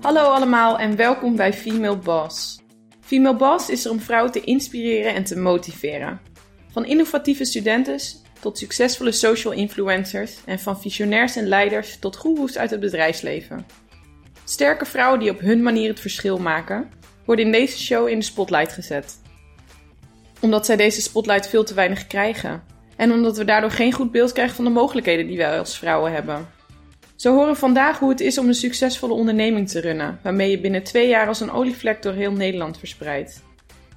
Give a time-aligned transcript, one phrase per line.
[0.00, 2.60] Hallo allemaal en welkom bij Female Boss.
[3.00, 6.20] Female Boss is er om vrouwen te inspireren en te motiveren.
[6.72, 8.00] Van innovatieve studenten
[8.40, 13.66] tot succesvolle social influencers en van visionairs en leiders tot goeroes uit het bedrijfsleven.
[14.44, 16.90] Sterke vrouwen die op hun manier het verschil maken,
[17.24, 19.20] worden in deze show in de spotlight gezet.
[20.40, 24.32] Omdat zij deze spotlight veel te weinig krijgen en omdat we daardoor geen goed beeld
[24.32, 26.48] krijgen van de mogelijkheden die wij als vrouwen hebben.
[27.16, 30.82] Zo horen vandaag hoe het is om een succesvolle onderneming te runnen, waarmee je binnen
[30.82, 33.42] twee jaar als een olievlek door heel Nederland verspreidt.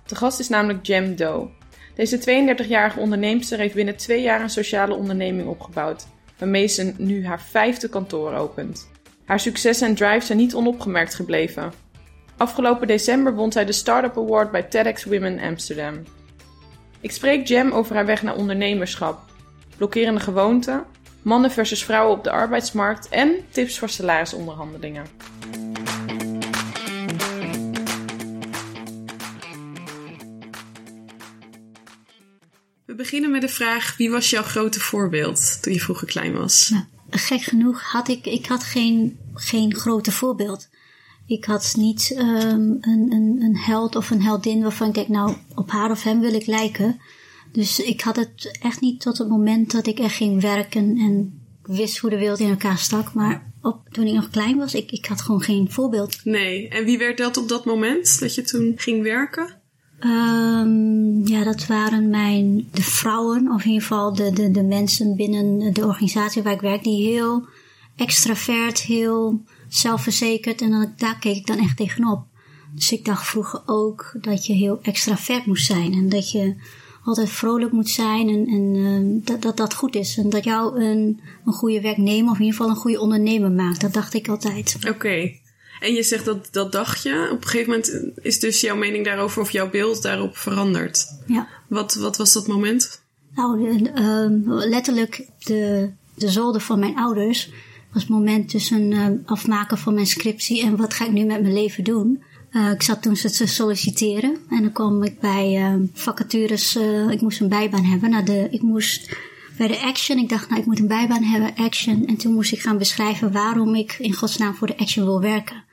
[0.06, 1.50] De gast is namelijk Jem Doe.
[1.96, 6.08] Deze 32-jarige onderneemster heeft binnen twee jaar een sociale onderneming opgebouwd,
[6.38, 8.90] waarmee ze nu haar vijfde kantoor opent.
[9.26, 11.74] Haar succes en drive zijn niet onopgemerkt gebleven.
[12.38, 16.04] Afgelopen december won zij de Startup Award bij TEDx Women Amsterdam.
[17.02, 19.20] Ik spreek Jem over haar weg naar ondernemerschap,
[19.78, 20.86] blokkerende gewoonten,
[21.22, 25.06] mannen versus vrouwen op de arbeidsmarkt en tips voor salarisonderhandelingen.
[32.86, 36.70] We beginnen met de vraag: wie was jouw grote voorbeeld toen je vroeger klein was?
[36.70, 40.70] Nou, gek genoeg had ik, ik had geen, geen grote voorbeeld.
[41.30, 45.36] Ik had niet um, een, een, een held of een heldin waarvan ik denk, nou,
[45.56, 47.00] op haar of hem wil ik lijken.
[47.52, 51.42] Dus ik had het echt niet tot het moment dat ik echt ging werken en
[51.64, 53.14] wist hoe de wereld in elkaar stak.
[53.14, 56.20] Maar op, toen ik nog klein was, ik, ik had gewoon geen voorbeeld.
[56.24, 59.58] Nee, en wie werd dat op dat moment dat je toen ging werken?
[60.00, 65.16] Um, ja, dat waren mijn, de vrouwen, of in ieder geval de, de, de mensen
[65.16, 67.48] binnen de organisatie waar ik werk, die heel
[67.96, 70.62] extravert, heel zelfverzekerd.
[70.62, 72.24] En dan, daar keek ik dan echt tegenop.
[72.76, 75.94] Dus ik dacht vroeger ook dat je heel extravert moest zijn.
[75.94, 76.56] En dat je
[77.04, 80.18] altijd vrolijk moet zijn en, en uh, dat, dat dat goed is.
[80.18, 83.82] En dat jou een, een goede werknemer of in ieder geval een goede ondernemer maakt.
[83.82, 84.78] Dat dacht ik altijd.
[84.88, 85.32] Oké.
[85.80, 87.30] En je zegt dat dat dacht je.
[87.32, 91.06] Op een gegeven moment is dus jouw mening daarover of jouw beeld daarop veranderd.
[91.28, 91.48] Ja.
[91.68, 93.02] Wat, wat was dat moment?
[93.36, 97.50] Nou, uh, letterlijk de, de zolder van mijn ouders
[97.94, 101.42] was het moment tussen uh, afmaken van mijn scriptie en wat ga ik nu met
[101.42, 102.24] mijn leven doen.
[102.52, 106.76] Uh, ik zat toen te solliciteren en dan kwam ik bij uh, vacatures.
[107.10, 108.10] Ik moest een bijbaan hebben.
[108.10, 109.18] Nou, de, ik moest
[109.58, 110.18] bij de Action.
[110.18, 112.08] Ik dacht, nou, ik moet een bijbaan hebben, Action.
[112.08, 115.64] En toen moest ik gaan beschrijven waarom ik in godsnaam voor de Action wil werken.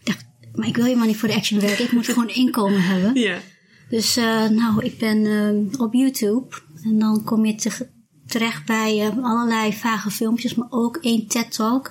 [0.00, 0.24] Ik dacht,
[0.54, 1.84] maar ik wil helemaal niet voor de Action werken.
[1.84, 3.14] Ik moet gewoon inkomen hebben.
[3.20, 3.38] Ja.
[3.88, 4.16] Dus,
[4.50, 6.56] nou, ik ben op YouTube.
[6.82, 7.88] En dan kom je te,
[8.32, 11.90] terecht bij allerlei vage filmpjes, maar ook één TED-talk.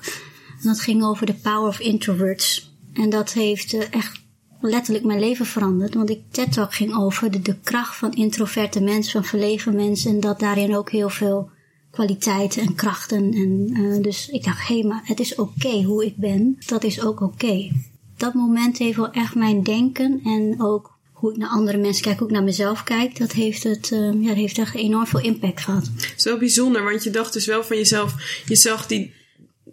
[0.61, 2.71] En dat ging over de power of introverts.
[2.93, 4.21] En dat heeft echt
[4.61, 5.93] letterlijk mijn leven veranderd.
[5.93, 10.11] Want ik TED Talk ging over de, kracht van introverte mensen, van verlegen mensen.
[10.11, 11.49] En dat daarin ook heel veel
[11.91, 13.33] kwaliteiten en krachten.
[13.33, 16.57] En uh, dus ik dacht, hé, maar het is oké hoe ik ben.
[16.65, 17.71] Dat is ook oké.
[18.17, 20.90] Dat moment heeft wel echt mijn denken en ook
[21.21, 24.21] hoe ik naar andere mensen kijk, hoe ik naar mezelf kijk, dat heeft, het, uh,
[24.21, 25.89] ja, dat heeft echt enorm veel impact gehad.
[25.95, 29.13] Het is wel bijzonder, want je dacht dus wel van jezelf, je zag die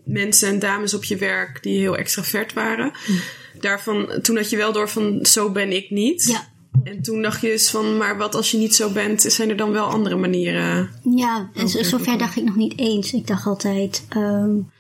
[0.05, 2.93] mensen en dames op je werk die heel extravert waren.
[3.07, 3.13] Hm
[3.61, 6.25] daarvan, toen had je wel door van zo ben ik niet.
[6.25, 6.49] Ja.
[6.85, 9.57] En toen dacht je dus van, maar wat als je niet zo bent, zijn er
[9.57, 10.91] dan wel andere manieren?
[11.15, 13.13] Ja, en zover dacht ik nog niet eens.
[13.13, 14.71] Ik dacht altijd, um,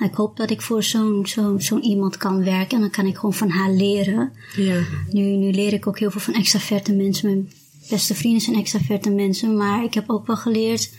[0.00, 3.16] ik hoop dat ik voor zo'n zo'n zo'n iemand kan werken en dan kan ik
[3.16, 4.32] gewoon van haar leren.
[4.56, 4.82] Ja.
[5.10, 7.28] Nu, nu leer ik ook heel veel van extraverte mensen.
[7.28, 7.50] Mijn
[7.90, 10.92] beste vrienden zijn extraverte mensen, maar ik heb ook wel geleerd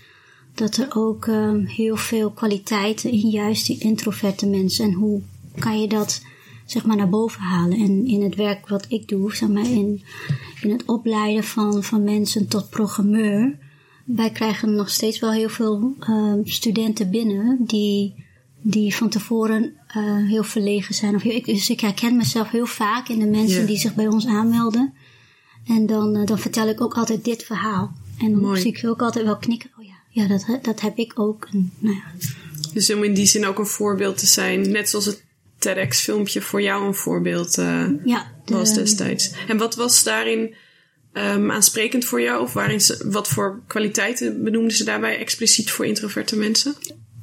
[0.54, 5.22] dat er ook um, heel veel kwaliteiten in juist die introverte mensen en hoe
[5.60, 6.22] kan je dat
[6.66, 7.80] zeg maar naar boven halen.
[7.80, 10.04] En in het werk wat ik doe, zeg maar in,
[10.62, 13.58] in het opleiden van, van mensen tot programmeur.
[14.06, 18.26] Wij krijgen nog steeds wel heel veel uh, studenten binnen die,
[18.62, 21.16] die van tevoren uh, heel verlegen zijn.
[21.16, 23.68] Of, ik, dus ik herken mezelf heel vaak in de mensen yeah.
[23.68, 24.94] die zich bij ons aanmelden.
[25.68, 27.98] En dan, uh, dan vertel ik ook altijd dit verhaal.
[28.20, 28.62] En dan Mooi.
[28.62, 29.70] zie ik ook altijd wel knikken.
[29.80, 31.48] Oh ja, ja dat, dat heb ik ook.
[31.52, 32.04] En, nou ja.
[32.74, 35.26] Dus om in die zin ook een voorbeeld te zijn, net zoals het
[35.58, 39.32] TEDx-filmpje voor jou een voorbeeld uh, ja, de, was destijds.
[39.48, 40.56] En wat was daarin
[41.14, 42.42] um, aansprekend voor jou?
[42.42, 46.76] Of waarin ze, wat voor kwaliteiten benoemden ze daarbij expliciet voor introverte mensen?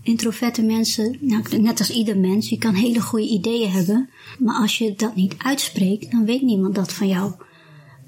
[0.04, 4.08] Introverte mensen, nou, net als ieder mens, je kan hele goede ideeën hebben.
[4.38, 7.32] Maar als je dat niet uitspreekt, dan weet niemand dat van jou.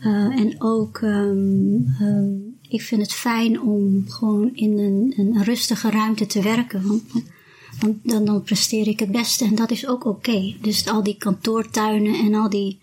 [0.01, 5.91] Uh, en ook, um, um, ik vind het fijn om gewoon in een, een rustige
[5.91, 6.87] ruimte te werken.
[6.87, 7.03] Want
[7.81, 10.55] dan, dan, dan presteer ik het beste en dat is ook oké.
[10.61, 12.79] Dus al die kantoortuinen en al die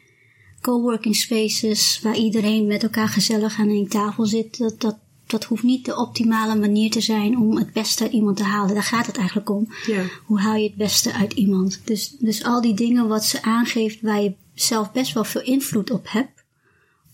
[0.61, 4.97] coworking spaces waar iedereen met elkaar gezellig aan een tafel zit, dat, dat
[5.33, 8.73] dat hoeft niet de optimale manier te zijn om het beste uit iemand te halen.
[8.73, 9.67] Daar gaat het eigenlijk om.
[9.85, 10.03] Ja.
[10.25, 11.81] Hoe haal je het beste uit iemand?
[11.85, 15.91] Dus, dus al die dingen wat ze aangeeft waar je zelf best wel veel invloed
[15.91, 16.43] op hebt.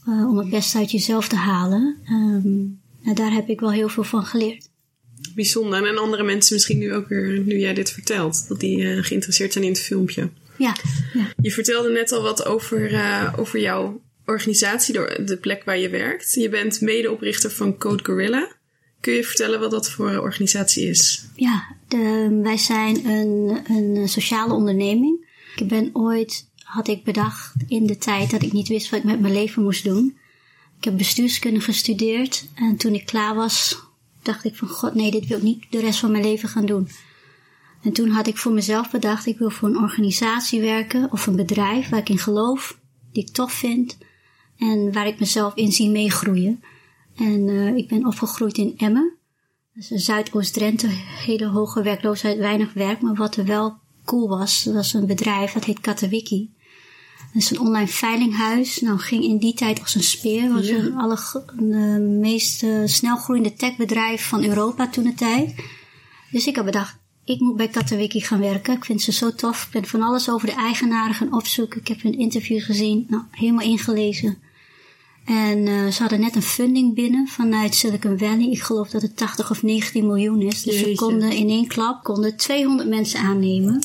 [0.08, 1.98] Uh, om het beste uit jezelf te halen.
[2.12, 4.70] Um, nou, daar heb ik wel heel veel van geleerd.
[5.36, 5.88] Bijzonder.
[5.88, 9.54] En andere mensen misschien nu ook weer, nu jij dit vertelt, dat die uh, geïnteresseerd
[9.54, 10.30] zijn in het filmpje.
[10.58, 10.76] Ja,
[11.14, 11.34] ja.
[11.42, 15.90] Je vertelde net al wat over, uh, over jouw organisatie, door de plek waar je
[15.90, 16.34] werkt.
[16.34, 18.58] Je bent medeoprichter van Code Gorilla.
[19.00, 21.26] Kun je vertellen wat dat voor organisatie is?
[21.36, 21.76] Ja,
[22.42, 25.28] wij zijn een, een sociale onderneming.
[25.56, 29.06] Ik ben ooit, had ik bedacht in de tijd dat ik niet wist wat ik
[29.06, 30.18] met mijn leven moest doen.
[30.78, 33.80] Ik heb bestuurskunde gestudeerd en toen ik klaar was,
[34.22, 36.66] dacht ik van god nee, dit wil ik niet de rest van mijn leven gaan
[36.66, 36.90] doen.
[37.84, 41.36] En toen had ik voor mezelf bedacht, ik wil voor een organisatie werken of een
[41.36, 42.80] bedrijf waar ik in geloof,
[43.12, 43.98] die ik tof vind
[44.60, 46.64] en waar ik mezelf in zie meegroeien.
[47.16, 49.14] En uh, ik ben opgegroeid in Emmen.
[49.74, 50.88] Dat is Zuidoost-Drenthe,
[51.26, 53.02] hele hoge werkloosheid, weinig werk.
[53.02, 56.50] Maar wat er wel cool was, dat was een bedrijf, dat heet Katawiki.
[57.34, 58.82] Dat is een online veilinghuis.
[58.82, 60.54] Nou, ging in die tijd als een speer.
[60.54, 60.76] was ja.
[60.76, 61.18] een alle,
[61.56, 65.56] de meest uh, snelgroeiende techbedrijf van Europa toen de tijd.
[66.32, 68.76] Dus ik heb bedacht, ik moet bij Katawiki gaan werken.
[68.76, 69.66] Ik vind ze zo tof.
[69.66, 71.80] Ik ben van alles over de eigenaren gaan opzoeken.
[71.80, 73.06] Ik heb hun interviews gezien.
[73.10, 74.38] Nou, helemaal ingelezen.
[75.30, 78.50] En uh, ze hadden net een funding binnen vanuit Silicon Valley.
[78.52, 80.64] Ik geloof dat het 80 of 19 miljoen is.
[80.64, 80.90] Dus Jeetje.
[80.90, 83.84] ze konden in één klap konden 200 mensen aannemen.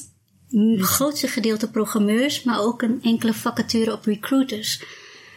[0.51, 4.85] Het grootste gedeelte programmeurs, maar ook een enkele vacature op recruiters.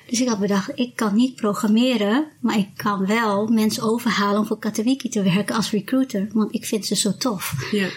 [0.09, 4.45] Dus ik had bedacht, ik kan niet programmeren, maar ik kan wel mensen overhalen om
[4.45, 6.29] voor Katawiki te werken als recruiter.
[6.33, 7.53] Want ik vind ze zo tof.
[7.71, 7.89] Ja.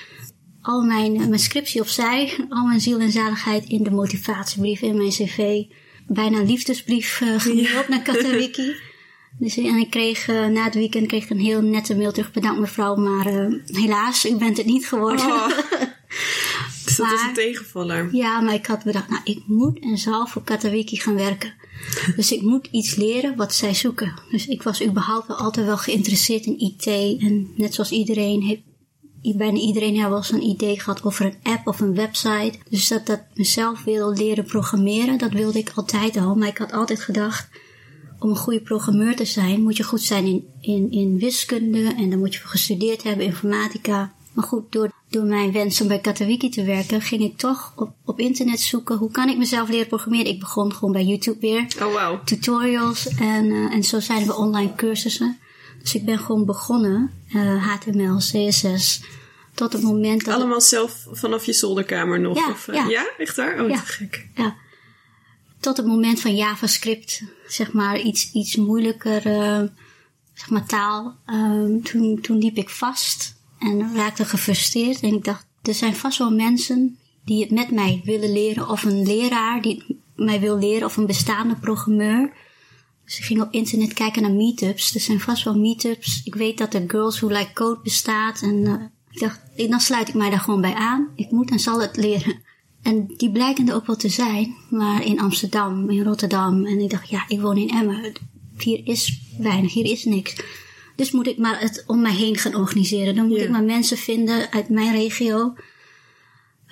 [0.63, 5.11] Al mijn, mijn scriptie opzij, al mijn ziel en zaligheid in de motivatiebrief, in mijn
[5.11, 5.65] cv
[6.13, 7.85] bijna liefdesbrief uh, gemaild ja.
[7.89, 8.73] naar Katawiki.
[9.39, 12.33] Dus en ik kreeg uh, na het weekend kreeg ik een heel nette mail terug.
[12.33, 15.27] Bedankt mevrouw, maar uh, helaas, u bent het niet geworden.
[15.27, 15.49] Oh.
[16.85, 18.09] dus dat is een tegenvaller.
[18.13, 21.55] Ja, maar ik had bedacht, nou ik moet en zal voor Katawiki gaan werken.
[22.17, 24.15] dus ik moet iets leren wat zij zoeken.
[24.31, 26.87] Dus ik was überhaupt wel altijd wel geïnteresseerd in IT.
[27.23, 28.63] En net zoals iedereen heeft
[29.23, 32.59] bijna iedereen heeft wel eens een idee gehad over een app of een website.
[32.69, 36.35] Dus dat dat mezelf wil leren programmeren, dat wilde ik altijd al.
[36.35, 37.49] Maar ik had altijd gedacht,
[38.19, 41.95] om een goede programmeur te zijn, moet je goed zijn in, in, in wiskunde.
[41.97, 44.13] En dan moet je gestudeerd hebben, informatica.
[44.33, 47.93] Maar goed, door, door mijn wens om bij Katawiki te werken, ging ik toch op,
[48.05, 48.97] op internet zoeken.
[48.97, 50.33] Hoe kan ik mezelf leren programmeren?
[50.33, 51.67] Ik begon gewoon bij YouTube weer.
[51.83, 52.25] Oh wow.
[52.25, 55.39] Tutorials en, uh, en zo zijn we online cursussen.
[55.83, 59.03] Dus ik ben gewoon begonnen, uh, HTML, CSS,
[59.55, 60.35] tot het moment dat...
[60.35, 62.37] Allemaal zelf vanaf je zolderkamer nog?
[62.37, 62.89] Ja, of, uh, ja.
[62.89, 63.11] ja?
[63.19, 63.63] echt waar?
[63.63, 63.77] Oh, ja.
[63.77, 64.29] te gek.
[64.35, 64.57] Ja.
[65.61, 69.63] Tot het moment van JavaScript, zeg maar iets, iets moeilijker, uh,
[70.35, 71.17] zeg maar taal.
[71.27, 75.01] Um, toen, toen liep ik vast en raakte gefrustreerd.
[75.01, 78.69] En ik dacht, er zijn vast wel mensen die het met mij willen leren.
[78.69, 80.87] Of een leraar die het mij wil leren.
[80.87, 82.33] Of een bestaande programmeur.
[83.11, 84.95] Dus ik ging op internet kijken naar meetups.
[84.95, 86.21] Er zijn vast wel meetups.
[86.25, 88.43] Ik weet dat de Girls Who Like Code bestaat.
[88.43, 88.75] En uh,
[89.11, 91.09] ik dacht, dan sluit ik mij daar gewoon bij aan.
[91.15, 92.43] Ik moet en zal het leren.
[92.83, 94.57] En die blijken er ook wel te zijn.
[94.69, 96.67] Maar in Amsterdam, in Rotterdam.
[96.67, 98.13] En ik dacht, ja, ik woon in Emmen.
[98.59, 100.37] Hier is weinig, hier is niks.
[100.97, 103.15] Dus moet ik maar het om mij heen gaan organiseren.
[103.15, 103.45] Dan moet Ja.
[103.45, 105.55] ik maar mensen vinden uit mijn regio.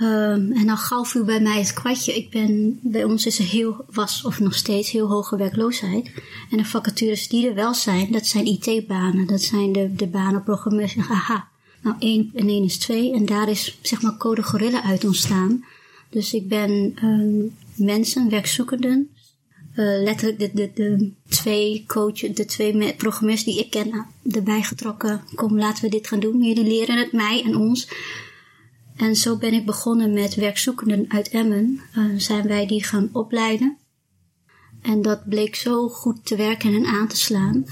[0.01, 2.17] Um, en dan gauw viel bij mij het kwartje.
[2.17, 6.11] Ik ben, bij ons is er heel, was of nog steeds heel hoge werkloosheid.
[6.51, 9.27] En de vacatures die er wel zijn, dat zijn IT-banen.
[9.27, 10.97] Dat zijn de, de banen programmeurs.
[10.97, 11.49] Aha,
[11.83, 13.13] nou één en één is twee.
[13.13, 15.65] En daar is zeg maar code gorilla uit ontstaan.
[16.11, 19.11] Dus ik ben um, mensen, werkzoekenden,
[19.71, 25.23] uh, letterlijk de, de, de twee coaches, de twee programmeurs die ik ken, erbij getrokken.
[25.35, 26.43] Kom, laten we dit gaan doen.
[26.43, 27.89] Jullie leren het mij en ons.
[28.99, 31.81] En zo ben ik begonnen met werkzoekenden uit Emmen.
[31.97, 33.77] Uh, zijn wij die gaan opleiden.
[34.83, 37.67] En dat bleek zo goed te werken en aan te slaan.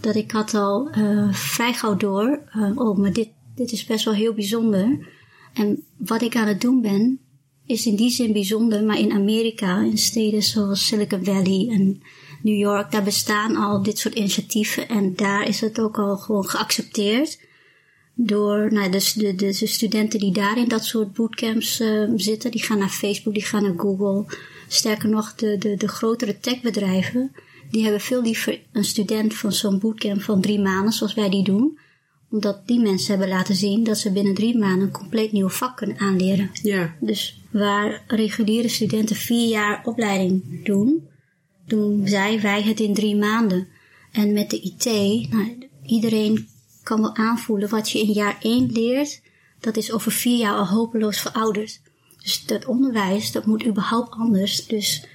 [0.00, 2.40] Dat ik had al uh, vrij gauw door.
[2.56, 5.08] Uh, oh, maar dit, dit is best wel heel bijzonder.
[5.52, 7.20] En wat ik aan het doen ben,
[7.66, 8.84] is in die zin bijzonder.
[8.84, 12.02] Maar in Amerika, in steden zoals Silicon Valley en
[12.42, 14.88] New York, daar bestaan al dit soort initiatieven.
[14.88, 17.38] En daar is het ook al gewoon geaccepteerd
[18.26, 22.50] door nou, dus de, de, de, studenten die daar in dat soort bootcamps uh, zitten.
[22.50, 24.24] Die gaan naar Facebook, die gaan naar Google.
[24.68, 27.32] Sterker nog, de, de, de grotere techbedrijven,
[27.70, 31.44] die hebben veel liever een student van zo'n bootcamp van drie maanden, zoals wij die
[31.44, 31.78] doen.
[32.30, 35.76] Omdat die mensen hebben laten zien dat ze binnen drie maanden een compleet nieuw vak
[35.76, 36.50] kunnen aanleren.
[36.62, 36.94] Ja.
[37.00, 41.08] Dus waar reguliere studenten vier jaar opleiding doen,
[41.66, 43.68] doen zij, wij het in drie maanden.
[44.12, 44.84] En met de IT,
[45.30, 46.48] nou, iedereen
[46.82, 49.20] kan wel aanvoelen wat je in jaar 1 leert,
[49.60, 51.80] dat is over vier jaar al hopeloos verouderd.
[52.22, 54.66] Dus dat onderwijs, dat moet überhaupt anders.
[54.66, 55.06] Dus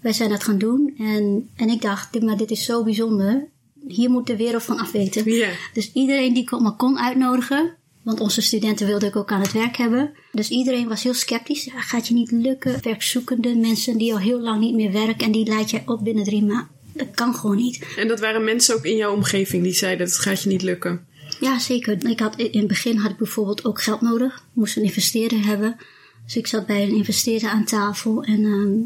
[0.00, 3.48] wij zijn dat gaan doen en, en ik dacht, maar dit is zo bijzonder.
[3.88, 5.24] Hier moet de wereld van afweten.
[5.72, 9.52] Dus iedereen die kon, me kon uitnodigen, want onze studenten wilden ik ook aan het
[9.52, 10.12] werk hebben.
[10.32, 11.64] Dus iedereen was heel sceptisch.
[11.64, 12.78] Ja, gaat je niet lukken?
[12.82, 16.24] Werkzoekende mensen die al heel lang niet meer werken en die leid je op binnen
[16.24, 16.68] drie maanden.
[16.92, 17.86] Dat kan gewoon niet.
[17.96, 20.62] En dat waren mensen ook in jouw omgeving die zeiden dat het gaat je niet
[20.62, 21.06] lukken.
[21.42, 22.06] Ja, zeker.
[22.08, 24.44] Ik had, in het begin had ik bijvoorbeeld ook geld nodig.
[24.52, 25.76] Moest een investeerder hebben.
[26.24, 28.40] Dus ik zat bij een investeerder aan tafel en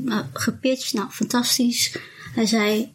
[0.04, 0.92] uh, gepitcht.
[0.92, 1.96] Nou, fantastisch.
[2.34, 2.94] Hij zei,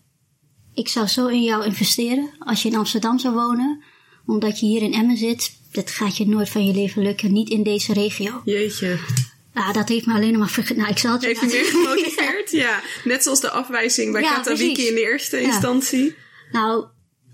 [0.73, 3.81] ik zou zo in jou investeren als je in Amsterdam zou wonen.
[4.25, 7.31] Omdat je hier in Emmen zit, dat gaat je nooit van je leven lukken.
[7.31, 8.41] Niet in deze regio.
[8.45, 8.99] Jeetje.
[9.53, 10.77] Ja, dat heeft me alleen maar vergeten.
[10.77, 12.51] Nou, ik zal het Heeft je meer gemotiveerd?
[12.51, 12.81] ja.
[13.03, 15.43] Net zoals de afwijzing bij Ja, Katawiki in de eerste Ja.
[15.43, 16.15] instantie.
[16.51, 16.85] Nou,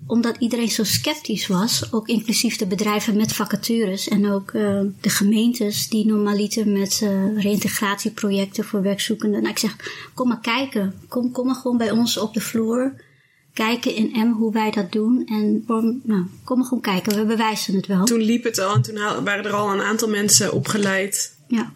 [0.08, 5.10] omdat iedereen zo sceptisch was, ook inclusief de bedrijven met vacatures en ook eh, de
[5.10, 9.40] gemeentes die normaliter met eh, reïntegratieprojecten voor werkzoekenden.
[9.40, 9.76] Nou, ik zeg,
[10.14, 10.94] kom maar kijken.
[11.08, 13.06] Kom, kom maar gewoon bij ons op de vloer.
[13.54, 15.26] Kijken in M hoe wij dat doen.
[15.26, 17.16] En kom, nou, kom maar gewoon kijken.
[17.16, 18.06] We bewijzen het wel.
[18.06, 21.36] Toen liep het al en toen waren er al een aantal mensen opgeleid.
[21.48, 21.72] Ja.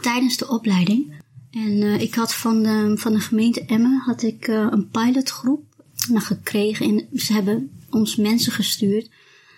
[0.00, 1.18] Tijdens de opleiding.
[1.50, 5.69] En eh, ik had van de, van de gemeente Emmen had ik, een pilotgroep
[6.08, 6.86] nou, gekregen.
[6.86, 9.08] En ze hebben ons mensen gestuurd.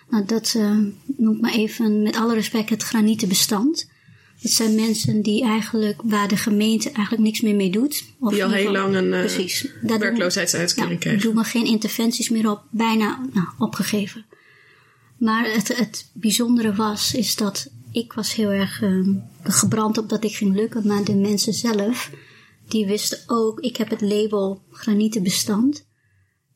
[0.09, 0.77] Nou, dat eh,
[1.17, 3.91] noem ik maar even met alle respect het granieten bestand.
[4.39, 8.03] Het zijn mensen die eigenlijk, waar de gemeente eigenlijk niks meer mee doet.
[8.19, 9.67] Of Die al in heel geval- lang een eh, Precies.
[9.81, 14.25] Werkloosheidsuitkering ja, doen we geen interventies meer op, bijna nou, opgegeven.
[15.17, 20.23] Maar het, het bijzondere was, is dat ik was heel erg ehm, gebrand op dat
[20.23, 20.87] ik ging lukken.
[20.87, 22.11] Maar de mensen zelf,
[22.67, 25.85] die wisten ook, ik heb het label granieten bestand.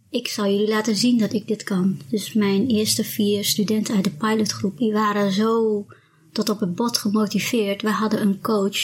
[0.09, 1.99] Ik zal jullie laten zien dat ik dit kan.
[2.09, 5.85] Dus mijn eerste vier studenten uit de pilotgroep, die waren zo
[6.31, 7.81] tot op het bot gemotiveerd.
[7.81, 8.77] We hadden een coach,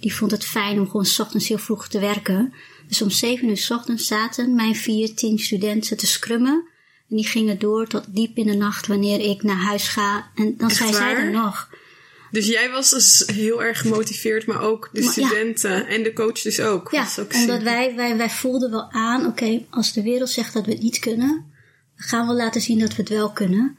[0.00, 2.52] die vond het fijn om gewoon 's ochtends heel vroeg te werken.
[2.88, 6.68] Dus om zeven uur 's ochtends zaten mijn vier, tien studenten te scrummen.
[7.08, 10.30] En die gingen door tot diep in de nacht wanneer ik naar huis ga.
[10.34, 11.69] En dan Echt zijn zij er nog.
[12.30, 15.26] Dus jij was dus heel erg gemotiveerd, maar ook de Maar ja.
[15.26, 16.90] studenten en de coach dus ook.
[16.90, 20.66] Ja, ook omdat wij, wij, wij voelden wel aan, oké, als de wereld zegt dat
[20.66, 21.28] we het niet kunnen,
[21.96, 23.78] dan gaan we laten zien dat we het wel kunnen.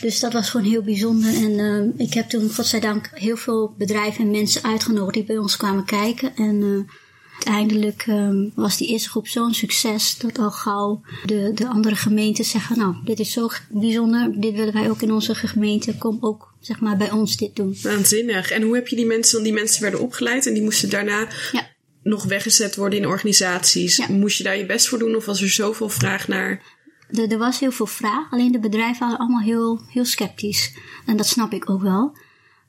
[0.00, 1.34] Dus dat was gewoon heel bijzonder.
[1.34, 5.56] En eh, ik heb toen, godzijdank, heel veel bedrijven en mensen uitgenodigd die bij ons
[5.56, 6.36] kwamen kijken.
[6.36, 6.94] En eh,
[7.32, 12.44] uiteindelijk eh, was die eerste groep zo'n succes dat al gauw de, de andere gemeenten
[12.44, 16.49] zeggen, nou, dit is zo bijzonder, dit willen wij ook in onze gemeente, kom ook,
[16.60, 17.76] zeg maar, bij ons dit doen.
[17.82, 18.50] Waanzinnig.
[18.50, 21.28] En hoe heb je die mensen, want die mensen werden opgeleid en die moesten daarna
[21.52, 21.66] Ja.
[22.02, 23.96] nog weggezet worden in organisaties.
[23.96, 24.06] Ja.
[24.08, 26.62] Moest je daar je best voor doen of was er zoveel vraag naar?
[27.10, 30.74] Er, er was heel veel vraag, alleen de bedrijven waren allemaal heel, heel sceptisch.
[31.06, 32.16] En dat snap ik ook wel.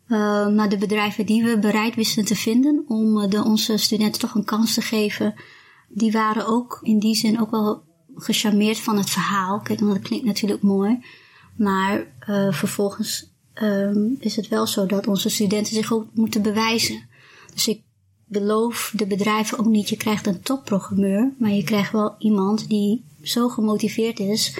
[0.07, 4.21] Uh, maar de bedrijven die we bereid wisten te vinden om uh, de, onze studenten
[4.21, 5.33] toch een kans te geven,
[5.89, 7.83] die waren ook in die zin ook wel
[8.15, 9.59] gecharmeerd van het verhaal.
[9.59, 11.05] Kijk, want dat klinkt natuurlijk mooi.
[11.57, 17.07] Maar uh, vervolgens um, is het wel zo dat onze studenten zich ook moeten bewijzen.
[17.53, 17.81] Dus ik
[18.25, 23.03] beloof de bedrijven ook niet, je krijgt een topprogrammeur, maar je krijgt wel iemand die
[23.23, 24.57] zo gemotiveerd is,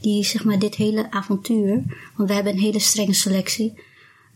[0.00, 1.82] die zeg maar dit hele avontuur,
[2.16, 3.80] want we hebben een hele strenge selectie,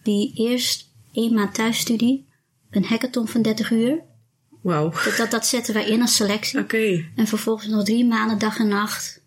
[0.03, 2.27] die eerst één maand thuisstudie,
[2.71, 4.03] een hackathon van 30 uur,
[4.61, 4.91] Wauw.
[4.91, 6.59] dat, dat, dat zetten wij in als selectie.
[6.59, 6.77] Oké.
[6.77, 7.11] Okay.
[7.17, 9.21] En vervolgens nog drie maanden dag en nacht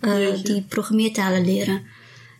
[0.00, 1.82] uh, die programmeertalen leren.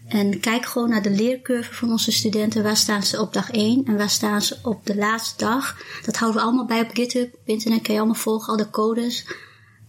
[0.09, 2.63] En kijk gewoon naar de leercurve van onze studenten.
[2.63, 5.83] Waar staan ze op dag 1 en waar staan ze op de laatste dag?
[6.05, 7.35] Dat houden we allemaal bij op GitHub.
[7.35, 9.25] Op internet kan je allemaal volgen, al de codes.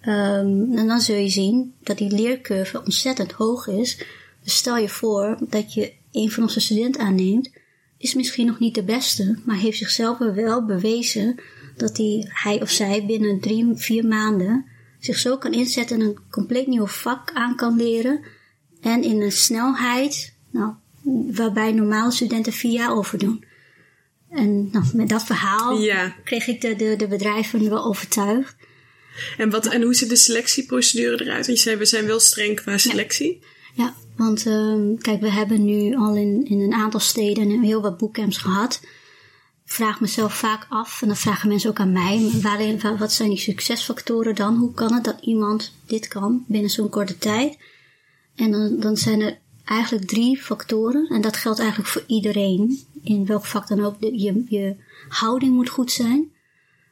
[0.02, 3.98] Um, en dan zul je zien dat die leercurve ontzettend hoog is.
[4.44, 7.50] Dus stel je voor dat je een van onze studenten aanneemt.
[7.98, 11.40] Is misschien nog niet de beste, maar heeft zichzelf wel bewezen
[11.76, 14.66] dat hij, hij of zij binnen drie, vier maanden
[15.00, 18.20] zich zo kan inzetten en een compleet nieuw vak aan kan leren.
[18.82, 20.74] En in een snelheid, nou,
[21.32, 23.46] waarbij normale studenten vier jaar over doen.
[24.30, 26.16] En nou, met dat verhaal ja.
[26.24, 28.56] kreeg ik de, de, de bedrijven wel overtuigd.
[29.38, 31.46] En, wat, en hoe ziet de selectieprocedure eruit?
[31.46, 33.40] Want je zei, we zijn wel streng qua selectie.
[33.74, 37.82] Ja, ja want uh, kijk, we hebben nu al in, in een aantal steden heel
[37.82, 38.80] wat bootcamps gehad.
[39.66, 43.30] Ik vraag mezelf vaak af, en dan vragen mensen ook aan mij, waarin, wat zijn
[43.30, 44.56] die succesfactoren dan?
[44.56, 47.58] Hoe kan het dat iemand dit kan binnen zo'n korte tijd?
[48.38, 51.08] En dan, dan zijn er eigenlijk drie factoren.
[51.08, 52.80] En dat geldt eigenlijk voor iedereen.
[53.02, 53.96] In welk vak dan ook.
[54.00, 54.76] Je, je
[55.10, 56.32] houding moet goed zijn.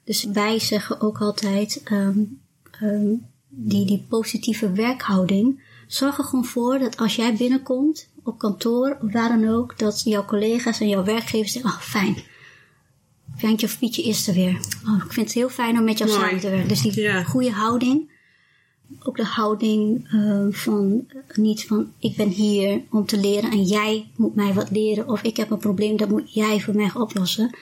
[0.03, 2.41] Dus wij zeggen ook altijd, um,
[2.81, 8.97] um, die, die positieve werkhouding Zorg er gewoon voor dat als jij binnenkomt op kantoor
[9.01, 12.15] of waar dan ook, dat jouw collega's en jouw werkgevers zeggen: Oh, fijn.
[13.37, 14.59] Fjantje of Pietje is er weer.
[14.87, 16.21] Oh, ik vind het heel fijn om met jou Mooi.
[16.23, 16.67] samen te werken.
[16.67, 17.23] Dus die Ja.
[17.23, 18.11] goede houding.
[19.03, 23.63] Ook de houding eh, van eh, niet van ik ben hier om te leren en
[23.63, 25.07] jij moet mij wat leren.
[25.09, 27.57] Of ik heb een probleem, dat moet jij voor mij oplossen.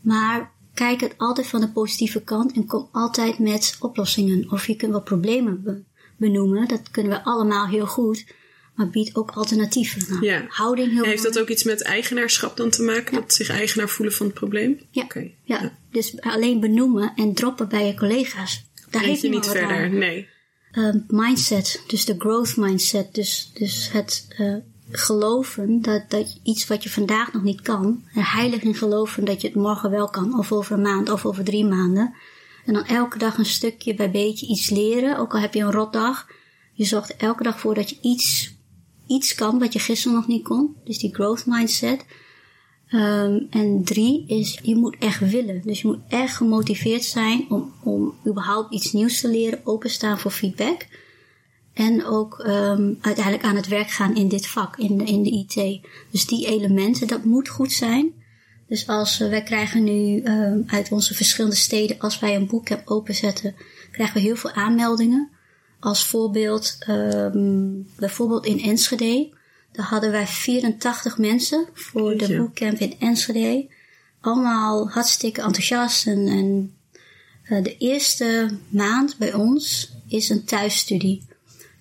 [0.00, 4.50] Maar kijk het altijd van de positieve kant en kom altijd met oplossingen.
[4.50, 5.82] Of je kunt wel problemen be-
[6.16, 8.26] benoemen, dat kunnen we allemaal heel goed.
[8.74, 10.04] Maar bied ook alternatieven.
[10.08, 10.44] Nou, Ja.
[10.48, 13.14] Houding heel Heeft dat ook iets met eigenaarschap dan te maken?
[13.14, 14.80] Dat zich eigenaar voelen van het probleem?
[14.90, 15.06] Ja.
[15.44, 18.64] Ja, dus alleen benoemen en droppen bij je collega's.
[18.90, 19.84] Daar heeft je niet verder?
[19.84, 19.98] aan.
[19.98, 20.28] Nee.
[20.76, 23.14] Ehm, mindset, dus de growth mindset.
[23.14, 24.54] Dus, dus het eh,
[24.90, 29.40] geloven dat, dat iets wat je vandaag nog niet kan, er heilig in geloven dat
[29.40, 32.14] je het morgen wel kan, of over een maand of over drie maanden.
[32.64, 35.72] En dan elke dag een stukje bij beetje iets leren, ook al heb je een
[35.72, 36.26] rotdag.
[36.72, 38.54] Je zorgt elke dag voor dat je iets,
[39.06, 40.76] iets kan wat je gisteren nog niet kon.
[40.84, 42.04] Dus die growth mindset.
[42.86, 45.62] Ehm, en drie is, je moet echt willen.
[45.64, 50.30] Dus je moet echt gemotiveerd zijn om, om überhaupt iets nieuws te leren, openstaan voor
[50.30, 50.86] feedback.
[51.72, 55.30] En ook ehm, uiteindelijk aan het werk gaan in dit vak, in de, in de
[55.30, 55.80] IT.
[56.10, 58.12] Dus die elementen, dat moet goed zijn.
[58.68, 62.82] Dus als eh, wij krijgen nu ehm, uit onze verschillende steden, als wij een bootcamp
[62.84, 63.54] openzetten,
[63.92, 65.30] krijgen we heel veel aanmeldingen.
[65.80, 66.78] Als voorbeeld,
[67.96, 69.36] bijvoorbeeld in Enschede,
[69.76, 73.66] daar hadden wij 84 mensen voor de bootcamp in Enschede.
[74.20, 76.06] Allemaal hartstikke enthousiast.
[76.06, 76.74] En, en
[77.42, 81.22] eh, de eerste maand bij ons is een thuisstudie.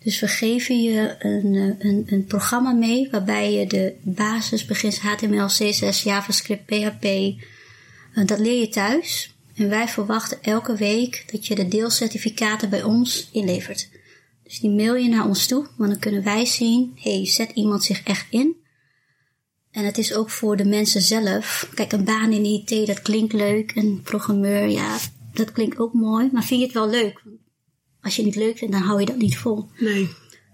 [0.04, 5.00] Dus we geven je een, eh, een, een programma mee waarbij je de basis begint
[5.00, 7.04] HTML, CSS, JavaScript, PHP.
[7.04, 7.36] eh,
[8.25, 9.34] dat leer je thuis.
[9.56, 13.90] En wij verwachten elke week dat je de deelcertificaten bij ons inlevert.
[14.46, 17.84] Dus die mail je naar ons toe, want dan kunnen wij zien, hey, zet iemand
[17.84, 18.56] zich echt in.
[19.72, 21.70] En het is ook voor de mensen zelf.
[21.74, 23.76] Kijk, een baan in IT, dat klinkt leuk.
[23.76, 24.98] Een programmeur, ja,
[25.34, 26.30] dat klinkt ook mooi.
[26.32, 27.24] Maar vind je het wel leuk?
[28.02, 29.69] Als je het niet leuk vindt, dan hou je dat niet vol.
[29.80, 30.10] Nee.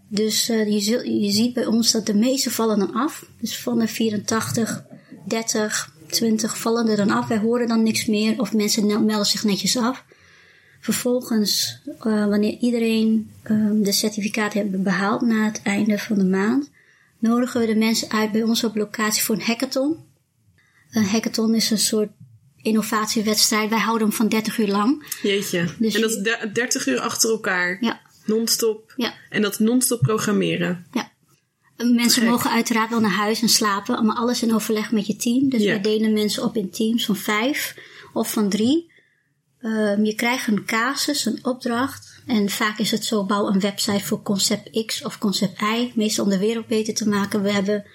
[0.09, 3.25] Dus eh, je, zult- je ziet bij ons dat de meeste vallen dan af.
[3.39, 4.85] Dus van de 84,
[5.27, 7.27] 30, 20 vallen er dan af.
[7.27, 10.05] Wij horen dan niks meer of mensen melden zich netjes af.
[10.81, 16.69] Vervolgens, eh, wanneer iedereen eh, de certificaat heeft behaald na het einde van de maand,
[17.19, 19.95] nodigen we de mensen uit bij ons op locatie voor een hackathon.
[20.91, 22.09] Een hackathon is een soort
[22.61, 23.69] innovatiewedstrijd.
[23.69, 25.15] Wij houden hem van 30 uur lang.
[25.21, 25.69] Jeetje.
[25.79, 27.77] Dus en dat is de- 30 uur achter elkaar.
[27.81, 28.93] Ja, Non-stop.
[28.95, 29.13] ja.
[29.29, 30.85] En dat non-stop programmeren.
[30.91, 31.11] Ja.
[31.77, 32.31] Mensen Gek.
[32.31, 35.49] mogen uiteraard wel naar huis en slapen, maar alles in overleg met je team.
[35.49, 35.67] Dus Ja.
[35.69, 37.75] wij delen mensen op in teams van vijf
[38.13, 38.90] of van drie.
[39.61, 42.21] Ehm, je krijgt een casus, een opdracht.
[42.27, 45.91] En vaak is het zo, bouw een website voor concept X of concept Y.
[45.95, 47.41] Meestal om de wereld beter te maken.
[47.41, 47.85] We hebben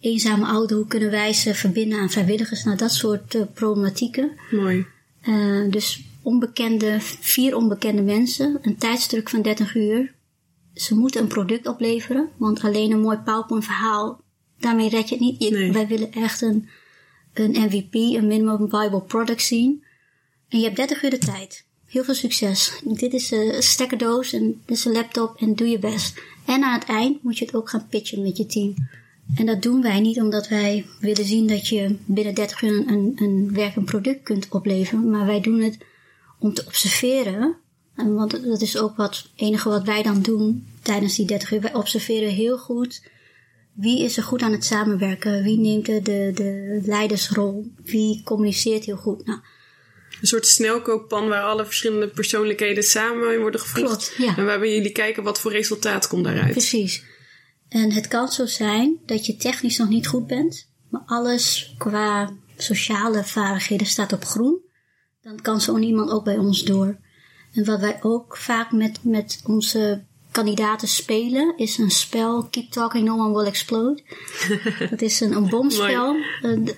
[0.00, 2.64] eenzame ouderen, hoe kunnen wij ze verbinden aan vrijwilligers?
[2.64, 4.32] Nou, dat soort eh, problematieken.
[4.50, 4.86] Mooi.
[5.20, 10.14] Eh, dus onbekende, vier onbekende mensen, een tijdsdruk van 30 uur.
[10.74, 14.20] Ze moeten een product opleveren, want alleen een mooi PowerPoint verhaal,
[14.58, 15.42] daarmee red je het niet.
[15.42, 15.72] Je- Nee.
[15.72, 16.68] Wij willen echt een,
[17.34, 19.84] een MVP, een minimum viable product zien.
[20.56, 21.64] En je hebt 30 uur de tijd.
[21.86, 22.80] Heel veel succes.
[22.84, 26.22] Dit is een stekkerdoos en dit is een laptop en doe je best.
[26.46, 28.74] En aan het eind moet je het ook gaan pitchen met je team.
[29.34, 33.12] En dat doen wij niet omdat wij willen zien dat je binnen 30 uur een,
[33.16, 35.10] een, werkend product kunt opleveren.
[35.10, 35.78] Maar wij doen het
[36.38, 37.56] om te observeren.
[37.94, 41.60] En want dat is ook wat enige wat wij dan doen tijdens die 30 uur.
[41.60, 43.02] Wij observeren heel goed
[43.72, 45.42] wie is er goed aan het samenwerken.
[45.42, 47.72] Wie neemt de, de, de leidersrol.
[47.84, 49.26] Wie communiceert heel goed.
[49.26, 49.40] Nou,
[50.20, 53.86] Een soort snelkookpan waar alle verschillende persoonlijkheden samen in worden gevoegd.
[53.86, 54.36] Klopt, ja.
[54.36, 56.50] En waarbij jullie kijken wat voor resultaat komt daaruit.
[56.50, 57.04] Precies.
[57.68, 62.36] En het kan zo zijn dat je technisch nog niet goed bent, maar alles qua
[62.56, 64.64] sociale vaardigheden staat op groen.
[65.22, 66.98] Dan kan zo'n iemand ook bij ons door.
[67.52, 70.05] En wat wij ook vaak met, met onze
[70.36, 74.02] kandidaten spelen, is een spel Keep Talking No One Will Explode.
[74.90, 76.16] Dat is een, een bomspel.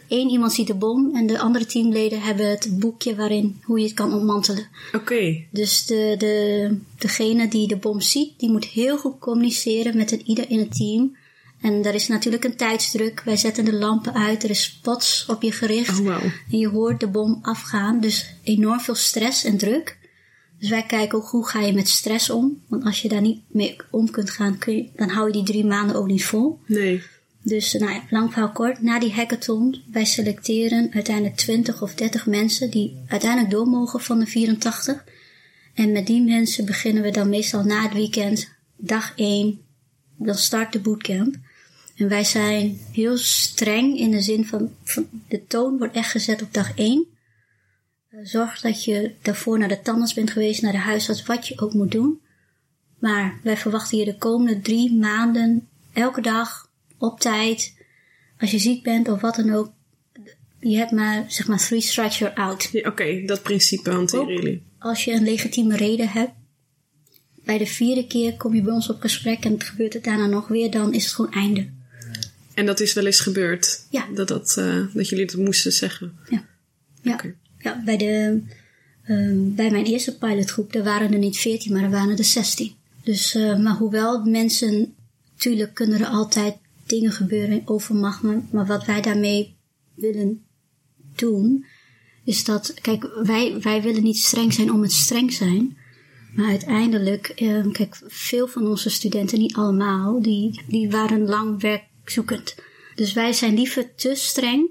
[0.08, 3.84] Eén iemand ziet de bom en de andere teamleden hebben het boekje waarin hoe je
[3.84, 4.66] het kan ontmantelen.
[4.92, 5.44] Oké.
[5.50, 10.20] Dus de, de, degene die de bom ziet, die moet heel goed communiceren met het
[10.20, 11.16] ieder in het team.
[11.60, 13.22] En er is natuurlijk een tijdsdruk.
[13.24, 16.00] Wij zetten de lampen uit, er is spots op je gericht.
[16.00, 16.24] Oh.
[16.50, 18.00] En je hoort de bom afgaan.
[18.00, 19.97] Dus enorm veel stress en druk.
[20.58, 22.62] Dus wij kijken ook hoe ga je met stress om.
[22.66, 25.42] Want als je daar niet mee om kunt gaan, kun je, dan hou je die
[25.44, 26.58] drie maanden ook niet vol.
[26.66, 27.02] Nee.
[27.42, 28.82] Dus nou ja, lang verhaal kort.
[28.82, 34.18] Na die hackathon, wij selecteren uiteindelijk 20 of 30 mensen die uiteindelijk door mogen van
[34.18, 35.04] de 84.
[35.74, 39.60] En met die mensen beginnen we dan meestal na het weekend, dag 1,
[40.16, 41.36] dan start de bootcamp.
[41.96, 46.42] En wij zijn heel streng in de zin van, van de toon wordt echt gezet
[46.42, 47.06] op dag 1.
[48.22, 51.72] Zorg dat je daarvoor naar de tandarts bent geweest, naar de huisarts, wat je ook
[51.72, 52.20] moet doen.
[52.98, 57.76] Maar wij verwachten je de komende drie maanden elke dag op tijd.
[58.38, 59.72] Als je ziek bent of wat dan ook.
[60.60, 62.68] Je hebt maar, zeg maar, three strikes you're out.
[62.72, 64.62] Ja, Oké, dat principe hanteren jullie.
[64.78, 66.32] Als je een legitieme reden hebt.
[67.34, 70.26] Bij de vierde keer kom je bij ons op gesprek en het gebeurt het daarna
[70.26, 71.68] nog weer, dan is het gewoon einde.
[72.54, 73.86] En dat is wel eens gebeurd?
[73.90, 74.06] Ja.
[74.14, 76.18] Dat, dat, eh, dat jullie dat moesten zeggen?
[76.28, 76.46] Ja.
[77.02, 77.34] Ja, Oké.
[77.58, 78.42] Ja bij, de,
[79.04, 82.72] ehm, bij mijn eerste pilotgroep, daar waren er niet 14, maar er waren er 16.
[83.02, 84.94] Dus, eh, maar hoewel mensen,
[85.32, 89.56] natuurlijk kunnen er altijd dingen gebeuren in overmacht, maar, maar wat wij daarmee
[89.94, 90.44] willen
[91.14, 91.64] doen,
[92.24, 95.76] is dat, kijk, wij, wij willen niet streng zijn om het streng zijn.
[96.34, 102.54] Maar uiteindelijk, eh, kijk, veel van onze studenten, niet allemaal, die, die waren lang werkzoekend.
[102.94, 104.68] Dus wij zijn liever te streng,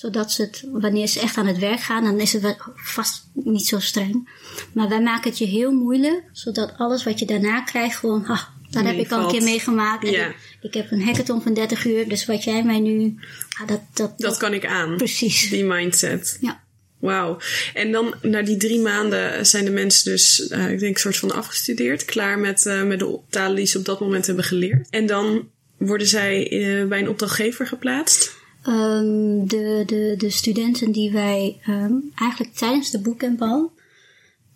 [0.00, 3.66] zodat ze het, wanneer ze echt aan het werk gaan, dan is het vast niet
[3.66, 4.28] zo streng.
[4.72, 8.42] Maar wij maken het je heel moeilijk, zodat alles wat je daarna krijgt, gewoon, ah,
[8.70, 10.04] dat heb ik al een keer meegemaakt.
[10.04, 10.26] En Ja.
[10.26, 13.14] ik, ik heb een hackathon van 30 uur, dus wat jij mij nu,
[13.60, 14.96] ah, dat, dat, Dat kan ik aan.
[14.96, 15.50] precies.
[15.50, 16.38] Die mindset.
[16.40, 16.60] Ja.
[16.98, 17.38] Wauw.
[17.74, 21.16] En dan na die drie maanden zijn de mensen dus, eh, ik denk, een soort
[21.16, 22.04] van afgestudeerd.
[22.04, 24.86] Klaar met, eh, met de talen die ze op dat moment hebben geleerd.
[24.90, 28.36] En dan worden zij eh, bij een opdrachtgever geplaatst.
[28.68, 33.72] Ehm, de, de, de studenten die wij ehm, eigenlijk tijdens de bootcamp al,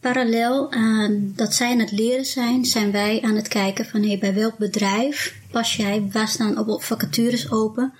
[0.00, 4.18] parallel aan dat zij aan het leren zijn, zijn wij aan het kijken van hey,
[4.18, 7.92] bij welk bedrijf pas jij, waar staan op vacatures open.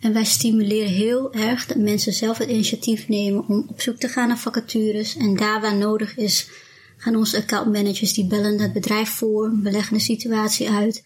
[0.00, 4.08] En wij stimuleren heel erg dat mensen zelf het initiatief nemen om op zoek te
[4.08, 5.16] gaan naar vacatures.
[5.16, 6.48] En daar waar nodig is,
[6.96, 11.02] gaan onze accountmanagers die bellen het bedrijf voor, we leggen de situatie uit.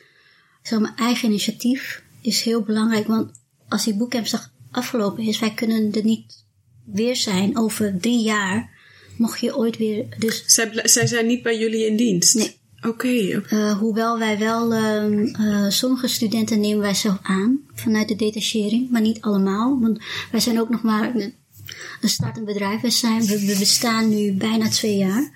[0.62, 5.92] Zeg maar, eigen initiatief is heel belangrijk, want als die boekcampsdag afgelopen is, wij kunnen
[5.92, 6.44] er niet
[6.84, 8.74] weer zijn over drie jaar.
[9.16, 12.34] Mocht je ooit weer, dus Zij, zij zijn niet bij jullie in dienst?
[12.34, 12.56] Nee.
[12.82, 13.08] Oké.
[13.08, 18.90] eh, hoewel wij wel, ehm, eh, sommige studenten nemen wij zelf aan vanuit de detachering,
[18.90, 19.78] maar niet allemaal.
[19.80, 19.98] Want
[20.30, 21.14] wij zijn ook nog maar
[22.00, 22.80] een startend bedrijf.
[22.80, 25.30] We, zijn, we, we bestaan nu bijna twee jaar.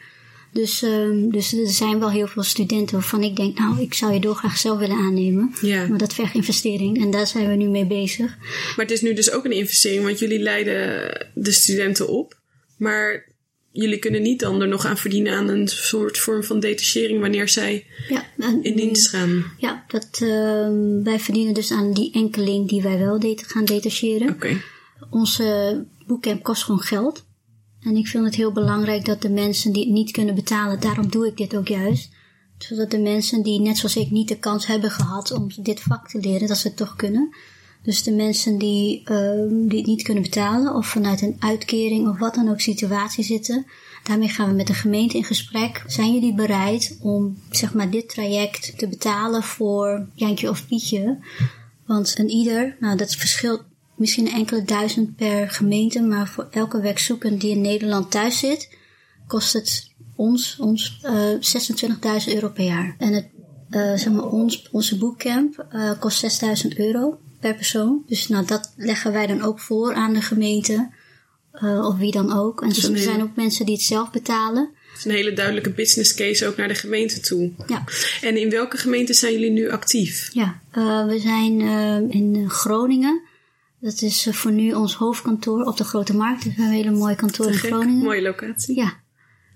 [0.53, 4.13] Dus, ehm, dus er zijn wel heel veel studenten waarvan ik denk, nou, ik zou
[4.13, 5.55] je dolgraag zelf willen aannemen.
[5.61, 5.87] Ja.
[5.87, 8.37] Maar dat vergt investering en daar zijn we nu mee bezig.
[8.77, 12.39] Maar het is nu dus ook een investering, want jullie leiden de studenten op.
[12.79, 13.29] Maar
[13.73, 17.49] jullie kunnen niet dan er nog aan verdienen aan een soort vorm van detachering wanneer
[17.49, 18.25] zij Ja,
[18.63, 19.45] in dienst gaan.
[19.59, 24.29] Ja, dat, ehm, wij verdienen dus aan die enkeling die wij wel gaan detacheren.
[24.29, 24.61] Oké.
[25.11, 27.29] Onze bootcamp kost gewoon geld.
[27.83, 31.11] En ik vind het heel belangrijk dat de mensen die het niet kunnen betalen, daarom
[31.11, 32.11] doe ik dit ook juist.
[32.59, 36.09] Zodat de mensen die net zoals ik niet de kans hebben gehad om dit vak
[36.09, 37.35] te leren, dat ze het toch kunnen.
[37.83, 42.19] Dus de mensen die, ehm, die het niet kunnen betalen of vanuit een uitkering of
[42.19, 43.67] wat dan ook situatie zitten,
[44.03, 45.85] daarmee gaan we met de gemeente in gesprek.
[45.87, 51.19] Zijn jullie bereid om zeg maar dit traject te betalen voor Jantje of Pietje?
[51.87, 53.65] Want een ieder, nou dat verschilt
[54.01, 58.69] misschien enkele duizend per gemeente, maar voor elke werkzoekend die in Nederland thuis zit,
[59.27, 61.33] kost het ons, ons eh
[62.27, 62.95] 26.000 euro per jaar.
[62.99, 63.29] En het,
[63.71, 68.03] eh, zeg maar, ons, onze bootcamp eh, kost 6.000 euro per persoon.
[68.07, 70.91] Dus nou, dat leggen wij dan ook voor aan de gemeente,
[71.63, 72.63] of wie dan ook.
[72.63, 74.71] En is er zijn ook mensen die het zelf betalen.
[74.91, 77.53] Het is een hele duidelijke business case ook naar de gemeente toe.
[77.67, 77.85] Ja,
[78.21, 80.31] En in welke gemeente zijn jullie nu actief?
[80.33, 80.61] ja.
[81.07, 81.61] We zijn
[82.11, 83.29] in Groningen.
[83.81, 86.45] Dat is eh, voor nu ons hoofdkantoor op de Grote Markt.
[86.45, 88.05] Dat is een hele mooi kantoor in Gek, Groningen.
[88.05, 88.77] mooie locatie.
[88.77, 89.01] Ja.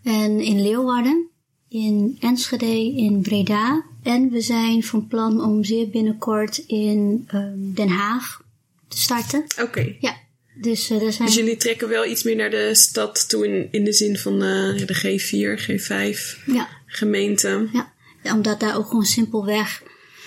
[0.03, 1.29] En in Leeuwarden,
[1.69, 3.85] in Enschede, in Breda.
[4.03, 8.43] En we zijn van plan om zeer binnenkort in ehm, Den Haag
[8.89, 9.45] te starten.
[9.63, 9.97] Oké.
[10.01, 10.17] Ja,
[10.61, 11.27] dus eh daar zijn...
[11.29, 14.35] Dus jullie trekken wel iets meer naar de stad toe in, in de zin van
[14.43, 17.69] eh, de G4, G5 Ja, gemeente.
[17.73, 17.93] Ja,
[18.35, 19.83] omdat daar ook gewoon simpelweg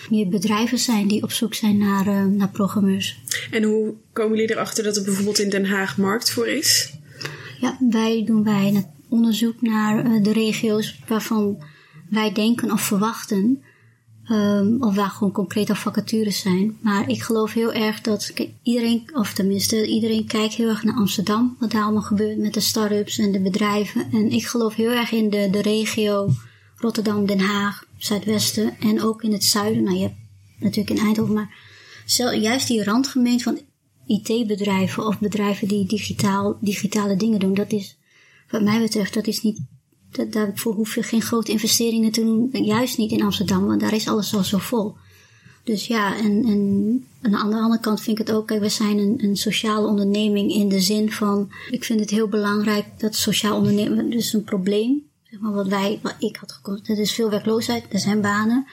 [0.10, 3.20] meer bedrijven zijn die op zoek zijn naar, eh, naar programmeurs.
[3.52, 6.94] En hoe komen jullie erachter dat er bijvoorbeeld in Den Haag markt voor is?
[7.60, 11.58] Ja, wij doen wij het onderzoek naar eh, de regio's waarvan
[12.10, 13.62] wij denken of verwachten.
[14.28, 16.78] ehm, of waar gewoon concreet al vacatures zijn.
[16.82, 20.96] Maar ik geloof heel erg dat kijk, iedereen, of tenminste iedereen kijkt heel erg naar
[20.96, 21.56] Amsterdam.
[21.60, 24.08] Wat daar allemaal gebeurt met de start-ups en de bedrijven.
[24.12, 26.30] En ik geloof heel erg in de, de regio
[26.78, 28.80] Rotterdam, Den Haag, Zuidwesten.
[28.80, 29.84] En ook in het zuiden.
[29.84, 30.16] Nou, je hebt
[30.60, 31.56] natuurlijk in Eindhoven, maar
[32.40, 33.60] juist die randgemeente van
[34.08, 37.98] IT-bedrijven of bedrijven die digitaal, digitale dingen doen, dat is,
[38.50, 39.60] wat mij betreft, dat is niet,
[40.12, 43.94] dat, daarvoor hoef je geen grote investeringen te doen, juist niet in Amsterdam, want daar
[43.94, 44.96] is alles al zo vol.
[45.64, 46.46] Dus ja, en,
[47.22, 49.88] en aan de andere kant vind ik het ook, kijk, we zijn een, een sociale
[49.88, 54.44] onderneming in de zin van, ik vind het heel belangrijk dat sociaal ondernemen, dus een
[54.44, 55.04] probleem,
[55.42, 58.68] maar wat wij, wat ik had gekozen, dat is veel werkloosheid, er zijn banen.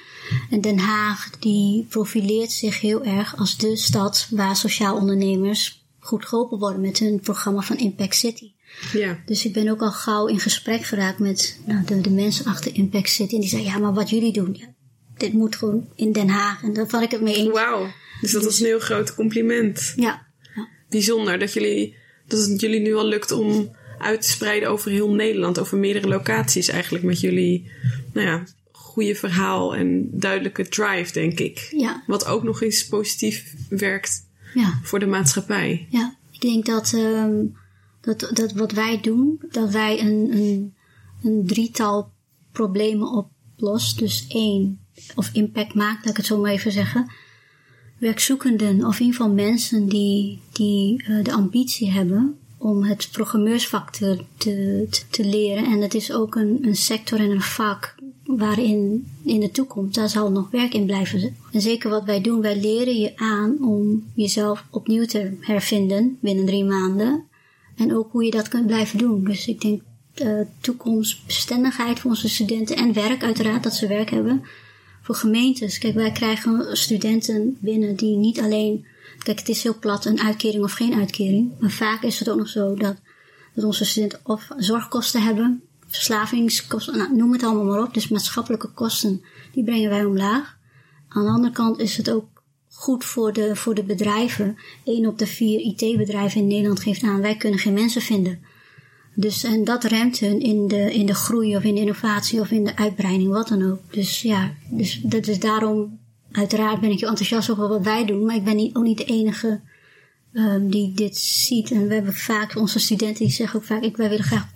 [0.51, 6.27] En Den Haag, die profileert zich heel erg als de stad waar sociaal ondernemers goed
[6.27, 8.53] geholpen worden met hun programma van Impact City.
[8.93, 9.19] Ja.
[9.27, 12.75] Dus ik ben ook al gauw in gesprek geraakt met nou, de, de mensen achter
[12.75, 13.35] Impact City.
[13.35, 14.67] En die zeiden, ja, maar wat jullie doen, ja,
[15.17, 16.63] dit moet gewoon in Den Haag.
[16.63, 17.53] En daar val ik het mee eens.
[17.53, 17.87] Wauw.
[18.21, 19.93] Dus dat was een heel groot compliment.
[19.97, 20.27] Ja.
[20.55, 20.69] ja.
[20.89, 21.97] Bijzonder dat, jullie,
[22.27, 25.59] dat het jullie nu al lukt om uit te spreiden over heel Nederland.
[25.59, 27.71] Over meerdere locaties eigenlijk met jullie
[28.13, 31.69] nou ja, goede verhaal en duidelijke drive, denk ik.
[31.77, 32.03] Ja.
[32.07, 34.79] Wat ook nog eens positief werkt Ja.
[34.83, 35.87] voor de maatschappij.
[35.91, 37.45] Ja, ik denk dat, ehm,
[38.01, 40.75] dat, dat wat wij doen, dat wij een, een,
[41.23, 42.13] een drietal
[42.53, 43.99] problemen oplost.
[43.99, 44.81] Dus één,
[45.15, 47.11] of impact maakt, laat ik het zo maar even zeggen.
[47.99, 53.91] Werkzoekenden, of in ieder geval mensen die, die eh, de ambitie hebben om het programmeursvak
[53.91, 54.25] te,
[55.11, 55.65] te, leren.
[55.65, 60.09] En het is ook een, een sector en een vak waarin in de toekomst, daar
[60.09, 61.37] zal nog werk in blijven.
[61.53, 66.47] En zeker wat wij doen, wij leren je aan om jezelf opnieuw te hervinden binnen
[66.47, 67.25] drie maanden.
[67.77, 69.25] En ook hoe je dat kunt blijven doen.
[69.25, 69.83] Dus ik denk
[70.15, 74.43] de toekomstbestendigheid voor onze studenten en werk uiteraard, dat ze werk hebben.
[75.03, 75.79] Voor gemeentes.
[75.79, 78.87] Kijk, wij krijgen studenten binnen die niet alleen,
[79.25, 81.53] kijk het is heel plat, een uitkering of geen uitkering.
[81.61, 82.97] Maar vaak is het ook nog zo dat,
[83.55, 87.95] dat onze studenten of zorgkosten hebben, verslavingskosten, nou, noem het allemaal maar op.
[87.95, 90.59] Dus maatschappelijke kosten, die brengen wij omlaag.
[91.09, 92.27] Aan de andere kant is het ook
[92.69, 94.57] goed voor de, voor de bedrijven.
[94.85, 98.39] Eén op de vier IT-bedrijven in Nederland geeft aan, wij kunnen geen mensen vinden.
[99.15, 102.51] Dus en dat remt hun in de, in de groei of in de innovatie of
[102.51, 103.81] in de uitbreiding, wat dan ook.
[103.91, 105.99] Dus ja, dus dat is daarom,
[106.37, 108.99] uiteraard ben ik heel enthousiast over wat wij doen, maar ik ben niet, ook niet
[108.99, 109.61] de enige
[110.33, 111.71] um, die dit ziet.
[111.71, 114.47] En we hebben vaak, onze studenten die zeggen ook vaak, ik, wij willen graag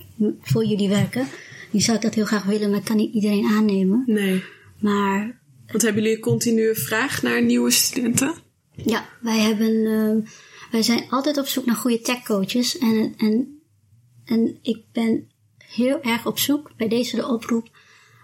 [0.41, 1.27] voor jullie werken.
[1.71, 4.03] Die zou ik dat heel graag willen, maar ik kan niet iedereen aannemen.
[4.07, 4.45] Nee.
[4.81, 8.35] Maar Want hebben jullie een continue vraag naar nieuwe studenten?
[8.85, 10.31] Ja, wij hebben, uh,
[10.71, 12.79] wij zijn altijd op zoek naar goede techcoaches.
[12.79, 13.61] En, en,
[14.25, 17.78] en ik ben heel erg op zoek, bij deze de oproep,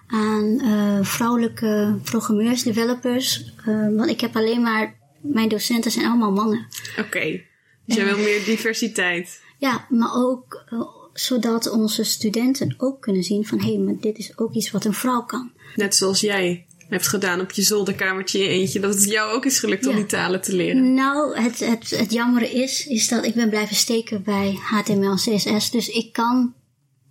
[0.07, 3.53] aan uh, vrouwelijke programmeurs, developers.
[3.69, 6.67] Uh, want ik heb alleen maar, mijn docenten zijn allemaal mannen.
[6.91, 7.47] Oké, okay.
[7.87, 9.43] dus jij wil meer diversiteit.
[9.59, 10.65] Ja, maar ook
[11.13, 14.85] zodat onze studenten ook kunnen zien van, hé, hey, maar dit is ook iets wat
[14.85, 15.53] een vrouw kan.
[15.75, 19.59] Net zoals jij hebt gedaan op je zolderkamertje in eentje, dat het jou ook is
[19.59, 19.91] gelukt ja.
[19.91, 20.95] om die talen te leren.
[20.95, 25.37] Nou, het, het, het jammer is, is dat ik ben blijven steken bij HTML en
[25.37, 25.71] CSS.
[25.71, 26.55] Dus ik kan,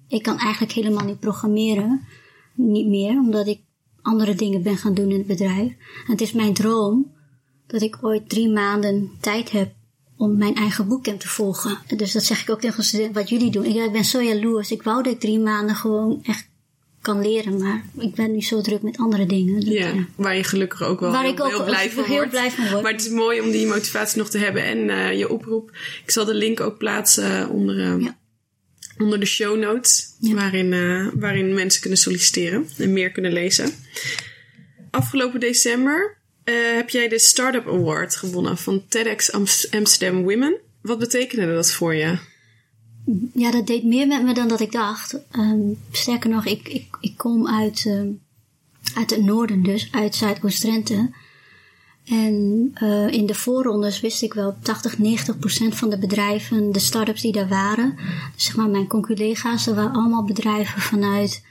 [0.08, 2.08] ik kan eigenlijk helemaal niet programmeren.
[2.56, 3.60] Niet meer, omdat ik
[4.02, 5.72] andere dingen ben gaan doen in het bedrijf.
[6.06, 7.12] En het is mijn droom
[7.68, 9.74] dat ik ooit drie maanden tijd heb
[10.18, 11.78] om mijn eigen bootcamp te volgen.
[11.98, 13.66] Dus dat zeg ik ook tegen studenten, wat jullie doen.
[13.66, 14.72] Ik, ik ben zo jaloers.
[14.72, 16.52] Ik wou dat ik drie maanden gewoon echt
[17.02, 19.66] kan leren, maar ik ben nu zo druk met andere dingen.
[19.66, 22.04] Dat, ja, ja, waar je gelukkig ook wel waar heel, ik ook heel, blij, van
[22.04, 22.30] heel wordt.
[22.30, 22.82] blij van word.
[22.82, 25.72] Maar het is mooi om die motivatie nog te hebben en uh, je oproep.
[26.04, 28.18] Ik zal de link ook plaatsen onder, uh, ja.
[28.98, 30.34] Onder de show notes, Ja.
[30.34, 33.70] waarin, uh, waarin mensen kunnen solliciteren en meer kunnen lezen.
[34.92, 39.32] Afgelopen december eh, heb jij de Startup Award gewonnen van TEDx
[39.72, 40.60] Amsterdam Women.
[40.82, 42.18] Wat betekende dat voor je?
[43.34, 45.14] Ja, dat deed meer met me dan dat ik dacht.
[45.36, 48.22] Um, sterker nog, ik, ik, ik kom uit, um,
[48.96, 51.10] uit het noorden dus, uit Zuidoost-Drenthe.
[52.06, 56.80] En uh, in de voorrondes wist ik wel 80, 90 procent van de bedrijven, de
[56.80, 57.96] start-ups die daar waren,
[58.36, 61.44] zeg maar mijn conculega's, dat waren allemaal bedrijven vanuit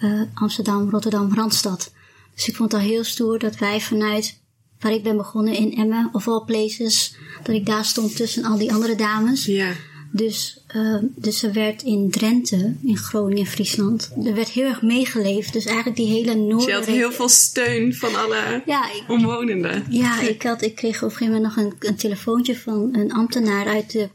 [0.00, 1.92] uh, Amsterdam, Rotterdam, Randstad.
[2.34, 4.40] Dus ik vond het al heel stoer dat wij vanuit
[4.80, 8.58] waar ik ben begonnen in Emmen, of all places, dat ik daar stond tussen al
[8.58, 9.44] die andere dames.
[9.44, 9.72] Ja.
[10.10, 15.52] Dus, uh, dus er werd in Drenthe, in Groningen, Friesland, er werd heel erg meegeleefd.
[15.52, 16.56] Dus eigenlijk die hele noorden...
[16.56, 19.84] Dus je had heel veel steun van alle ja, ik, omwonenden.
[19.90, 23.12] Ja, ik, had, ik kreeg op een gegeven moment nog een, een telefoontje van een
[23.12, 24.08] ambtenaar uit, de,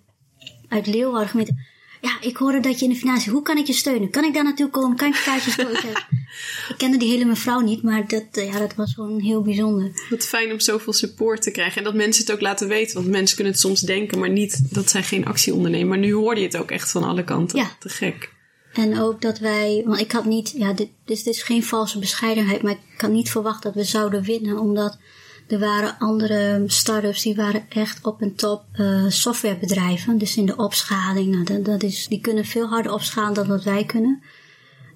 [0.67, 1.71] uit Leeuwarden.
[2.03, 4.09] Ja, ik hoorde dat je in de financiën, hoe kan ik je steunen?
[4.09, 4.97] Kan ik daar naartoe komen?
[4.97, 5.89] Kan ik kaartjes kopen?
[6.69, 9.91] ik kende die hele mevrouw niet, maar dat, ja, dat was gewoon heel bijzonder.
[10.09, 11.77] Wat fijn om zoveel support te krijgen.
[11.77, 12.95] En dat mensen het ook laten weten.
[12.95, 15.87] Want mensen kunnen het soms denken, maar niet dat zij geen actie ondernemen.
[15.87, 17.57] Maar nu hoorde je het ook echt van alle kanten.
[17.57, 17.71] Ja.
[17.79, 18.31] Te gek.
[18.73, 22.61] En ook dat wij, want ik had niet, ja, dit, dit is geen valse bescheidenheid,
[22.61, 24.97] maar ik had niet verwacht dat we zouden winnen, omdat
[25.47, 30.17] er waren andere start-ups die waren echt op en top uh, softwarebedrijven.
[30.17, 33.85] Dus in de opschaling, nou, dat, is, die kunnen veel harder opschalen dan wat wij
[33.85, 34.21] kunnen.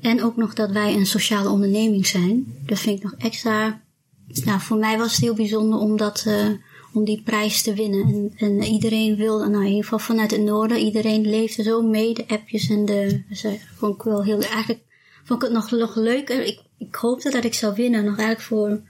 [0.02, 2.56] En ook nog dat wij een sociale onderneming zijn.
[2.66, 3.82] Dat vind ik nog extra
[4.28, 6.50] nou, voor mij was het heel bijzonder om, dat, uh,
[6.94, 8.08] om die prijs te winnen.
[8.08, 12.14] En, en iedereen wilde, nou in ieder geval vanuit het noorden, iedereen leefde zo mee,
[12.14, 13.24] de appjes en de...
[13.30, 14.42] Dus, uh, vond ik wel heel...
[14.42, 14.82] Eigenlijk
[15.24, 16.44] vond ik het nog, nog leuker.
[16.44, 18.82] Ik, ik hoopte dat ik zou winnen, nog eigenlijk voor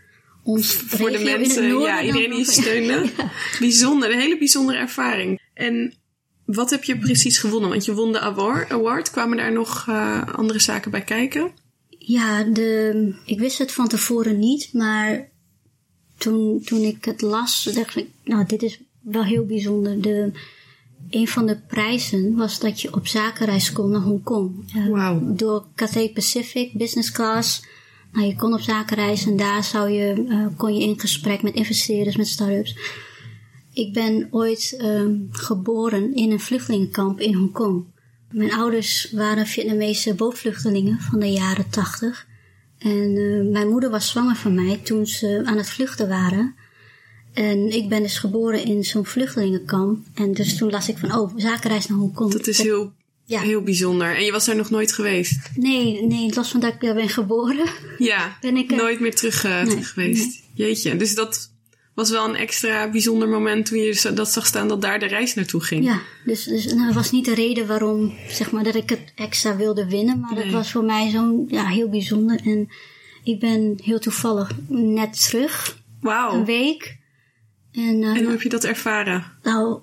[0.47, 2.93] ons Voor de mensen, ja, iedereen die je steunde.
[3.17, 3.31] ja.
[3.59, 5.41] Bijzonder, een hele bijzondere ervaring.
[5.53, 5.93] En
[6.45, 7.69] wat heb je precies gewonnen?
[7.69, 9.11] Want je won de award.
[9.11, 11.51] Kwamen daar nog uh, andere zaken bij kijken?
[11.89, 15.29] Ja, de, ik wist het van tevoren niet, maar
[16.17, 20.01] toen, toen ik het las, dacht ik, nou, dit is wel heel bijzonder.
[20.01, 20.31] De,
[21.09, 24.75] een van de prijzen was dat je op zakenreis kon naar Hongkong.
[24.75, 25.37] Uh, wow.
[25.37, 27.61] Door Cathay Pacific, business class.
[28.11, 31.53] Nou, je kon op zakenreis en daar zou je, uh, kon je in gesprek met
[31.53, 32.75] investeerders, met start-ups.
[33.73, 37.85] Ik ben ooit um, geboren in een vluchtelingenkamp in Hongkong.
[38.31, 42.27] Mijn ouders waren Vietnamese bootvluchtelingen van de jaren tachtig.
[42.77, 46.55] En uh, mijn moeder was zwanger van mij toen ze aan het vluchten waren.
[47.33, 50.05] En ik ben dus geboren in zo'n vluchtelingenkamp.
[50.13, 52.31] En dus toen las ik van, oh, zakenreis naar Hongkong.
[52.31, 52.93] Dat is heel,
[53.27, 53.41] ja.
[53.41, 54.15] heel bijzonder.
[54.15, 55.49] En je was daar nog nooit geweest?
[55.55, 57.69] Nee, nee, los van dat ik daar ben geboren.
[57.97, 60.25] Ja, ben ik, nooit meer terug, uh, nee, terug geweest.
[60.25, 60.67] Nee.
[60.67, 61.51] Jeetje, dus dat
[61.93, 65.33] was wel een extra bijzonder moment toen je dat zag staan dat daar de reis
[65.33, 65.83] naartoe ging.
[65.85, 69.11] Ja, dus, dus nou, dat was niet de reden waarom zeg maar, dat ik het
[69.15, 70.43] extra wilde winnen, maar nee.
[70.43, 72.39] het was voor mij zo'n ja, heel bijzonder.
[72.43, 72.69] En
[73.23, 75.81] ik ben heel toevallig net terug.
[76.01, 76.33] Wauw.
[76.33, 76.97] Een week.
[77.71, 79.23] En, uh, en hoe heb je dat ervaren?
[79.43, 79.79] Nou,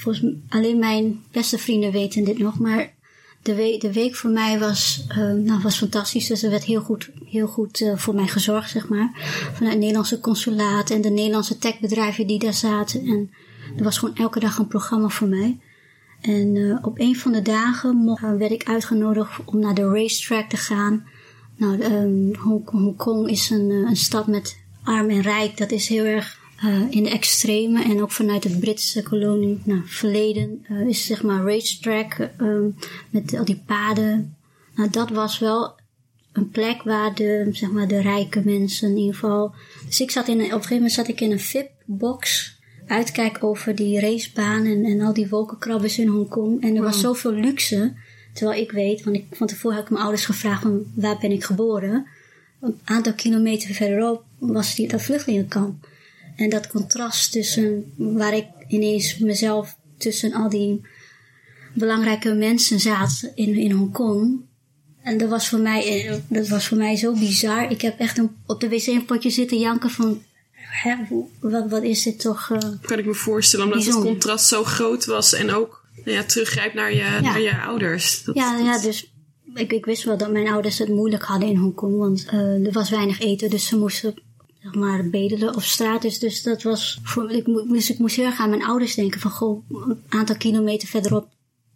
[0.00, 2.98] volgens alleen mijn beste vrienden weten dit nog, maar
[3.42, 6.26] de week, voor mij was, uh, nou, was fantastisch.
[6.26, 9.10] Dus er werd heel goed, heel goed uh, voor mij gezorgd, zeg maar.
[9.52, 13.00] Vanuit het Nederlandse consulaat en de Nederlandse techbedrijven die daar zaten.
[13.00, 13.30] En
[13.76, 15.58] er was gewoon elke dag een programma voor mij.
[16.20, 20.48] En uh, op een van de dagen mocht, werd ik uitgenodigd om naar de racetrack
[20.48, 21.04] te gaan.
[21.56, 22.34] Nou, um,
[22.70, 25.56] Hongkong is een, een stad met arm en rijk.
[25.56, 29.80] Dat is heel erg uh, in de extreme en ook vanuit het Britse kolonie nou,
[29.84, 32.58] verleden uh, is zeg maar racetrack uh,
[33.10, 34.36] met al die paden.
[34.74, 35.78] Nou, dat was wel
[36.32, 39.54] een plek waar de, zeg maar, de rijke mensen in ieder geval.
[39.86, 42.52] Dus ik zat in een, op een gegeven moment zat ik in een VIP-box.
[42.86, 46.62] Uitkijk over die racebanen en, al die wolkenkrabbers in Hongkong.
[46.62, 47.92] En er was zoveel luxe.
[48.32, 51.32] Terwijl ik weet, want ik, van tevoren heb ik mijn ouders gevraagd van waar ben
[51.32, 52.06] ik geboren.
[52.60, 55.88] Een aantal kilometer verderop was die, dat vluchtelingenkamp.
[56.40, 60.80] En dat contrast tussen waar ik ineens mezelf tussen al die
[61.74, 64.40] belangrijke mensen zat in, in Hongkong.
[65.02, 67.70] En dat was, voor mij, dat was voor mij zo bizar.
[67.70, 70.22] Ik heb echt een, op de wc een potje zitten janken van...
[70.52, 70.94] Hè,
[71.40, 72.48] wat, wat is dit toch...
[72.48, 74.10] Uh, kan ik me voorstellen, omdat bijzonder.
[74.10, 75.34] het contrast zo groot was.
[75.34, 77.20] En ook nou ja, teruggrijpt naar je, ja.
[77.20, 78.24] naar je ouders.
[78.24, 78.64] Dat, ja, dat...
[78.66, 79.12] ja, dus
[79.54, 81.96] ik, ik wist wel dat mijn ouders het moeilijk hadden in Hongkong.
[81.96, 84.14] Want uh, er was weinig eten, dus ze moesten
[84.62, 86.18] zeg maar, bedelen of straat is.
[86.18, 89.30] Dus dat was voor ik, dus ik moest heel erg aan mijn ouders denken van
[89.30, 91.28] goh, een aantal kilometer verderop,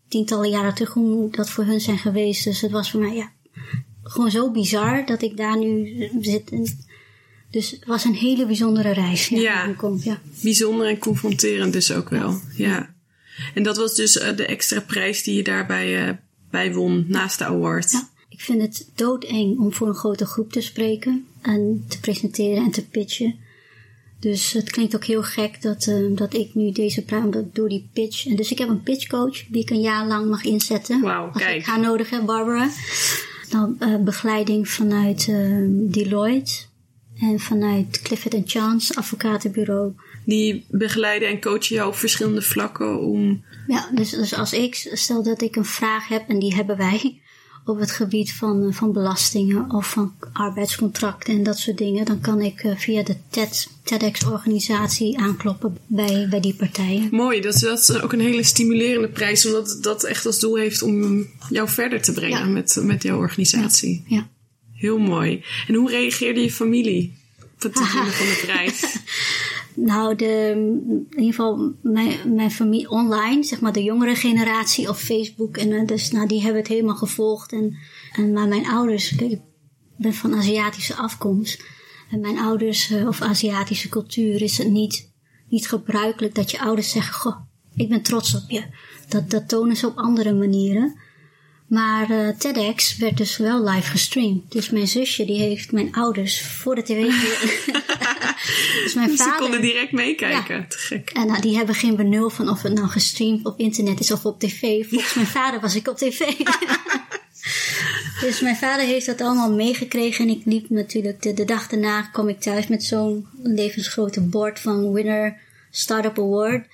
[0.09, 2.45] tientallen jaren terug, hoe dat voor hun zijn geweest.
[2.45, 3.33] Dus het was voor mij ja,
[4.03, 6.51] gewoon zo bizar dat ik daar nu zit.
[6.51, 6.67] En,
[7.51, 9.29] dus het was een hele bijzondere reis.
[9.29, 10.21] Ja, ja, kom, ja.
[10.43, 12.41] bijzonder en confronterend dus ook wel.
[12.57, 12.69] Ja.
[12.69, 12.95] ja.
[13.55, 16.15] En dat was dus uh, de extra prijs die je daarbij uh,
[16.51, 17.91] bij won naast de award.
[17.91, 18.09] Ja.
[18.29, 22.71] Ik vind het doodeng om voor een grote groep te spreken en te presenteren en
[22.71, 23.35] te pitchen.
[24.21, 27.89] Dus het klinkt ook heel gek dat, uh, dat ik nu deze prijs, door die
[27.93, 28.27] pitch.
[28.27, 31.01] En dus ik heb een pitchcoach die ik een jaar lang mag inzetten.
[31.01, 31.57] Wauw, als kijk.
[31.57, 32.71] ik haar nodig heb, Barbara.
[33.51, 36.53] Dan uh, begeleiding vanuit uh, Deloitte
[37.21, 39.93] en vanuit Clifford Chance, advocatenbureau.
[40.25, 43.45] Die begeleiden en coachen jou op verschillende vlakken om.
[43.67, 47.21] Ja, dus, dus als ik stel dat ik een vraag heb, en die hebben wij
[47.65, 52.41] op het gebied van, van belastingen of van arbeidscontracten en dat soort dingen, dan kan
[52.41, 57.09] ik uh, via de TED, TEDx-organisatie aankloppen bij, bij die partijen.
[57.11, 60.83] Mooi, dat, dat is ook een hele stimulerende prijs, omdat dat echt als doel heeft
[60.83, 62.45] om jou verder te brengen ja.
[62.47, 64.05] met, met jouw organisatie.
[64.07, 64.17] Ja.
[64.17, 64.29] ja.
[64.73, 65.45] Heel mooi.
[65.67, 67.15] En hoe reageerde je familie
[67.55, 68.83] op het van de prijs?
[69.77, 70.51] Nou, de,
[71.11, 75.57] in ieder geval mijn, mijn familie online, zeg maar de jongere generatie op Facebook.
[75.57, 77.53] En dus, nou, die hebben het helemaal gevolgd.
[77.53, 77.77] En,
[78.13, 79.41] en, maar mijn ouders, kijk, ik
[79.97, 81.65] ben van Aziatische afkomst.
[82.11, 85.13] En mijn ouders, of Aziatische cultuur, is het niet,
[85.49, 87.37] niet gebruikelijk dat je ouders zeggen: Goh,
[87.75, 88.65] ik ben trots op je.
[89.09, 90.99] Dat, dat tonen ze op andere manieren.
[91.67, 94.53] Maar uh, TEDx werd dus wel live gestreamd.
[94.53, 97.03] Dus mijn zusje die heeft mijn ouders voor de tv.
[98.85, 99.33] dus mijn vader.
[99.33, 100.57] Ze konden direct meekijken.
[100.57, 100.67] Ja.
[100.69, 101.11] Te gek.
[101.11, 104.25] En nou, die hebben geen benul van of het nou gestreamd op internet is of
[104.25, 104.89] op tv.
[104.89, 105.21] Volgens ja.
[105.21, 106.21] mijn vader was ik op tv.
[108.21, 110.29] Dus mijn vader heeft dat allemaal meegekregen.
[110.29, 114.61] En ik liep natuurlijk, de, de dag daarna kwam ik thuis met zo'n levensgrote bord
[114.61, 115.37] van Winner
[115.71, 116.67] Startup Award.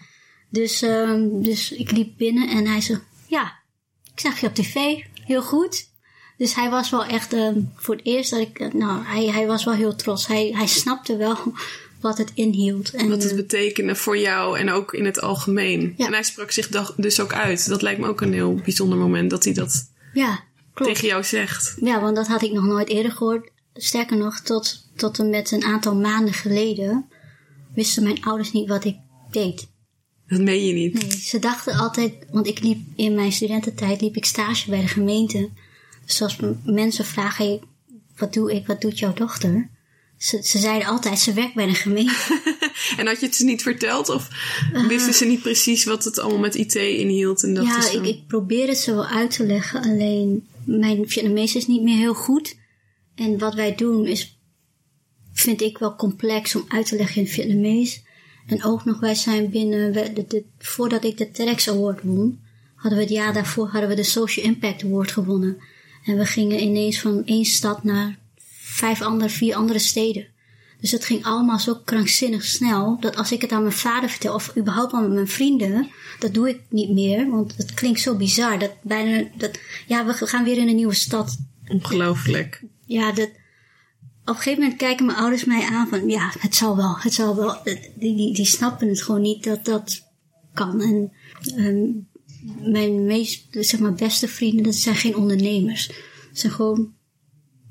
[0.48, 2.98] Dus, um, dus ik liep binnen en hij zei,
[4.20, 5.88] ik zag je op tv, heel goed.
[6.36, 9.64] Dus hij was wel echt, um, voor het eerst dat ik, nou, hij, hij was
[9.64, 10.26] wel heel trots.
[10.26, 11.36] Hij, hij snapte wel
[12.00, 12.90] wat het inhield.
[12.90, 15.94] En, wat het betekende voor jou en ook in het algemeen.
[15.96, 16.06] Ja.
[16.06, 17.68] En hij sprak zich dus ook uit.
[17.68, 20.44] Dat lijkt me ook een heel bijzonder moment dat hij dat ja,
[20.74, 21.76] tegen jou zegt.
[21.80, 23.50] Ja, want dat had ik nog nooit eerder gehoord.
[23.74, 27.08] Sterker nog, tot, tot en met een aantal maanden geleden
[27.74, 28.96] wisten mijn ouders niet wat ik
[29.30, 29.68] deed.
[30.30, 30.92] Dat meen je niet?
[30.92, 34.88] Nee, ze dachten altijd, want ik liep in mijn studententijd liep ik stage bij de
[34.88, 35.48] gemeente.
[36.06, 37.60] Dus als mensen vragen,
[38.16, 39.70] wat doe ik, wat doet jouw dochter?
[40.16, 42.40] Ze, ze zeiden altijd, ze werkt bij de gemeente.
[42.98, 44.08] en had je het ze niet verteld?
[44.08, 44.28] Of
[44.72, 47.42] uh, wisten ze niet precies wat het allemaal met IT inhield?
[47.42, 49.82] En dat ja, ik, ik probeer het ze wel uit te leggen.
[49.82, 52.56] Alleen mijn Vietnamees is niet meer heel goed.
[53.14, 54.38] En wat wij doen is,
[55.32, 58.02] vind ik wel complex om uit te leggen in het Vietnamees.
[58.50, 62.40] En ook nog, wij zijn binnen, de, de, voordat ik de TEDx Award won,
[62.74, 65.58] hadden we het jaar daarvoor hadden we de Social Impact Award gewonnen.
[66.04, 68.18] En we gingen ineens van één stad naar
[68.58, 70.26] vijf andere, vier andere steden.
[70.80, 74.34] Dus het ging allemaal zo krankzinnig snel, dat als ik het aan mijn vader vertel,
[74.34, 75.88] of überhaupt aan mijn vrienden,
[76.18, 78.58] dat doe ik niet meer, want het klinkt zo bizar.
[78.58, 81.38] Dat bijna, dat, ja, we gaan weer in een nieuwe stad.
[81.68, 82.62] Ongelooflijk.
[82.86, 83.30] Ja, dat,
[84.30, 87.14] op een gegeven moment kijken mijn ouders mij aan van, ja, het zal wel, het
[87.14, 87.60] zal wel.
[87.64, 90.08] Die, die, die snappen het gewoon niet dat dat
[90.54, 90.80] kan.
[90.80, 91.12] En
[91.56, 92.08] um,
[92.72, 95.86] mijn meest, zeg maar, beste vrienden, dat zijn geen ondernemers.
[95.86, 95.96] Dat
[96.38, 96.92] zijn gewoon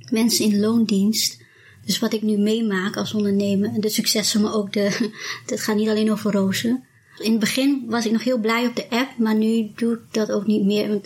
[0.09, 1.41] mensen in loondienst.
[1.85, 5.11] Dus wat ik nu meemaak als ondernemer, de successen, maar ook de,
[5.45, 6.83] het gaat niet alleen over rozen.
[7.17, 10.01] In het begin was ik nog heel blij op de app, maar nu doe ik
[10.11, 11.01] dat ook niet meer.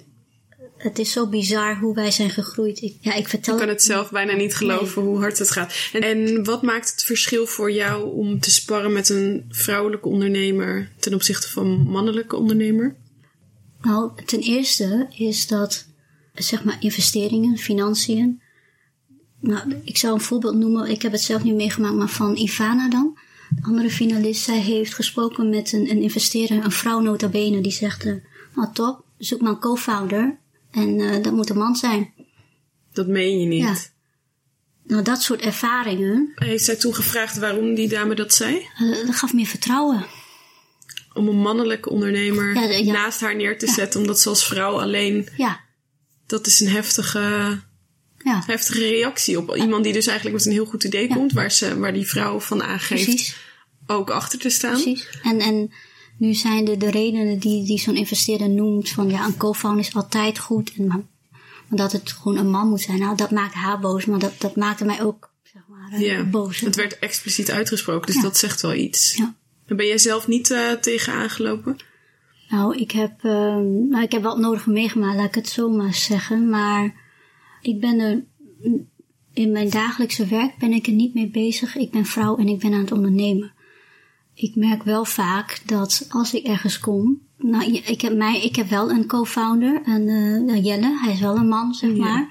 [0.83, 2.81] Het is zo bizar hoe wij zijn gegroeid.
[2.81, 3.53] Ik, ja, ik vertel.
[3.53, 5.73] Ik kan het zelf bijna niet geloven hoe hard het gaat.
[5.93, 10.91] En, en, wat maakt het verschil voor jou om te sparren met een vrouwelijke ondernemer
[10.99, 12.95] ten opzichte van een mannelijke ondernemer?
[13.81, 15.85] Nou, ten eerste is dat,
[16.33, 18.41] zeg maar, investeringen, financiën.
[19.39, 20.89] Nou, ik zou een voorbeeld noemen.
[20.89, 23.17] Ik heb het zelf niet meegemaakt, maar van Ivana dan.
[23.49, 27.71] De andere finalist, zij heeft gesproken met een, een investeerder, een vrouw nota bene, die
[27.71, 28.05] zegt,
[28.55, 30.41] nou top, zoek maar een co-founder.
[30.73, 32.13] En uh, dat moet een man zijn.
[32.93, 33.63] Dat meen je niet.
[33.63, 33.75] Ja.
[34.83, 36.31] Nou, dat soort ervaringen.
[36.35, 38.67] Heeft zij toen gevraagd waarom die dame dat zei?
[38.81, 40.05] Uh, dat gaf meer vertrouwen.
[41.13, 42.91] Om een mannelijke ondernemer ja, ja.
[42.91, 45.27] naast haar neer te zetten, omdat ze als vrouw alleen.
[45.37, 45.59] Ja.
[46.27, 47.59] Dat is een heftige,
[48.23, 51.79] heftige reactie op iemand die dus eigenlijk met een heel goed idee komt, waar, ze,
[51.79, 53.35] waar die vrouw van aangeeft Precies.
[53.87, 54.81] ook achter te staan.
[54.81, 55.07] Precies.
[55.23, 55.71] En, en
[56.17, 59.95] nu zijn de, de redenen die, die zo'n investeerder noemt van ja, een co-founder is
[59.95, 60.73] altijd goed.
[60.77, 61.01] En, maar,
[61.69, 62.99] dat het gewoon een man moet zijn.
[62.99, 66.59] Nou, dat maakt haar boos, maar dat, dat maakte mij ook zeg maar, ja, boos.
[66.59, 69.15] Het werd expliciet uitgesproken, dus dat zegt wel iets.
[69.15, 69.35] Ja.
[69.67, 71.77] Ben jij zelf niet uh, tegen aangelopen?
[72.49, 73.31] Nou, ik heb, uh,
[73.89, 76.49] nou, ik heb wel het nodige meegemaakt, laat ik het zo maar zeggen.
[76.49, 76.93] Maar
[77.61, 78.23] ik ben er,
[79.33, 81.75] in mijn dagelijkse werk ben ik er niet mee bezig.
[81.75, 83.52] Ik ben vrouw en ik ben aan het ondernemen
[84.33, 88.69] ik merk wel vaak dat als ik ergens kom, nou, ik heb, mij, ik heb
[88.69, 90.07] wel een co-founder, een,
[90.49, 92.27] uh, Jelle, hij is wel een man, zeg maar.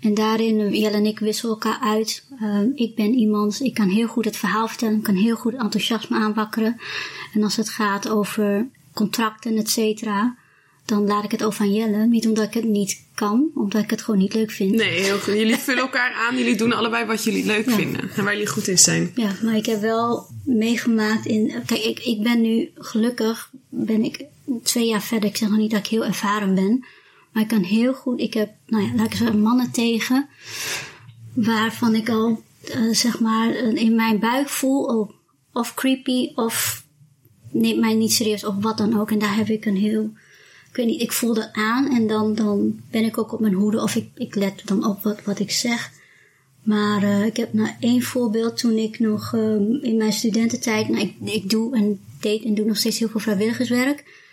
[0.00, 2.26] En daarin, eh, Jelle en ik wisselen elkaar uit.
[2.42, 5.54] Uh, ik ben iemand, ik kan heel goed het verhaal vertellen, ik kan heel goed
[5.54, 6.76] enthousiasme aanwakkeren.
[7.32, 10.36] En als het gaat over contracten, et cetera,
[10.88, 12.06] dan laat ik het over aan Jelle.
[12.06, 14.74] Niet omdat ik het niet kan, omdat ik het gewoon niet leuk vind.
[14.74, 15.34] Nee, heel goed.
[15.34, 16.38] Jullie vullen elkaar aan.
[16.38, 18.10] Jullie doen allebei wat jullie leuk vinden.
[18.16, 19.12] En waar jullie goed in zijn.
[19.14, 21.52] Ja, maar ik heb wel meegemaakt in...
[21.66, 24.24] Kijk, ik, ik ben nu gelukkig, ben ik
[24.62, 25.28] twee jaar verder.
[25.28, 26.84] Ik zeg nog niet dat ik heel ervaren ben.
[27.32, 28.20] Maar ik kan heel goed...
[28.20, 30.28] Ik heb, nou ja, laat ik zeggen, mannen tegen.
[31.34, 32.42] Waarvan ik al,
[32.76, 34.84] uh, zeg maar, in mijn buik voel...
[34.84, 35.10] Oh,
[35.52, 36.84] of creepy, of
[37.50, 39.10] neemt mij niet serieus, of wat dan ook.
[39.10, 40.12] En daar heb ik een heel
[40.78, 43.82] weet niet, ik voel dat aan en dan, dan ben ik ook op mijn hoede
[43.82, 45.90] of ik, ik let dan op wat, wat ik zeg.
[46.62, 51.02] Maar uh, ik heb nou één voorbeeld toen ik nog um, in mijn studententijd, nou,
[51.02, 54.26] ik, ik doe en deed en doe nog steeds heel veel vrijwilligerswerk.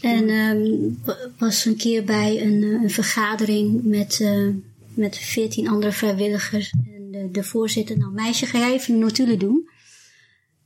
[0.00, 1.00] En um,
[1.38, 4.48] was een keer bij een, eh, een vergadering met, uh,
[4.94, 6.70] met veertien andere vrijwilligers.
[6.70, 9.68] En de, de voorzitter, nou meisje, ga jij even de notulen doen?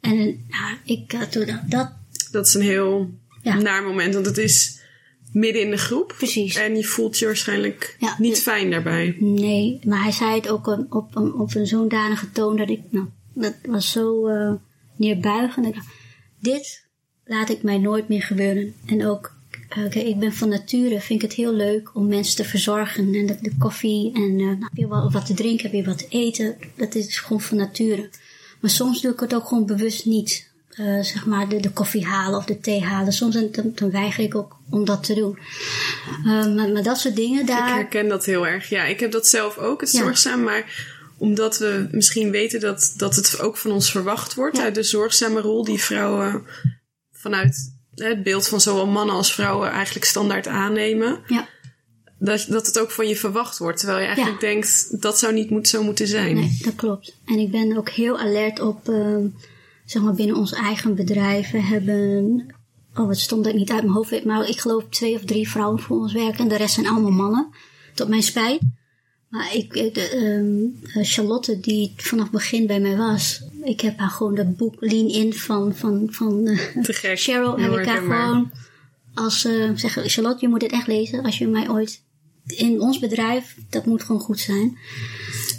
[0.01, 0.17] En
[0.49, 1.93] nou, ik had toen dat...
[2.31, 3.11] Dat is een heel
[3.43, 3.61] ja.
[3.61, 4.83] naar moment, want het is
[5.35, 6.14] midden in de groep.
[6.16, 6.57] Precies.
[6.57, 9.16] En je voelt je waarschijnlijk niet fijn daarbij.
[9.18, 13.07] Nee, maar hij zei het ook op, op, op een zodanige toon dat ik, nou,
[13.35, 14.53] dat was zo uh,
[14.97, 15.66] neerbuigend.
[15.66, 15.82] Ik
[16.41, 16.87] dit
[17.24, 18.74] laat ik mij nooit meer gebeuren.
[18.87, 19.32] En ook,
[19.78, 23.14] Uh, kijk, ik ben van nature, vind ik het heel leuk om mensen te verzorgen.
[23.14, 25.99] En de, de koffie en uh, heb je wat, wat te drinken, heb je wat
[25.99, 26.57] te eten.
[26.76, 28.11] Dat is gewoon van nature.
[28.61, 30.53] Maar soms doe ik het ook gewoon bewust niet.
[30.81, 33.12] Uh, zeg maar de, de koffie halen of de thee halen.
[33.12, 35.39] Soms dan, dan weiger ik ook om dat te doen.
[36.18, 37.68] Uh, maar, maar, dat soort dingen daar.
[37.68, 38.68] Ik herken dat heel erg.
[38.68, 39.99] Ja, ik heb dat zelf ook, het ja.
[39.99, 40.43] zorgzaam.
[40.43, 44.57] Maar omdat we misschien weten dat, dat het ook van ons verwacht wordt.
[44.57, 44.62] Ja.
[44.62, 46.45] Uit de zorgzame rol die vrouwen
[47.12, 51.20] vanuit het beeld van zowel mannen als vrouwen eigenlijk standaard aannemen.
[51.27, 51.49] Ja.
[52.18, 53.79] Dat, dat het ook van je verwacht wordt.
[53.79, 56.35] Terwijl je eigenlijk denkt, dat zou niet moet, zo moeten zijn.
[56.35, 57.16] Nee, dat klopt.
[57.25, 59.16] En ik ben ook heel alert op, uh,
[59.85, 61.51] zeg maar binnen ons eigen bedrijf.
[61.51, 62.47] We hebben,
[62.95, 65.80] oh het stond ik niet uit mijn hoofd, maar ik geloof twee of drie vrouwen
[65.80, 66.39] voor ons werken.
[66.39, 67.49] En de rest zijn allemaal mannen.
[67.95, 68.61] Tot mijn spijt.
[69.28, 74.11] Maar ik, de, um, Charlotte, die vanaf het begin bij mij was, ik heb haar
[74.11, 76.59] gewoon dat boek Lean In van, van, van uh,
[77.14, 78.51] Cheryl, heb ik haar gewoon
[79.14, 82.03] als uh, zeggen, Charlotte, je moet dit echt lezen als je mij ooit
[82.47, 84.78] in ons bedrijf, dat moet gewoon goed zijn.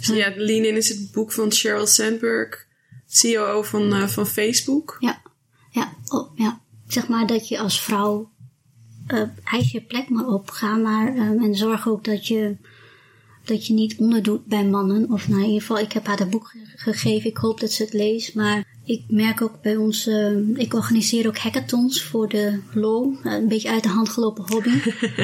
[0.00, 2.65] Ja, Lean In is het boek van Sheryl Sandberg,
[3.16, 4.96] CEO van, uh, van Facebook.
[5.00, 5.22] Ja,
[5.70, 6.60] ja, oh, ja.
[6.88, 8.30] Zeg maar dat je als vrouw
[9.08, 12.56] uh, eis je plek maar op, ga maar um, en zorg ook dat je
[13.46, 15.10] dat je niet onderdoet bij mannen.
[15.10, 17.30] Of nou, in ieder geval, ik heb haar dat boek gegeven.
[17.30, 18.34] Ik hoop dat ze het leest.
[18.34, 23.16] Maar ik merk ook bij ons, uh, ik organiseer ook hackathons voor de LOL.
[23.22, 24.80] Een beetje uit de hand gelopen hobby.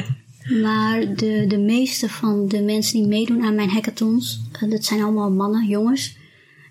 [0.65, 5.01] maar de, de meeste van de mensen die meedoen aan mijn hackathons, uh, dat zijn
[5.01, 6.15] allemaal mannen, jongens.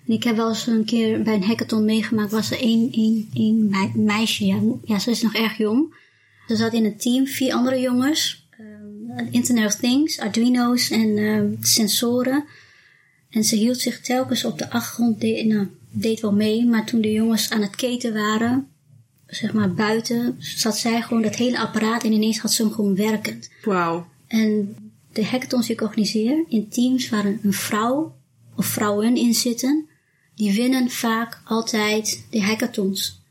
[0.07, 3.29] En ik heb wel eens een keer bij een hackathon meegemaakt, was er één, één,
[3.33, 4.45] één meisje.
[4.45, 5.95] Ja, ja, ze is nog erg jong.
[6.47, 8.43] Ze zat in een team, vier andere jongens.
[9.31, 12.45] Internet of Things, Arduino's en uh, sensoren.
[13.29, 17.01] En ze hield zich telkens op de achtergrond, de, nou, deed wel mee, maar toen
[17.01, 18.67] de jongens aan het keten waren,
[19.27, 22.95] zeg maar buiten, zat zij gewoon dat hele apparaat en ineens had ze hem gewoon
[22.95, 23.49] werkend.
[23.63, 24.07] Wauw.
[24.27, 24.75] En
[25.11, 28.15] de hackathons die ik organiseer, in teams waar een vrouw
[28.55, 29.87] of vrouwen in zitten,
[30.35, 33.21] die winnen vaak altijd de hackathons.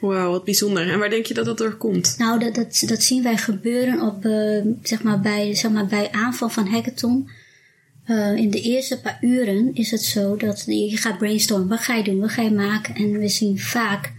[0.00, 0.90] Wauw, wat bijzonder.
[0.90, 2.14] En waar denk je dat dat door komt?
[2.18, 6.10] Nou, dat, dat, dat zien wij gebeuren op, uh, zeg maar bij, zeg maar bij
[6.10, 7.28] aanval van hackathon.
[8.06, 11.68] Uh, in de eerste paar uren is het zo dat je gaat brainstormen.
[11.68, 12.20] Wat ga je doen?
[12.20, 12.94] Wat ga je maken?
[12.94, 14.12] En we zien vaak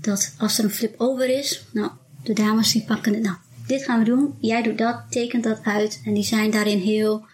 [0.00, 1.90] dat als er een flip over is, nou,
[2.22, 3.36] de dames die pakken het, nou,
[3.66, 4.34] dit gaan we doen.
[4.40, 6.00] Jij doet dat, tekent dat uit.
[6.04, 7.24] En die zijn daarin heel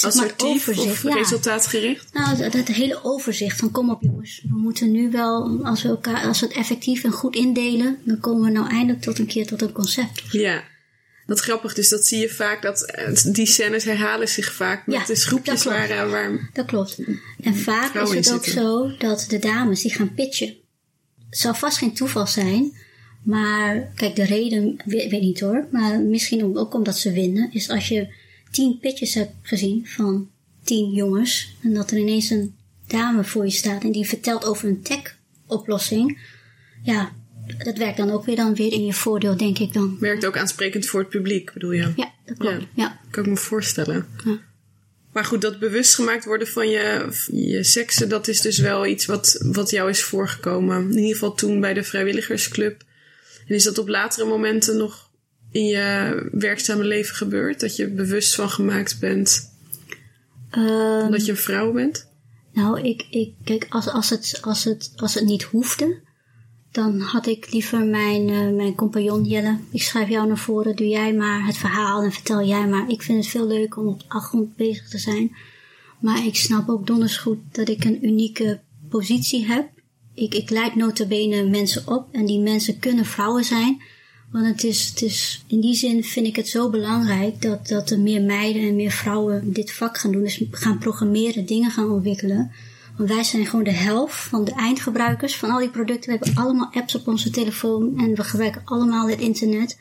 [0.00, 1.14] assertief of ja.
[1.14, 2.12] resultaatgericht?
[2.12, 5.88] Nou, dat, dat, hele overzicht van kom op jongens, we moeten nu wel, als we,
[5.88, 9.26] elkaar, als we het effectief en goed indelen, dan komen we nou eindelijk tot een
[9.26, 10.22] keer tot een concept.
[10.30, 10.64] Ja.
[11.26, 14.96] Wat grappig, dus dat zie je vaak, dat eh, die scènes herhalen zich vaak met
[14.96, 16.50] ja, de groepjes waar, eh, waar...
[16.52, 16.98] Dat klopt.
[17.40, 20.54] En vaak is het ook zo dat de dames die gaan pitchen.
[21.30, 22.72] Het zal vast geen toeval zijn,
[23.22, 27.68] maar kijk, de reden, weet, weet niet hoor, maar misschien ook omdat ze winnen, is
[27.68, 28.14] als je
[28.54, 30.30] tien pitches heb gezien van
[30.64, 31.56] tien jongens.
[31.62, 32.54] En dat er ineens een
[32.86, 36.18] dame voor je staat en die vertelt over een tech-oplossing.
[36.82, 37.12] Ja,
[37.64, 39.96] dat werkt dan ook weer dan weer in je voordeel, denk ik dan.
[40.00, 41.92] Werkt ook aansprekend voor het publiek, bedoel je?
[41.96, 42.60] Ja, dat klopt.
[42.60, 43.00] Ja, ja.
[43.10, 44.06] Kan ik me voorstellen.
[44.24, 44.38] Ja.
[45.12, 49.06] Maar goed, dat bewust gemaakt worden van je, je seksen, dat is dus wel iets
[49.06, 50.90] wat, wat jou is voorgekomen.
[50.90, 52.82] In ieder geval toen bij de vrijwilligersclub.
[53.46, 55.03] En is dat op latere momenten nog
[55.54, 57.60] in je werkzame leven gebeurd?
[57.60, 59.52] Dat je bewust van gemaakt bent
[60.50, 62.08] um, dat je een vrouw bent?
[62.52, 66.00] Nou, ik, ik kijk, als, als, het, als, het, als het niet hoefde,
[66.70, 69.58] dan had ik liever mijn, uh, mijn compagnon Jelle.
[69.70, 72.88] Ik schrijf jou naar voren, doe jij maar het verhaal en vertel jij maar.
[72.88, 75.36] Ik vind het veel leuker om op de achtergrond bezig te zijn.
[76.00, 79.68] Maar ik snap ook donders goed dat ik een unieke positie heb.
[80.14, 83.82] Ik, ik leid notabene mensen op en die mensen kunnen vrouwen zijn.
[84.34, 87.90] Want het is, het is, in die zin vind ik het zo belangrijk dat, dat
[87.90, 90.22] er meer meiden en meer vrouwen dit vak gaan doen.
[90.22, 92.52] Dus gaan programmeren, dingen gaan ontwikkelen.
[92.96, 96.12] Want wij zijn gewoon de helft van de eindgebruikers van al die producten.
[96.12, 99.78] We hebben allemaal apps op onze telefoon en we gebruiken allemaal het internet.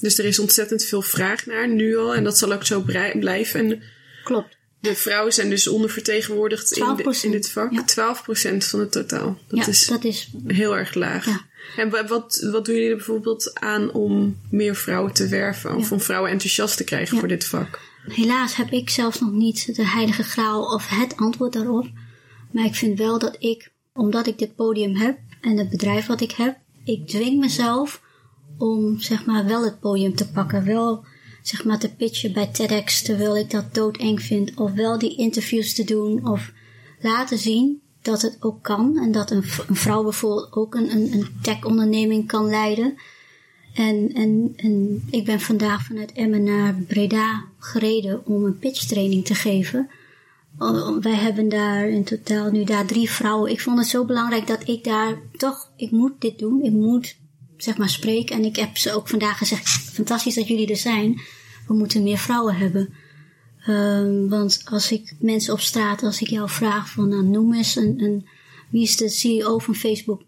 [0.00, 2.84] Dus er is ontzettend veel vraag naar nu al en dat zal ook zo
[3.14, 3.60] blijven.
[3.60, 3.82] En
[4.24, 4.56] Klopt.
[4.80, 7.72] De vrouwen zijn dus ondervertegenwoordigd in, de, in dit vak.
[7.72, 8.14] Ja.
[8.54, 9.38] 12% van het totaal.
[9.48, 11.26] Dat, ja, is, dat is heel erg laag.
[11.26, 11.50] Ja.
[11.76, 15.76] En wat, wat doen jullie bijvoorbeeld aan om meer vrouwen te werven?
[15.76, 17.80] Of om vrouwen enthousiast te krijgen voor dit vak?
[18.06, 21.86] Helaas heb ik zelfs nog niet de heilige graal of het antwoord daarop.
[22.50, 26.20] Maar ik vind wel dat ik, omdat ik dit podium heb en het bedrijf wat
[26.20, 28.02] ik heb, ik dwing mezelf
[28.58, 30.64] om zeg maar wel het podium te pakken.
[30.64, 31.04] Wel
[31.42, 34.54] zeg maar te pitchen bij TEDx terwijl ik dat doodeng vind.
[34.54, 36.52] Of wel die interviews te doen of
[37.00, 41.12] laten zien dat het ook kan en dat een, een vrouw bijvoorbeeld ook een, een,
[41.12, 42.94] een tech-onderneming kan leiden.
[43.74, 49.34] En, en, en ik ben vandaag vanuit Emmen naar Breda gereden om een pitchtraining te
[49.34, 49.90] geven.
[51.00, 53.50] Wij hebben daar in totaal nu daar drie vrouwen.
[53.50, 56.62] Ik vond het zo belangrijk dat ik daar toch, ik moet dit doen.
[56.62, 57.16] Ik moet
[57.56, 58.36] zeg maar spreken.
[58.36, 61.20] En ik heb ze ook vandaag gezegd, fantastisch dat jullie er zijn.
[61.66, 62.94] We moeten meer vrouwen hebben.
[63.68, 67.76] Um, want als ik mensen op straat, als ik jou vraag van nou, noem eens
[67.76, 68.28] een, een,
[68.70, 70.22] wie is de CEO van Facebook,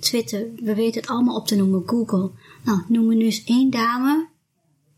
[0.00, 2.30] Twitter, we weten het allemaal op te noemen, Google.
[2.64, 4.28] Nou, noem me nu eens één dame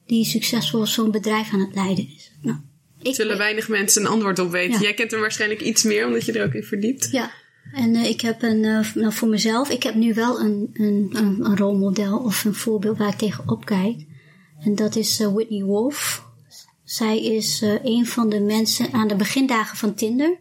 [0.06, 2.32] die succesvol zo'n bedrijf aan het leiden is.
[2.40, 2.56] Nou,
[3.02, 4.80] ik Zullen weinig mensen een antwoord op weten.
[4.80, 7.08] Jij kent er waarschijnlijk iets meer, omdat je er ook in verdiept.
[7.10, 7.30] Ja,
[7.72, 11.10] en uh, ik heb een, uh, nou voor mezelf, ik heb nu wel een, een,
[11.12, 13.96] een, een rolmodel of een voorbeeld waar ik tegenop kijk.
[14.60, 16.30] En dat is uh, Whitney Wolf.
[16.92, 20.38] Zij is een van de mensen aan de begindagen van Tinder.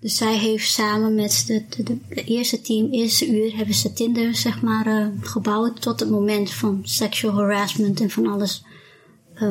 [0.00, 5.12] Dus zij heeft samen met de, eerste team, eerste uur, hebben ze Tinder zeg maar
[5.20, 5.82] gebouwd.
[5.82, 8.64] Tot het moment van sexual harassment en van alles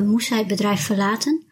[0.04, 1.44] moest zij het bedrijf verlaten.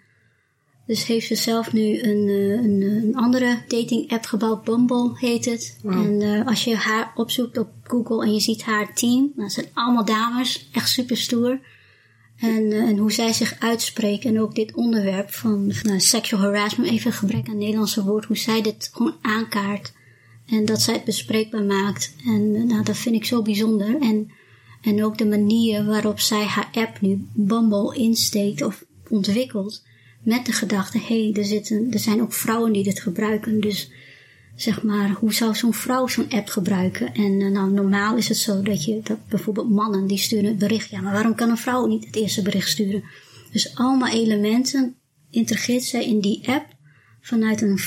[0.86, 4.64] Dus heeft ze zelf nu een, eh, een, een andere dating app gebouwd.
[4.64, 5.78] Bumble heet het.
[5.84, 9.32] En uh, als je haar opzoekt op Google en je ziet haar team.
[9.36, 10.70] Dat zijn allemaal dames.
[10.72, 11.60] Echt super stoer.
[12.42, 14.30] En, uh, en hoe zij zich uitspreken.
[14.30, 16.90] En ook dit onderwerp van, van sexual harassment.
[16.90, 18.26] Even gebrek aan Nederlandse woord.
[18.26, 19.94] Hoe zij dit gewoon aankaart.
[20.46, 22.16] En dat zij het bespreekbaar maakt.
[22.26, 24.02] En nou, dat vind ik zo bijzonder.
[24.02, 24.32] En,
[24.82, 29.84] en ook de manier waarop zij haar app nu Bumble insteekt of ontwikkelt
[30.24, 33.62] met de gedachte, hé, hey, er, zitten, er zijn ook vrouwen die dit gebruiken.
[33.62, 33.92] Dus
[34.56, 37.14] zeg maar, hoe zou zo'n vrouw zo'n app gebruiken?
[37.14, 40.58] En uh, nou, normaal is het zo dat je, dat bijvoorbeeld mannen, die sturen het
[40.58, 40.90] bericht.
[40.90, 43.04] Ja, maar waarom kan een vrouw niet het eerste bericht sturen?
[43.52, 44.96] Dus allemaal elementen
[45.30, 46.66] integreert zij in die app
[47.22, 47.80] vanuit een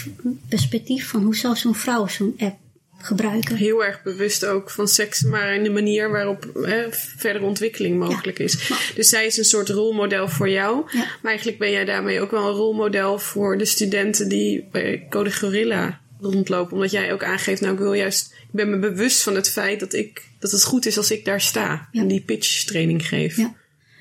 [0.48, 2.56] perspectief van hoe zou zo'n vrouw zo'n app
[2.98, 3.56] gebruiken.
[3.56, 8.38] Heel erg bewust ook van seks, maar in de manier waarop hè, verdere ontwikkeling mogelijk
[8.38, 8.72] is.
[8.94, 10.84] Dus zij is een soort rolmodel voor jou.
[10.92, 15.32] Maar eigenlijk ben jij daarmee ook wel een rolmodel voor de studenten die bij Code
[15.32, 16.74] Gorilla rondlopen.
[16.74, 19.80] Omdat jij ook aangeeft, nou ik wil juist, ik ben me bewust van het feit
[19.80, 23.36] dat, ik, dat het goed is als ik daar sta en die pitch training geef.
[23.36, 23.54] Ja,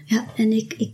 [0.06, 0.92] ja en ik, ik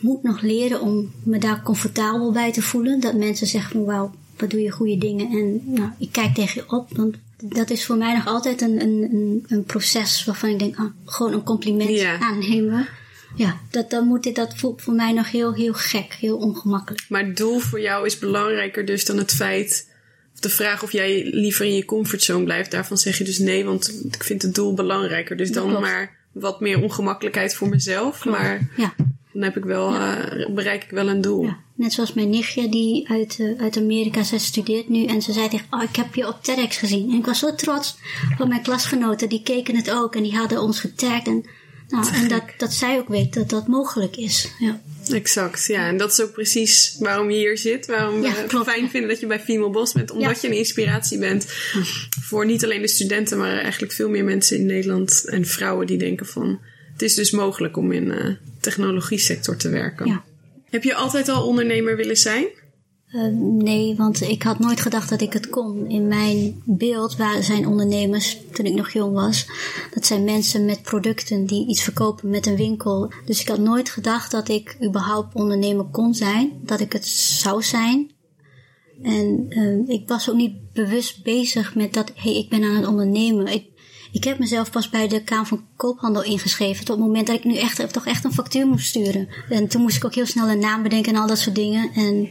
[0.00, 3.00] moet nog leren om me daar comfortabel bij te voelen.
[3.00, 5.30] Dat mensen zeggen van wauw, wat doe je goede dingen.
[5.30, 8.80] En nou, ik kijk tegen je op, want dat is voor mij nog altijd een,
[8.80, 12.88] een, een proces waarvan ik denk, ah, gewoon een compliment aannemen.
[13.36, 17.04] Ja, dat, dan moet dit, dat voelt voor mij nog heel, heel gek, heel ongemakkelijk.
[17.08, 19.90] Maar het doel voor jou is belangrijker dus dan het feit,
[20.44, 22.70] de vraag of jij liever in je comfortzone blijft.
[22.70, 25.36] Daarvan zeg je dus nee, want ik vind het doel belangrijker.
[25.36, 28.24] Dus dan maar wat meer ongemakkelijkheid voor mezelf.
[28.24, 28.94] Maar ja.
[29.32, 31.44] dan heb ik wel, uh, bereik ik wel een doel.
[31.44, 31.58] Ja.
[31.74, 35.48] Net zoals mijn nichtje die uit, uh, uit Amerika, zij studeert nu en ze zei
[35.48, 37.10] tegen, oh ik heb je op TEDx gezien.
[37.10, 37.96] En ik was zo trots
[38.36, 41.26] van mijn klasgenoten, die keken het ook en die hadden ons getagd.
[41.26, 41.44] En,
[41.88, 44.48] nou, en dat, dat zij ook weet dat dat mogelijk is.
[44.58, 44.80] Ja.
[45.08, 45.86] Exact, ja.
[45.86, 47.86] En dat is ook precies waarom je hier zit.
[47.86, 50.10] Waarom we het fijn vinden dat je bij Female Boss bent.
[50.10, 51.46] Omdat je een inspiratie bent
[52.20, 55.98] voor niet alleen de studenten, maar eigenlijk veel meer mensen in Nederland en vrouwen die
[55.98, 56.60] denken van...
[56.92, 60.06] Het is dus mogelijk om in de uh, technologie sector te werken.
[60.06, 60.24] Ja.
[60.70, 62.46] Heb je altijd al ondernemer willen zijn?
[63.14, 63.22] Uh,
[63.62, 65.88] nee, want ik had nooit gedacht dat ik het kon.
[65.88, 69.46] In mijn beeld waren zijn ondernemers, toen ik nog jong was,
[69.90, 73.12] dat zijn mensen met producten die iets verkopen met een winkel.
[73.24, 77.62] Dus ik had nooit gedacht dat ik überhaupt ondernemer kon zijn, dat ik het zou
[77.62, 78.10] zijn.
[79.02, 82.76] En uh, ik was ook niet bewust bezig met dat, hé, hey, ik ben aan
[82.76, 83.46] het ondernemen.
[83.46, 83.72] Ik
[84.12, 86.84] ik heb mezelf pas bij de Kamer van Koophandel ingeschreven.
[86.84, 89.28] Tot het moment dat ik nu echt, toch echt een factuur moest sturen.
[89.48, 91.90] En toen moest ik ook heel snel een naam bedenken en al dat soort dingen.
[91.94, 92.28] En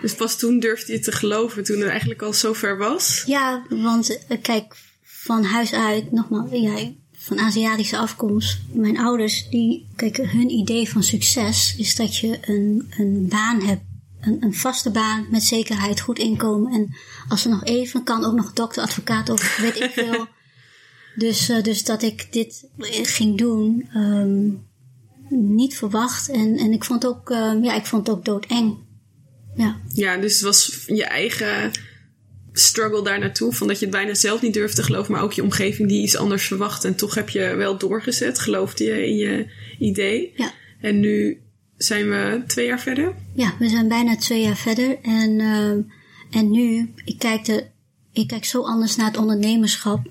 [0.00, 3.22] dus pas toen durfde je te geloven, toen het eigenlijk al zover was?
[3.26, 8.58] Ja, want eh, kijk, van huis uit, nogmaals, ja, van Aziatische afkomst.
[8.72, 13.82] Mijn ouders, die, kijk, hun idee van succes is dat je een, een baan hebt.
[14.20, 16.72] Een, een vaste baan met zekerheid, goed inkomen.
[16.72, 16.94] En
[17.28, 20.26] als er nog even kan, ook nog dokter, advocaat of weet ik veel.
[21.14, 24.66] Dus, uh, dus dat ik dit ging doen, um,
[25.28, 26.28] niet verwacht.
[26.28, 28.76] En, en ik vond ook, uh, ja, ik vond het ook doodeng.
[29.58, 29.80] Ja.
[29.94, 31.70] ja, dus het was je eigen
[32.52, 33.52] struggle daar naartoe.
[33.52, 36.02] Van dat je het bijna zelf niet durfde te geloven, maar ook je omgeving die
[36.02, 36.84] iets anders verwacht.
[36.84, 40.32] En toch heb je wel doorgezet, geloofde je in je idee.
[40.36, 40.52] Ja.
[40.80, 41.42] En nu
[41.76, 43.14] zijn we twee jaar verder?
[43.34, 44.98] Ja, we zijn bijna twee jaar verder.
[45.02, 45.70] En, uh,
[46.40, 47.66] en nu, ik kijk, de,
[48.12, 50.06] ik kijk zo anders naar het ondernemerschap.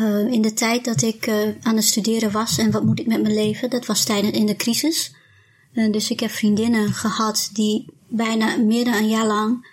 [0.00, 3.06] Uh, in de tijd dat ik uh, aan het studeren was en wat moet ik
[3.06, 5.14] met mijn leven, dat was tijdens in de crisis.
[5.72, 9.72] Uh, dus ik heb vriendinnen gehad die bijna meer dan een jaar lang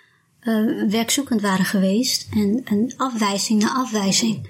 [0.88, 4.48] werkzoekend waren geweest en een afwijzing na afwijzing.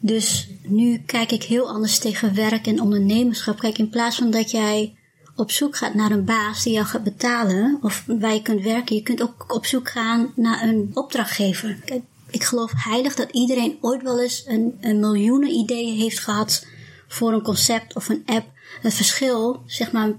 [0.00, 3.58] Dus nu kijk ik heel anders tegen werk en ondernemerschap.
[3.58, 4.96] Kijk, in plaats van dat jij
[5.36, 8.96] op zoek gaat naar een baas die jou gaat betalen of waar je kunt werken,
[8.96, 11.78] je kunt ook op zoek gaan naar een opdrachtgever.
[11.84, 16.66] Kijk, ik geloof heilig dat iedereen ooit wel eens een, een miljoenen ideeën heeft gehad
[17.08, 18.46] voor een concept of een app.
[18.82, 20.12] Het verschil, zeg maar,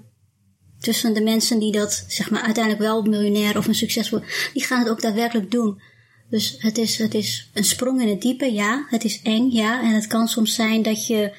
[0.79, 4.19] tussen de mensen die dat, zeg maar, uiteindelijk wel miljonair of een succesvol,
[4.53, 5.81] die gaan het ook daadwerkelijk doen.
[6.29, 8.85] Dus het is, het is een sprong in het diepe, ja.
[8.89, 9.81] Het is eng, ja.
[9.81, 11.33] En het kan soms zijn dat je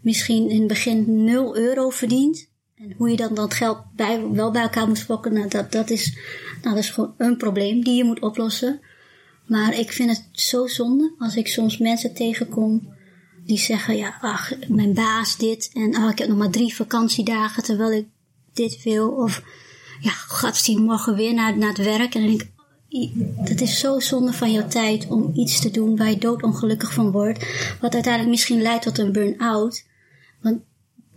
[0.00, 2.50] misschien in het begin 0 euro verdient.
[2.74, 5.90] En hoe je dan dat geld bij, wel bij elkaar moet spokken, nou, dat, dat,
[5.90, 6.16] is,
[6.62, 8.80] nou, dat is gewoon een probleem die je moet oplossen.
[9.46, 12.94] Maar ik vind het zo zonde als ik soms mensen tegenkom
[13.44, 17.62] die zeggen, ja, ach, mijn baas dit en ach, ik heb nog maar drie vakantiedagen
[17.62, 18.06] terwijl ik
[18.52, 19.08] dit wil.
[19.08, 19.42] Of
[20.00, 22.14] ja, gaat die morgen weer naar, naar het werk?
[22.14, 22.50] En dan denk ik,
[23.48, 27.10] dat is zo zonde van jouw tijd om iets te doen waar je doodongelukkig van
[27.10, 27.46] wordt.
[27.80, 29.84] Wat uiteindelijk misschien leidt tot een burn-out.
[30.40, 30.60] Want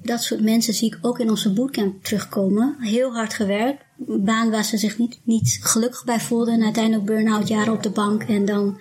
[0.03, 2.75] dat soort mensen zie ik ook in onze bootcamp terugkomen.
[2.79, 3.83] Heel hard gewerkt.
[4.07, 6.53] Een baan waar ze zich niet, niet gelukkig bij voelden.
[6.53, 8.23] En uiteindelijk burn-out jaren op de bank.
[8.23, 8.79] En dan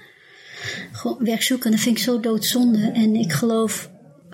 [0.92, 1.70] gewoon werk zoeken.
[1.70, 2.90] Dat vind ik zo doodzonde.
[2.90, 3.90] En ik geloof,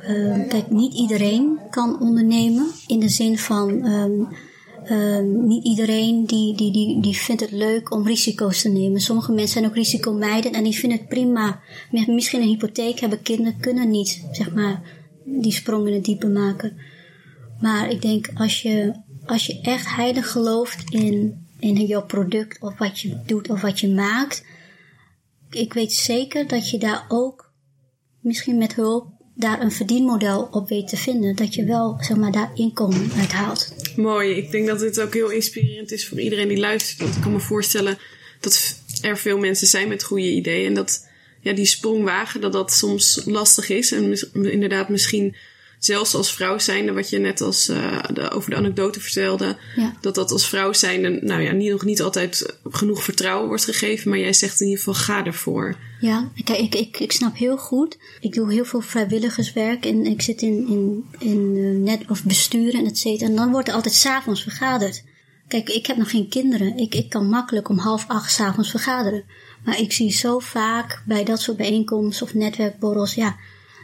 [0.08, 2.66] uh, kijk, niet iedereen kan ondernemen.
[2.86, 3.84] In de zin van...
[3.84, 4.28] Um,
[4.90, 9.00] Um, niet iedereen die, die, die, die vindt het leuk om risico's te nemen.
[9.00, 11.60] Sommige mensen zijn ook risicomeiden en die vinden het prima.
[12.06, 14.82] Misschien een hypotheek hebben kinderen, kunnen niet, zeg maar,
[15.24, 16.76] die sprong in het diepe maken.
[17.60, 18.94] Maar ik denk, als je,
[19.26, 23.80] als je echt heilig gelooft in, in jouw product of wat je doet of wat
[23.80, 24.44] je maakt,
[25.50, 27.52] ik weet zeker dat je daar ook,
[28.20, 29.06] misschien met hulp,
[29.40, 31.36] daar een verdienmodel op weet te vinden.
[31.36, 33.74] Dat je wel, zeg maar, daar inkomen uit haalt.
[33.96, 34.36] Mooi.
[34.36, 37.00] Ik denk dat dit ook heel inspirerend is voor iedereen die luistert.
[37.00, 37.98] Want ik kan me voorstellen
[38.40, 40.66] dat er veel mensen zijn met goede ideeën.
[40.66, 41.08] En dat
[41.40, 43.92] ja, die sprong wagen, dat dat soms lastig is.
[43.92, 45.36] En inderdaad misschien
[45.80, 49.96] zelfs als vrouw zijnde, wat je net als, uh, de, over de anekdote vertelde, ja.
[50.00, 54.10] dat dat als vrouw zijnde, nou ja, niet, nog niet altijd genoeg vertrouwen wordt gegeven,
[54.10, 55.76] maar jij zegt in ieder geval ga ervoor.
[56.00, 57.98] Ja, kijk, ik, ik, ik snap heel goed.
[58.20, 62.80] Ik doe heel veel vrijwilligerswerk en ik zit in, in, in uh, net of besturen
[62.80, 63.30] en et cetera.
[63.30, 65.02] En dan wordt er altijd s'avonds vergaderd.
[65.48, 66.76] Kijk, ik heb nog geen kinderen.
[66.76, 69.24] Ik, ik kan makkelijk om half acht s'avonds vergaderen.
[69.64, 73.36] Maar ik zie zo vaak bij dat soort bijeenkomsten of netwerkborrels, ja,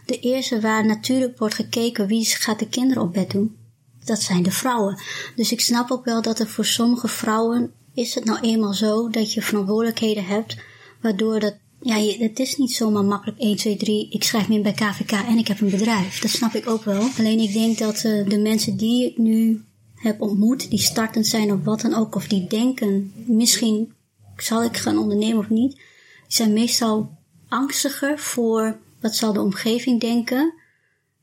[0.07, 3.57] de eerste waar natuurlijk wordt gekeken wie gaat de kinderen op bed doen,
[4.05, 5.01] dat zijn de vrouwen.
[5.37, 9.09] Dus ik snap ook wel dat er voor sommige vrouwen is het nou eenmaal zo
[9.09, 10.57] dat je verantwoordelijkheden hebt,
[11.01, 14.63] waardoor dat, ja, het is niet zomaar makkelijk 1, 2, 3, ik schrijf me in
[14.63, 16.21] bij KVK en ik heb een bedrijf.
[16.21, 17.09] Dat snap ik ook wel.
[17.19, 21.53] Alleen ik denk dat uh, de mensen die ik nu heb ontmoet, die startend zijn
[21.53, 23.93] of wat dan ook, of die denken, misschien
[24.37, 25.81] zal ik gaan ondernemen of niet,
[26.27, 27.11] zijn meestal
[27.49, 30.55] angstiger voor wat zal de omgeving denken,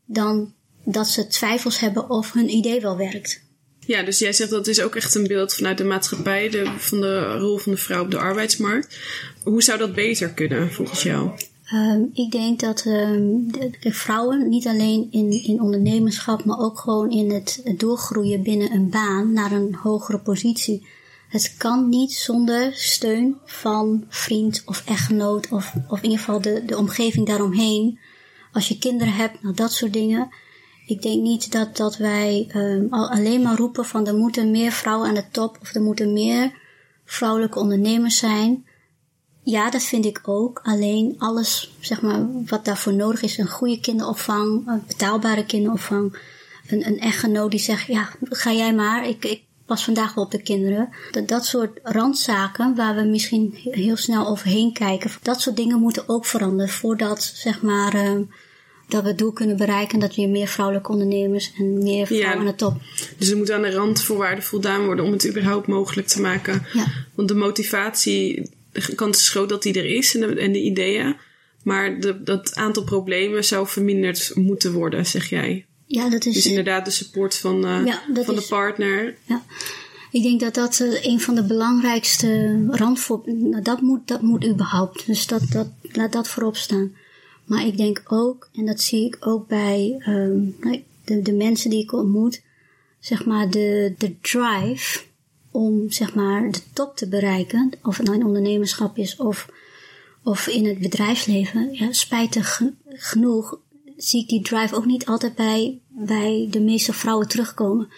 [0.05, 0.53] dan
[0.85, 3.41] dat ze twijfels hebben of hun idee wel werkt.
[3.79, 7.01] Ja, dus jij zegt dat is ook echt een beeld vanuit de maatschappij, de, van
[7.01, 8.97] de rol van de vrouw op de arbeidsmarkt.
[9.43, 11.29] Hoe zou dat beter kunnen volgens jou?
[11.73, 16.79] Um, ik denk dat um, de, de, vrouwen niet alleen in, in ondernemerschap, maar ook
[16.79, 20.87] gewoon in het, het doorgroeien binnen een baan naar een hogere positie
[21.33, 26.63] het kan niet zonder steun van vriend of echtgenoot of, of in ieder geval de,
[26.65, 27.99] de omgeving daaromheen.
[28.51, 30.29] Als je kinderen hebt, nou dat soort dingen.
[30.85, 35.07] Ik denk niet dat, dat wij um, alleen maar roepen van er moeten meer vrouwen
[35.07, 36.53] aan de top of er moeten meer
[37.05, 38.65] vrouwelijke ondernemers zijn.
[39.43, 40.59] Ja, dat vind ik ook.
[40.63, 46.19] Alleen alles, zeg maar, wat daarvoor nodig is, een goede kinderopvang, een betaalbare kinderopvang,
[46.67, 50.31] een, een echtgenoot die zegt, ja, ga jij maar, ik, ik pas vandaag wel op
[50.31, 50.89] de kinderen.
[51.11, 56.09] Dat, dat soort randzaken waar we misschien heel snel overheen kijken, dat soort dingen moeten
[56.09, 57.95] ook veranderen voordat zeg maar.
[57.95, 58.19] Uh,
[58.87, 62.45] dat we het doel kunnen bereiken dat we meer vrouwelijke ondernemers en meer vrouwen aan
[62.45, 62.81] de top.
[63.17, 66.65] Dus er moet aan de randvoorwaarden voldaan worden om het überhaupt mogelijk te maken.
[66.73, 66.85] Ja.
[67.15, 70.61] Want de motivatie, de kans is groot dat die er is en de, en de
[70.61, 71.15] ideeën.
[71.63, 75.65] Maar de, dat aantal problemen zou verminderd moeten worden, zeg jij.
[75.85, 76.33] Ja, dat is...
[76.33, 79.15] Dus inderdaad de support van, uh, van de partner.
[79.25, 79.43] Ja.
[80.11, 83.49] Ik denk dat dat uh, een van de belangrijkste randvoorwaarden...
[83.49, 85.05] Nou, dat, moet, dat moet überhaupt.
[85.05, 86.95] Dus dat, dat, laat dat voorop staan.
[87.45, 90.55] Maar ik denk ook, en dat zie ik ook bij um,
[91.05, 92.41] de, de mensen die ik ontmoet...
[92.99, 95.01] Zeg maar de, de drive
[95.51, 97.71] om zeg maar de top te bereiken...
[97.81, 99.49] of het nou in ondernemerschap is of,
[100.23, 101.69] of in het bedrijfsleven...
[101.71, 103.59] Ja, spijtig genoeg
[103.97, 107.89] zie ik die drive ook niet altijd bij, bij de meeste vrouwen terugkomen.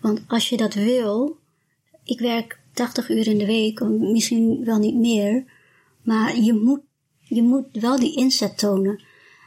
[0.00, 1.38] Want als je dat wil,
[2.04, 5.44] ik werk 80 uur in de week, misschien wel niet meer,
[6.02, 6.80] maar je moet,
[7.20, 9.02] je moet wel die inzet tonen.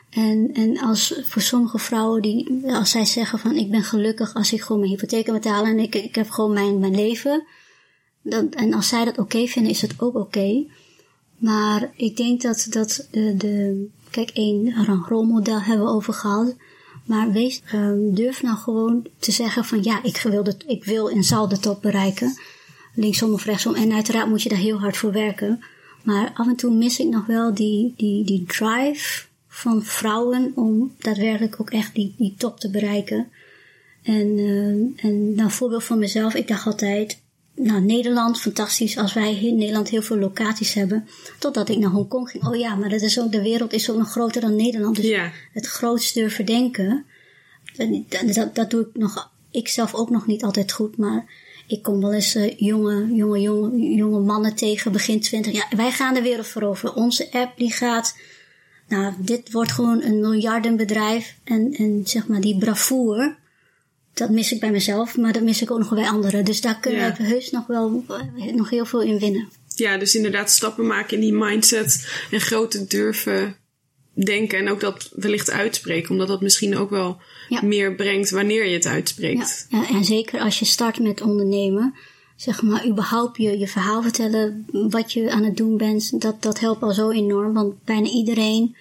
[0.10, 4.54] En, en als voor sommige vrouwen, die, als zij zeggen van ik ben gelukkig als
[4.54, 7.44] ik gewoon mijn hypotheek kan betalen en ik, ik heb gewoon mijn, mijn leven.
[8.22, 10.66] Dan, en als zij dat oké vinden, is het ook oké.
[11.38, 16.56] Maar ik denk dat, dat de, de kijk, één rolmodel hebben we over gehad.
[17.06, 17.28] Maar
[17.74, 21.48] um, durf nou gewoon te zeggen van ja, ik wil, de, ik wil en zal
[21.48, 22.34] de top bereiken.
[22.94, 23.76] Linksom of rechtsom.
[23.76, 25.64] En uiteraard moet je daar heel hard voor werken.
[26.04, 30.96] Maar af en toe mis ik nog wel die, die, die drive van vrouwen om
[31.00, 33.28] daadwerkelijk ook echt die, die top te bereiken.
[34.04, 37.22] En, uh, en nou, voorbeeld van mezelf, ik dacht altijd,
[37.62, 41.08] nou, Nederland, fantastisch als wij in Nederland heel veel locaties hebben.
[41.40, 42.46] Totdat ik naar Hongkong ging.
[42.48, 44.96] Oh ja, maar dat is ook, de wereld is ook nog groter dan Nederland.
[44.96, 45.32] Dus Ja.
[45.54, 47.06] het grootst durven denken,
[47.78, 50.98] dat, dat, dat doe ik nog, ik zelf ook nog niet altijd goed.
[50.98, 51.26] Maar
[51.68, 55.54] ik kom wel eens eh, jonge, jonge, jonge, jonge mannen tegen, begin twintig.
[55.54, 56.96] Ja, wij gaan de wereld veroveren.
[56.96, 58.18] Onze app die gaat,
[58.88, 61.36] nou, dit wordt gewoon een miljardenbedrijf.
[61.44, 63.36] En, en zeg maar die bravoure,
[64.20, 66.46] dat mis ik bij mezelf, maar dat mis ik ook nog bij anderen.
[66.46, 67.16] Dus daar kunnen Ja.
[67.18, 69.50] we heus nog wel eh, nog heel veel in winnen.
[69.76, 73.56] Ja, dus inderdaad stappen maken in die mindset en grote durven
[74.14, 77.18] denken en ook dat wellicht uitspreken, omdat dat misschien ook wel
[77.50, 77.62] Ja.
[77.64, 79.66] meer brengt wanneer je het uitspreekt.
[79.70, 81.94] ja, en zeker als je start met ondernemen,
[82.36, 86.60] zeg maar, überhaupt je, je verhaal vertellen, wat je aan het doen bent, dat, dat
[86.60, 88.76] helpt al zo enorm, want bijna iedereen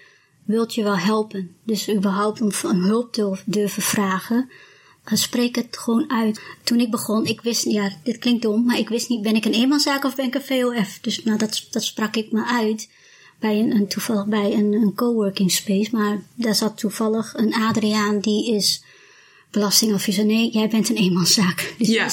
[0.45, 1.57] wilt je wel helpen.
[1.64, 4.51] Dus überhaupt om om hulp te durven vragen,
[5.17, 6.41] spreek het gewoon uit.
[6.65, 9.45] Toen ik begon, ik wist, ja, dit klinkt dom, maar ik wist niet, ben ik
[9.45, 10.99] een eenmanszaak of ben ik een VOF?
[11.01, 12.89] Dus nou, dat, dat sprak ik me uit
[13.41, 18.19] bij een, een toevallig bij een, een coworking space, maar daar zat toevallig een Adriaan
[18.21, 18.83] die is
[19.51, 20.25] belastingadviseur.
[20.25, 21.75] Nee, jij bent een eenmanszaak.
[21.79, 22.09] Dus Ja.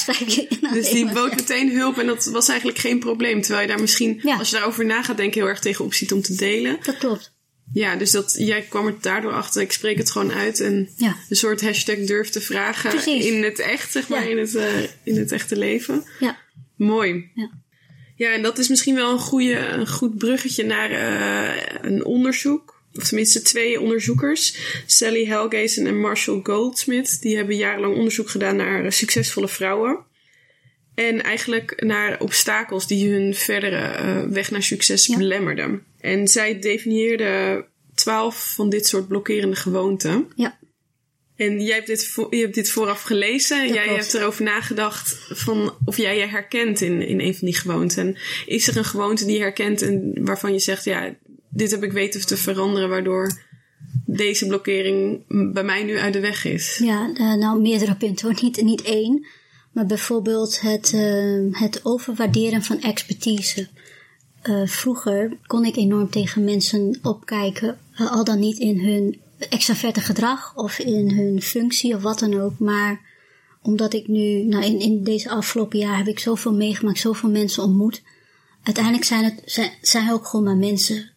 [0.73, 3.41] Dus die bood meteen hulp en dat was eigenlijk geen probleem.
[3.41, 4.37] Terwijl je daar misschien, Ja.
[4.37, 6.77] als je daarover na gaat denken, heel erg tegenop ziet om te delen.
[6.83, 7.33] Dat klopt.
[7.73, 9.61] Ja, dus dat, jij kwam er daardoor achter.
[9.61, 11.15] Ik spreek het gewoon uit en Ja.
[11.29, 13.25] een soort hashtag durf te vragen Precies.
[13.25, 14.29] in het echt, zeg maar, Ja.
[14.29, 16.03] in, het, eh, in het echte leven.
[16.19, 16.37] Ja.
[16.77, 17.31] Mooi.
[17.35, 17.49] Ja.
[18.15, 22.73] Ja, en dat is misschien wel een, goede, een goed bruggetje naar eh, een onderzoek.
[22.93, 24.57] Of tenminste twee onderzoekers.
[24.85, 27.21] Sally Helgesen en Marshall Goldsmith.
[27.21, 29.99] Die hebben jarenlang onderzoek gedaan naar eh, succesvolle vrouwen.
[30.95, 35.83] En eigenlijk naar obstakels die hun verdere weg naar succes belemmerden.
[36.05, 40.27] En zij definieerden twaalf van dit soort blokkerende gewoonten.
[40.35, 40.57] Ja.
[41.35, 43.61] En jij hebt dit, je hebt dit vooraf gelezen.
[43.61, 43.99] En jij klopt.
[43.99, 48.07] hebt erover nagedacht van of jij je herkent in, in een van die gewoonten.
[48.07, 51.15] En is er een gewoonte die je herkent en waarvan je zegt, ja,
[51.49, 53.31] dit heb ik weten te veranderen, waardoor
[54.05, 56.79] deze blokkering bij mij nu uit de weg is.
[56.83, 58.43] Ja, eh, nou meerdere punten hoor.
[58.43, 59.25] Niet, niet één.
[59.71, 63.67] Maar bijvoorbeeld het, eh, het overwaarderen van expertise.
[64.45, 67.77] Eh, vroeger kon ik enorm tegen mensen opkijken.
[67.95, 69.19] eh, al dan niet in hun
[69.49, 72.59] extraverte gedrag of in hun functie of wat dan ook.
[72.59, 73.01] Maar
[73.61, 77.63] omdat ik nu, nou in, in deze afgelopen jaar heb ik zoveel meegemaakt, zoveel mensen
[77.63, 78.01] ontmoet.
[78.63, 79.41] Uiteindelijk zijn het
[79.81, 81.09] zijn, ook gewoon maar mensen.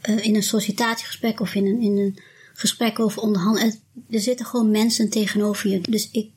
[0.00, 2.18] eh, in een sollicitatiegesprek of in een, in een
[2.54, 3.74] gesprek over onderhandelen.
[4.10, 5.80] Er zitten gewoon mensen tegenover je.
[5.80, 6.30] Dus ik,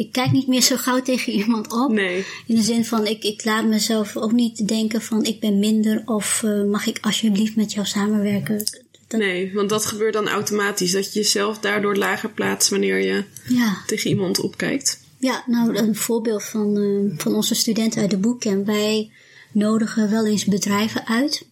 [0.00, 1.90] ik kijk niet meer zo gauw tegen iemand op.
[1.90, 5.58] Nee, In de zin van, ik, ik laat mezelf ook niet denken van ik ben
[5.58, 8.58] minder of eh, mag ik alsjeblieft met jou samenwerken.
[9.08, 10.92] Dat, nee, want dat gebeurt dan automatisch.
[10.92, 15.00] Dat je jezelf daardoor lager plaatst wanneer je Ja, tegen iemand opkijkt.
[15.18, 18.66] ja, nou een voorbeeld van, eh, van onze studenten uit de bootcamp.
[18.66, 19.10] Wij
[19.52, 21.46] nodigen wel eens bedrijven uit.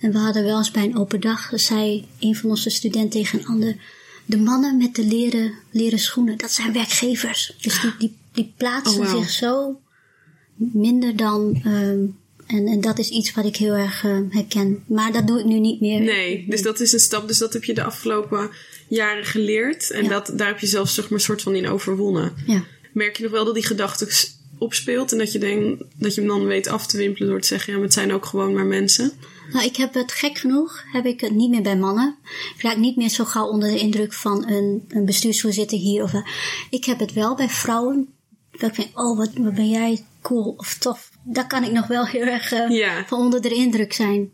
[0.00, 3.38] En we hadden wel eens bij een open dag, zei een van onze studenten tegen
[3.38, 3.76] een ander,
[4.30, 7.54] de mannen met de leren, leren schoenen, dat zijn werkgevers.
[7.60, 9.80] Dus die, die, die plaatsen Oh, zich zo
[10.54, 12.04] minder dan, ehm,
[12.46, 14.84] en, en dat is iets wat ik heel erg eh, herken.
[14.86, 16.00] Maar dat doe ik nu niet meer.
[16.00, 17.28] Nee, dus dat is een stap.
[17.28, 18.50] Dus dat heb je de afgelopen
[18.88, 19.90] jaren geleerd.
[19.90, 20.08] En Ja.
[20.08, 22.32] dat, daar heb je zelfs zeg maar, soort van in overwonnen.
[22.46, 22.64] Ja.
[22.92, 24.08] merk je nog wel dat die gedachte
[24.58, 27.46] opspeelt en dat je, denkt, dat je hem dan weet af te wimpelen door te
[27.46, 29.12] zeggen: ja, maar het zijn ook gewoon maar mensen.
[29.52, 32.16] Nou, ik heb het gek genoeg, heb ik het niet meer bij mannen.
[32.56, 36.02] Ik raak niet meer zo gauw onder de indruk van een, een bestuursvoorzitter hier.
[36.02, 36.12] Of,
[36.70, 38.08] ik heb het wel bij vrouwen.
[38.50, 41.10] Dat ik denk, oh, wat, wat ben jij cool of tof.
[41.24, 43.04] Daar kan ik nog wel heel erg eh, Ja.
[43.06, 44.30] van onder de indruk zijn.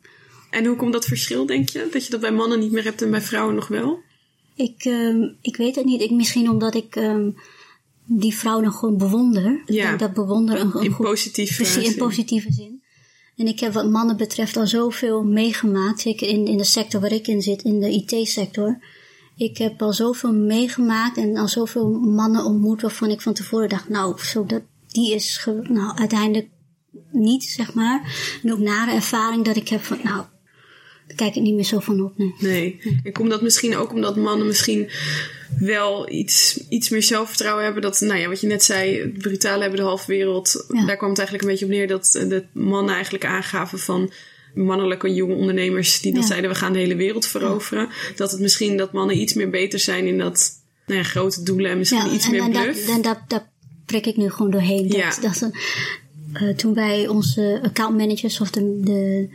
[0.51, 1.89] En hoe komt dat verschil, denk je?
[1.93, 3.99] Dat je dat bij mannen niet meer hebt en bij vrouwen nog wel?
[4.55, 6.01] Ik, ehm, ik weet het niet.
[6.01, 7.31] Ik, misschien omdat ik ehm,
[8.05, 9.63] die vrouw nog gewoon bewonder.
[9.67, 9.91] Ja.
[9.91, 11.97] Dat, dat bewonder een, een In goed- positieve Precies, in zin.
[11.99, 12.83] positieve zin.
[13.37, 16.01] En ik heb wat mannen betreft al zoveel meegemaakt.
[16.01, 18.79] Zeker in, in de sector waar ik in zit, in de IT-sector.
[19.37, 23.89] Ik heb al zoveel meegemaakt en al zoveel mannen ontmoet waarvan ik van tevoren dacht,
[23.89, 26.49] nou, zo dat, die is nou, uiteindelijk
[27.11, 28.15] niet, zeg maar.
[28.43, 30.25] En ook nare ervaring dat ik heb van, nou,
[31.07, 32.19] daar kijk ik niet meer zo van op.
[32.19, 32.35] Nee.
[32.39, 32.81] Nee.
[33.03, 34.91] En komt dat misschien ook omdat mannen misschien
[35.59, 37.83] wel iets, iets meer zelfvertrouwen hebben.
[37.83, 40.67] Dat, nou ja, wat je net zei, brutaal hebben de halve wereld.
[40.69, 40.87] Ja.
[40.87, 44.13] Daar kwam het eigenlijk een beetje op neer dat de mannen eigenlijk aangaven van
[44.55, 47.89] mannelijke jonge ondernemers die dat zeiden we gaan de hele wereld veroveren.
[48.17, 50.51] Dat het misschien dat mannen iets meer beter zijn in dat
[50.87, 52.87] nou ja, grote doelen en misschien iets en, meer en dat, bluff.
[52.87, 53.45] dat, dat
[53.87, 54.89] prik ik nu gewoon doorheen.
[54.89, 55.51] Dat, dat,
[56.33, 59.29] eh, toen wij onze account managers of de, de,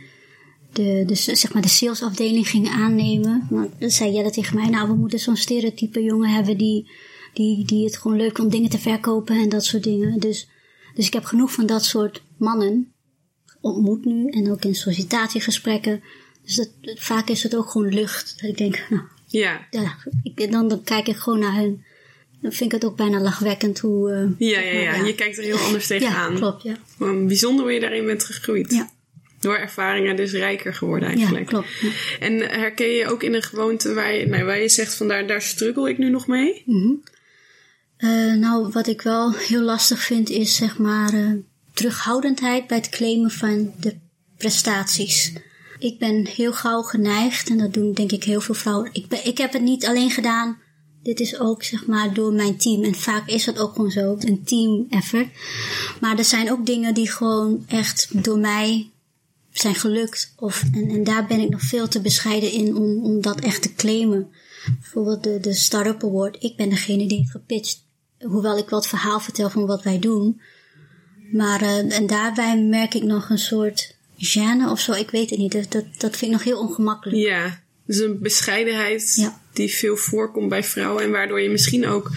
[0.72, 4.88] de, de, zeg maar de salesafdeling gingen aannemen, nou, dan zei Jelle tegen mij, nou
[4.88, 6.90] we moeten zo'n stereotype jongen hebben die,
[7.32, 10.18] die, die het gewoon leuk om dingen te verkopen en dat soort dingen.
[10.20, 10.48] Dus,
[10.94, 12.92] dus ik heb genoeg van dat soort mannen
[13.60, 16.02] ontmoet nu en ook in sollicitatiegesprekken.
[16.44, 18.34] Dus dat, vaak is het ook gewoon lucht.
[18.40, 19.66] Dat ik denk, nou, Ja.
[19.70, 21.84] ja, ik, dan, dan kijk ik gewoon naar hun.
[22.40, 24.10] Dan vind ik het ook bijna lachwekkend hoe...
[24.38, 25.04] eh, Ja, ja, ja.
[25.04, 26.34] Je kijkt er heel anders ja, tegenaan.
[26.34, 26.76] klopt, ja.
[26.98, 28.72] Maar Bijzonder hoe je daarin bent gegroeid.
[28.72, 28.90] Ja,
[29.42, 31.46] Door ervaringen dus rijker geworden ja eigenlijk.
[31.46, 31.68] klopt.
[31.80, 31.90] ja.
[32.20, 35.26] En herken je ook in een gewoonte waar je, nou, waar je zegt van daar,
[35.26, 36.62] daar struggle ik nu nog mee?
[36.66, 36.92] Mhm.
[37.96, 41.30] Eh, nou, wat ik wel heel lastig vind is zeg maar eh,
[41.74, 43.96] terughoudendheid bij het claimen van de
[44.36, 45.32] prestaties.
[45.78, 48.88] Ik ben heel gauw geneigd, en dat doen denk ik heel veel vrouwen.
[48.92, 50.58] Ik, ben, ik heb het niet alleen gedaan.
[51.02, 52.84] Dit is ook zeg maar door mijn team.
[52.84, 55.28] En vaak is dat ook gewoon zo, een team effort.
[56.00, 58.91] Maar er zijn ook dingen die gewoon echt door mij
[59.52, 60.32] zijn gelukt.
[60.36, 63.62] Of, en, en daar ben ik nog veel te bescheiden in om, om dat echt
[63.62, 64.28] te claimen.
[64.80, 66.36] Bijvoorbeeld de, de Startup Award.
[66.40, 67.84] Ik ben degene die heeft gepitcht.
[68.18, 70.40] Hoewel ik wat verhaal vertel van wat wij doen.
[71.32, 74.92] Maar eh, en daarbij merk ik nog een soort gêne of zo.
[74.92, 75.52] Ik weet het niet.
[75.52, 77.18] Dat, dat, dat vind ik nog heel ongemakkelijk.
[77.18, 79.40] Ja, dus een bescheidenheid Ja.
[79.52, 81.02] die veel voorkomt bij vrouwen.
[81.02, 82.10] En waardoor je misschien ook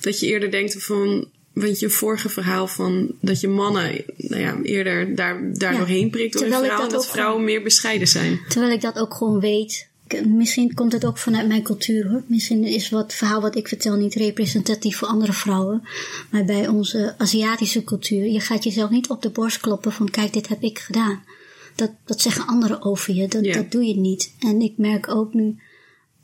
[0.00, 1.30] dat je eerder denkt van.
[1.60, 5.78] Want je vorige verhaal van dat je mannen nou ja, eerder daar, daar Ja.
[5.78, 6.88] doorheen prikt door Terwijl verhaal.
[6.88, 8.40] Dat vrouwen meer bescheiden zijn.
[8.48, 9.86] Terwijl ik dat ook gewoon weet.
[10.26, 12.22] Misschien komt het ook vanuit mijn cultuur hoor.
[12.26, 15.82] Misschien is wat verhaal wat ik vertel niet representatief voor andere vrouwen.
[16.30, 20.32] Maar bij onze Aziatische cultuur, je gaat jezelf niet op de borst kloppen van kijk,
[20.32, 21.22] dit heb ik gedaan.
[21.74, 23.28] Dat, dat zeggen anderen over je.
[23.28, 23.54] Dat, Ja.
[23.54, 24.32] dat doe je niet.
[24.40, 25.56] En ik merk ook nu,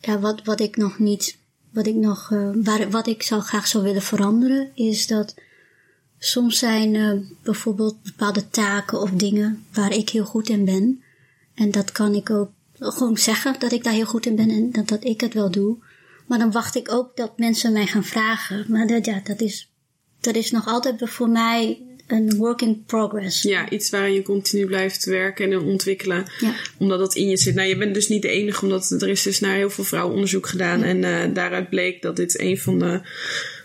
[0.01, 1.37] ja, wat, wat ik nog niet,
[1.75, 5.35] wat ik nog, eh, waar, wat ik zou graag zou willen veranderen, is dat
[6.19, 7.13] soms zijn eh,
[7.43, 11.03] bijvoorbeeld bepaalde taken of dingen waar ik heel goed in ben.
[11.55, 14.73] En dat kan ik ook gewoon zeggen dat ik daar heel goed in ben en
[14.73, 15.77] dat, dat ik het wel doe.
[16.27, 18.65] Maar dan wacht ik ook dat mensen mij gaan vragen.
[18.69, 19.73] Maar dat, ja, dat is,
[20.21, 23.43] dat is nog altijd voor mij een work in progress.
[23.43, 26.25] Ja, iets waarin je continu blijft werken en ontwikkelen.
[26.41, 26.55] Ja.
[26.79, 27.55] Omdat dat in je zit.
[27.55, 30.15] Nou, je bent dus niet de enige, omdat er is dus naar heel veel vrouwen
[30.15, 30.83] onderzoek gedaan.
[30.83, 33.01] En eh, daaruit bleek dat dit een van de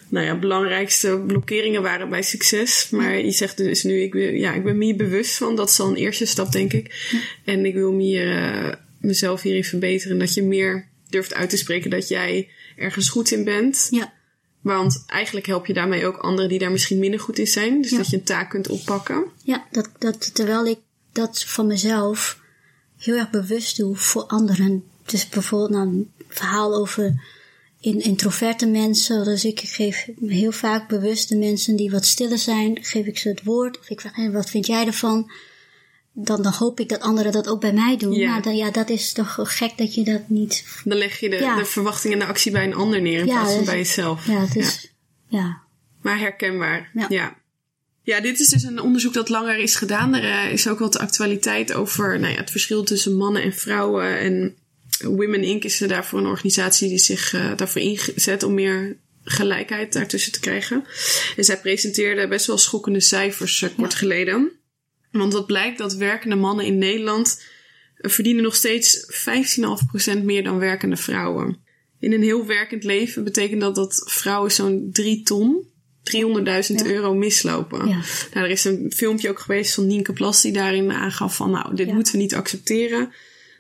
[0.10, 2.90] nou ja, belangrijkste blokkeringen waren bij succes.
[2.90, 5.56] Maar je zegt dus nu, ik, wil, ja, ik ben me hier bewust van.
[5.56, 7.12] Dat is al een eerste stap, denk ik.
[7.46, 10.20] En ik wil me hier, eh, mezelf hierin verbeteren.
[10.20, 13.88] Dat je meer durft uit te spreken dat jij ergens goed in bent.
[13.90, 14.14] Ja,
[14.62, 17.82] Want eigenlijk help je daarmee ook anderen die daar misschien minder goed in zijn.
[17.82, 17.98] Dus Ja.
[17.98, 19.24] dat je een taak kunt oppakken.
[19.44, 20.80] ja dat, dat, terwijl ik
[21.12, 22.40] dat van mezelf
[22.98, 24.84] heel erg bewust doe voor anderen.
[25.06, 27.22] Dus bijvoorbeeld nou, een verhaal over
[27.80, 29.24] in, introverte mensen.
[29.24, 33.30] Dus ik geef heel vaak bewust de mensen die wat stiller zijn, geef ik ze
[33.30, 33.80] het woord.
[33.80, 35.32] Of ik vraag, "Hé, wat vind jij ervan?
[36.24, 38.14] Dan, dan hoop ik dat anderen dat ook bij mij doen.
[38.14, 38.32] Ja.
[38.32, 40.82] Maar dan, ja, dat is toch gek dat je dat niet...
[40.84, 41.56] Dan leg je de, Ja.
[41.56, 43.78] de verwachting en de actie bij een ander neer in Ja, plaats van dus- bij
[43.78, 44.28] jezelf.
[44.28, 44.94] Ja, het is...
[45.28, 45.62] Ja,
[46.02, 46.92] Maar herkenbaar.
[47.10, 47.36] Ja.
[48.04, 48.20] Ja.
[48.22, 50.16] dit is dus een onderzoek dat langer is gedaan.
[50.16, 54.20] Er eh, is ook wat actualiteit over nou ja, het verschil tussen mannen en vrouwen.
[54.20, 54.56] En
[55.04, 55.64] Women Inc.
[55.64, 60.40] is er daarvoor een organisatie die zich eh, daarvoor inzet om meer gelijkheid daartussen te
[60.40, 60.86] krijgen.
[61.38, 64.52] En zij presenteerde best wel schokkende cijfers eh, kort geleden.
[65.12, 67.44] Want wat blijkt dat werkende mannen in Nederland
[67.96, 69.14] verdienen nog steeds
[70.18, 71.58] 15,5% meer dan werkende vrouwen.
[72.00, 75.68] In een heel werkend leven betekent dat dat vrouwen zo'n 3 ton,
[76.70, 77.88] 300.000 euro mislopen.
[77.88, 78.02] Ja.
[78.34, 81.76] Nou, er is een filmpje ook geweest van Nienke Plas die daarin aangaf van nou,
[81.76, 81.94] dit Ja.
[81.94, 83.14] moeten we niet accepteren.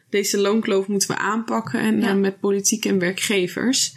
[0.10, 3.96] Deze loonkloof moeten we aanpakken en eh, met politiek en werkgevers.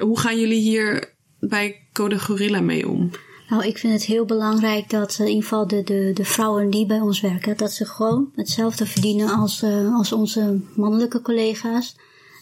[0.00, 3.10] Hoe gaan jullie hier bij Code Gorilla mee om?
[3.50, 6.70] Nou, ik vind het heel belangrijk dat eh, in ieder geval de, de, de vrouwen
[6.70, 11.96] die bij ons werken, dat ze gewoon hetzelfde verdienen als, eh, als onze mannelijke collega's.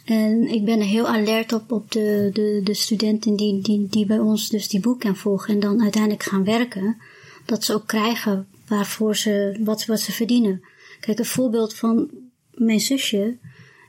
[0.04, 4.06] En ik ben er heel alert op, op de, de, de studenten die, die, die
[4.06, 6.96] bij ons dus die bootcamp volgen en dan uiteindelijk gaan werken.
[7.44, 10.60] Dat ze ook krijgen waarvoor ze, wat, wat ze verdienen.
[11.00, 12.10] Kijk, een voorbeeld van
[12.50, 13.36] mijn zusje,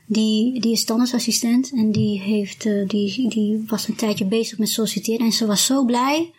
[0.06, 4.68] die, die is tandartsassistent en die, heeft, eh, die, die was een tijdje bezig met
[4.68, 6.32] solliciteren en ze was zo blij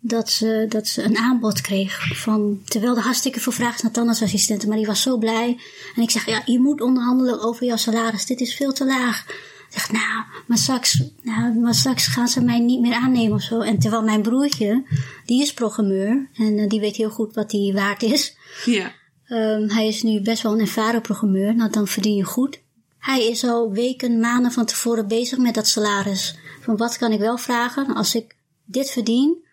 [0.00, 2.18] dat ze, dat ze een aanbod kreeg.
[2.22, 5.60] Van, terwijl de hartstikke veel vraag is naar tandartsassistenten, maar die was zo blij.
[5.94, 8.26] En ik zeg, ja, je moet onderhandelen over jouw salaris.
[8.26, 9.24] Dit is veel te laag.
[9.68, 13.42] Ik zeg, nou, maar straks, nou, maar straks gaan ze mij niet meer aannemen of
[13.42, 13.60] zo.
[13.60, 14.84] En terwijl mijn broertje,
[15.24, 16.28] die is programmeur.
[16.34, 18.36] En uh, die weet heel goed wat die waard is.
[18.64, 18.92] Ja.
[19.28, 21.54] Um, hij is nu best wel een ervaren programmeur.
[21.54, 22.60] Nou, dan verdien je goed.
[22.98, 26.38] Hij is al weken, maanden van tevoren bezig met dat salaris.
[26.60, 27.94] Van wat kan ik wel vragen?
[27.94, 29.46] Als ik dit verdien,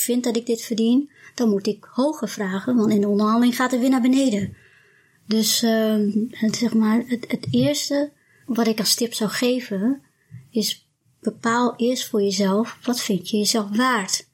[0.00, 3.70] vind dat ik dit verdien, dan moet ik hoger vragen, want in de onderhandeling gaat
[3.70, 4.56] het weer naar beneden.
[5.26, 5.96] Dus uh,
[6.30, 8.12] het, zeg maar, het, het eerste
[8.46, 10.02] wat ik als tip zou geven,
[10.50, 10.88] is
[11.20, 14.28] bepaal eerst voor jezelf, wat vind je jezelf waard?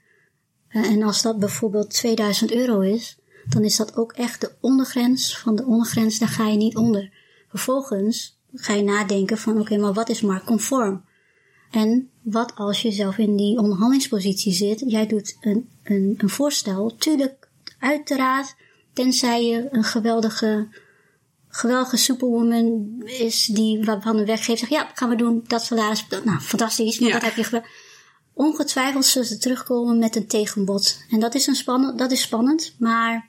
[0.68, 5.38] Uh, en als dat bijvoorbeeld 2000 euro is, dan is dat ook echt de ondergrens
[5.38, 7.12] van de ondergrens, daar ga je niet onder.
[7.48, 11.04] Vervolgens ga je nadenken van, oké, maar wat is marktconform?
[11.74, 16.96] En wat als je zelf in die onderhandelingspositie zit, jij doet een, een, een voorstel,
[16.96, 17.48] tuurlijk,
[17.78, 18.54] uiteraard,
[18.92, 20.68] tenzij je een geweldige,
[21.48, 26.40] geweldige superwoman is die waarvan de werkgever zegt, ja, gaan we doen, dat salaris, nou,
[26.40, 27.14] fantastisch, maar ja.
[27.14, 27.64] dat heb je gedaan.
[28.32, 31.04] Ongetwijfeld zullen ze terugkomen met een tegenbod.
[31.10, 33.28] En dat is, een spannend, dat is spannend, maar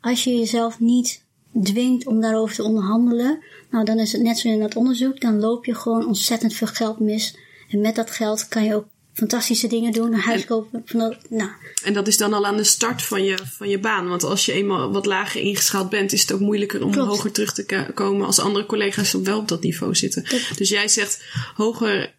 [0.00, 1.24] als je jezelf niet
[1.62, 5.40] dwingt om daarover te onderhandelen, nou dan is het net zo in dat onderzoek, dan
[5.40, 7.36] loop je gewoon ontzettend veel geld mis
[7.72, 10.82] en met dat geld kan je ook fantastische dingen doen, een huis kopen.
[10.84, 11.50] Van nou.
[11.84, 14.08] En dat is dan al aan de start van je, van je baan.
[14.08, 17.08] Want als je eenmaal wat lager ingeschaald bent, is het ook moeilijker om Klopt.
[17.08, 20.24] hoger terug te komen als andere collega's wel op dat niveau zitten.
[20.56, 22.14] Dus jij zegt hoger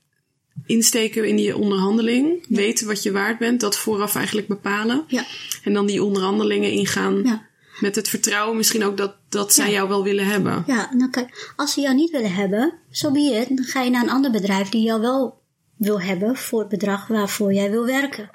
[0.66, 2.56] insteken in die onderhandeling, ja.
[2.56, 5.04] weten wat je waard bent, dat vooraf eigenlijk bepalen.
[5.08, 5.26] Ja.
[5.64, 7.24] En dan die onderhandelingen ingaan.
[7.24, 7.52] Ja.
[7.80, 10.64] Met het vertrouwen misschien ook dat, dat zij jou wel willen hebben.
[10.68, 13.58] Ja, nou kijk, als ze jou niet willen hebben, zo so be it.
[13.58, 15.43] Dan ga je naar een ander bedrijf die jou wel
[15.76, 18.30] wil hebben voor het bedrag waarvoor jij wil werken.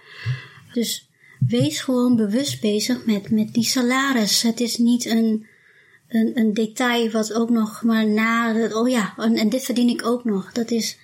[0.73, 1.09] Dus
[1.47, 4.43] wees gewoon bewust bezig met, met die salaris.
[4.43, 5.47] Het is niet een,
[6.09, 8.55] een, een detail wat ook nog maar na.
[8.73, 10.53] Oh ja, en, en dit verdien ik ook nog.
[10.53, 10.99] Dat is,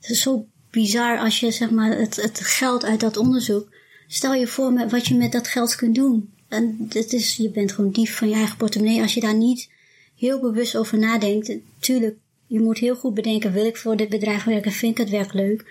[0.00, 3.76] dat is zo bizar als je zeg maar het, het geld uit dat onderzoek.
[4.06, 6.32] Stel je voor met wat je met dat geld kunt doen.
[6.48, 9.70] En dit is, je bent gewoon dief van je eigen portemonnee als je daar niet
[10.16, 11.52] heel bewust over nadenkt.
[11.78, 12.16] Tuurlijk,
[12.48, 15.32] je moet heel goed bedenken, wil ik voor dit bedrijf werken, vind ik het werk
[15.32, 15.64] leuk?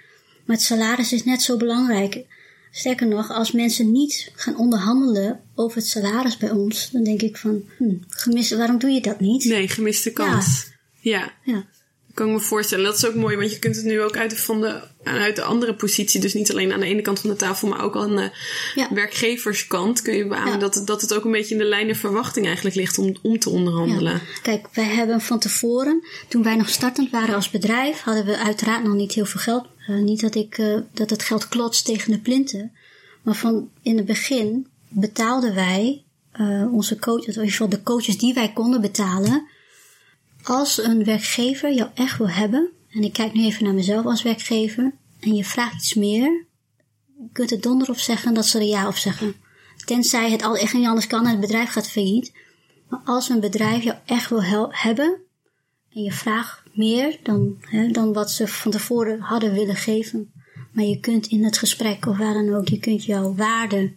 [0.45, 2.25] Maar het salaris is net zo belangrijk.
[2.71, 7.37] Sterker nog, als mensen niet gaan onderhandelen over het salaris bij ons, dan denk ik
[7.37, 9.45] van, hm, gemis, waarom doe je dat niet?
[9.45, 10.71] Nee, gemiste kans.
[10.99, 11.33] Ja.
[11.43, 11.65] ja
[12.17, 12.85] kan ik me voorstellen.
[12.85, 15.35] Dat is ook mooi, want je kunt het nu ook uit de, van de, uit
[15.35, 17.95] de andere positie, dus niet alleen aan de ene kant van de tafel, maar ook
[17.95, 18.29] aan de
[18.75, 18.93] ja.
[18.93, 20.57] werkgeverskant, kun je beamen ja.
[20.57, 23.15] dat, het, dat het ook een beetje in de lijn der verwachting eigenlijk ligt om,
[23.21, 24.13] om te onderhandelen.
[24.13, 24.21] Ja.
[24.41, 28.83] Kijk, wij hebben van tevoren, toen wij nog startend waren als bedrijf, hadden we uiteraard
[28.83, 29.67] nog niet heel veel geld.
[29.89, 32.71] Uh, niet dat, ik, uh, dat het geld klotst tegen de plinten,
[33.23, 36.03] maar van in het begin betaalden wij
[36.39, 39.47] uh, onze coaches, in ieder geval de coaches die wij konden betalen,
[40.49, 44.21] als een werkgever jou echt wil hebben, en ik kijk nu even naar mezelf als
[44.21, 46.45] werkgever, en je vraagt iets meer,
[47.17, 49.35] je kunt er donder op zeggen dat ze er ja op zeggen.
[49.85, 52.33] Tenzij het al echt niet anders kan en het bedrijf gaat failliet.
[52.89, 55.21] Maar als een bedrijf jou echt wil hebben,
[55.93, 60.31] en je vraagt meer dan, hè, dan wat ze van tevoren hadden willen geven,
[60.71, 63.95] maar je kunt in het gesprek of waar dan ook, je kunt jouw waarde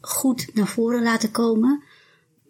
[0.00, 1.82] goed naar voren laten komen,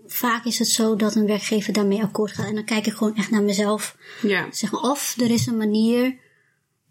[0.07, 2.47] vaak is het zo dat een werkgever daarmee akkoord gaat.
[2.47, 3.97] En dan kijk ik gewoon echt naar mezelf.
[4.23, 4.47] Ja.
[4.53, 6.17] Zeg maar, of er is een manier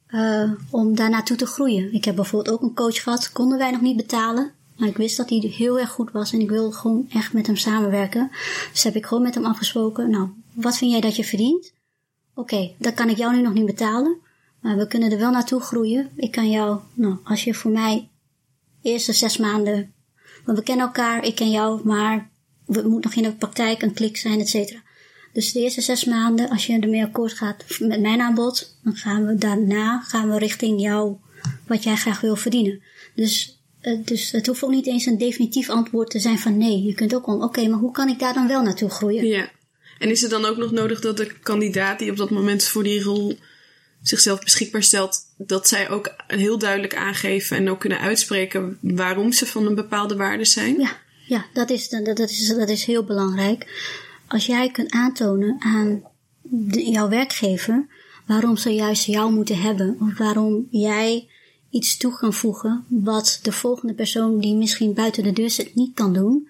[0.09, 1.93] uh, om daar naartoe te groeien.
[1.93, 4.51] Ik heb bijvoorbeeld ook een coach gehad, konden wij nog niet betalen.
[4.77, 7.47] Maar ik wist dat hij heel erg goed was en ik wilde gewoon echt met
[7.47, 8.31] hem samenwerken.
[8.71, 10.09] Dus heb ik gewoon met hem afgesproken.
[10.09, 11.73] Nou, wat vind jij dat je verdient?
[12.35, 14.17] Oké, okay, dat kan ik jou nu nog niet betalen.
[14.59, 16.11] Maar we kunnen er wel naartoe groeien.
[16.15, 18.09] Ik kan jou, nou, als je voor mij
[18.81, 19.93] eerste zes maanden.
[20.45, 22.29] Want we kennen elkaar, ik ken jou, maar
[22.67, 24.81] het moet nog in de praktijk een klik zijn, et cetera.
[25.33, 29.25] Dus de eerste zes maanden, als je ermee akkoord gaat met mijn aanbod, dan gaan
[29.25, 31.15] we daarna gaan we richting jou,
[31.67, 32.81] wat jij graag wil verdienen.
[33.15, 36.83] Dus, uh, dus het hoeft ook niet eens een definitief antwoord te zijn van nee.
[36.83, 39.25] Je kunt ook al, oké, okay, maar hoe kan ik daar dan wel naartoe groeien?
[39.25, 39.49] Ja.
[39.99, 42.83] En is het dan ook nog nodig dat de kandidaat die op dat moment voor
[42.83, 43.37] die rol
[44.01, 49.45] zichzelf beschikbaar stelt, dat zij ook heel duidelijk aangeven en ook kunnen uitspreken waarom ze
[49.45, 50.79] van een bepaalde waarde zijn?
[50.79, 53.67] Ja, ja, dat is, dat, is, dat is heel belangrijk.
[54.27, 56.03] Als jij kunt aantonen aan
[56.69, 57.87] jouw werkgever
[58.25, 61.29] waarom ze juist jou moeten hebben, of waarom jij
[61.69, 65.93] iets toe kan voegen wat de volgende persoon die misschien buiten de deur zit niet
[65.93, 66.47] kan doen,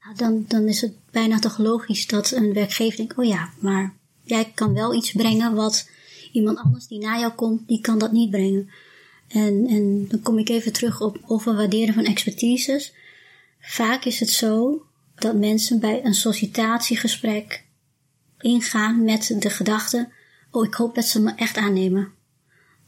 [0.00, 3.96] nou, dan, dan is het bijna toch logisch dat een werkgever denkt, oh ja, maar
[4.22, 5.88] jij kan wel iets brengen wat
[6.32, 8.70] iemand anders die na jou komt, die kan dat niet brengen.
[9.28, 12.92] En, en dan kom ik even terug op over waarderen van expertises.
[13.66, 14.82] Vaak is het zo
[15.14, 17.64] dat mensen bij een sollicitatiegesprek
[18.38, 20.08] ingaan met de gedachte:
[20.50, 22.12] Oh, ik hoop dat ze me echt aannemen.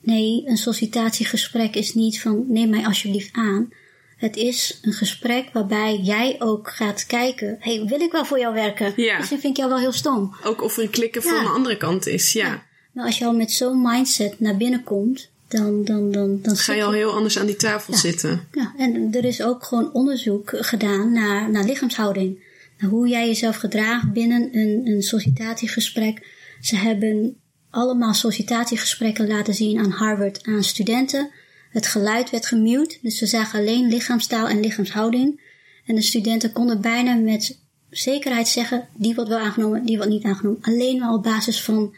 [0.00, 3.68] Nee, een sollicitatiegesprek is niet van neem mij alsjeblieft aan.
[4.16, 8.54] Het is een gesprek waarbij jij ook gaat kijken: hey, wil ik wel voor jou
[8.54, 8.92] werken?
[8.96, 9.16] Ja.
[9.18, 10.36] Misschien vind ik jou wel heel stom.
[10.44, 11.42] Ook of er een klikken van Ja.
[11.42, 12.32] de andere kant is.
[12.32, 12.64] Ja.
[12.92, 16.72] Maar als je al met zo'n mindset naar binnen komt, dan, dan, dan, dan Ga
[16.72, 17.98] je al heel anders aan die tafel Ja.
[17.98, 18.48] zitten.
[18.52, 22.44] Ja, en er is ook gewoon onderzoek gedaan naar, naar lichaamshouding.
[22.78, 26.26] Naar hoe jij jezelf gedraagt binnen een, een sollicitatiegesprek.
[26.60, 27.36] Ze hebben
[27.70, 31.30] allemaal sollicitatiegesprekken laten zien aan Harvard aan studenten.
[31.70, 35.40] Het geluid werd gemute, dus ze zagen alleen lichaamstaal en lichaamshouding.
[35.86, 37.58] En de studenten konden bijna met
[37.90, 40.62] zekerheid zeggen, die wordt wel aangenomen, die wordt niet aangenomen.
[40.62, 41.94] Alleen maar op basis van,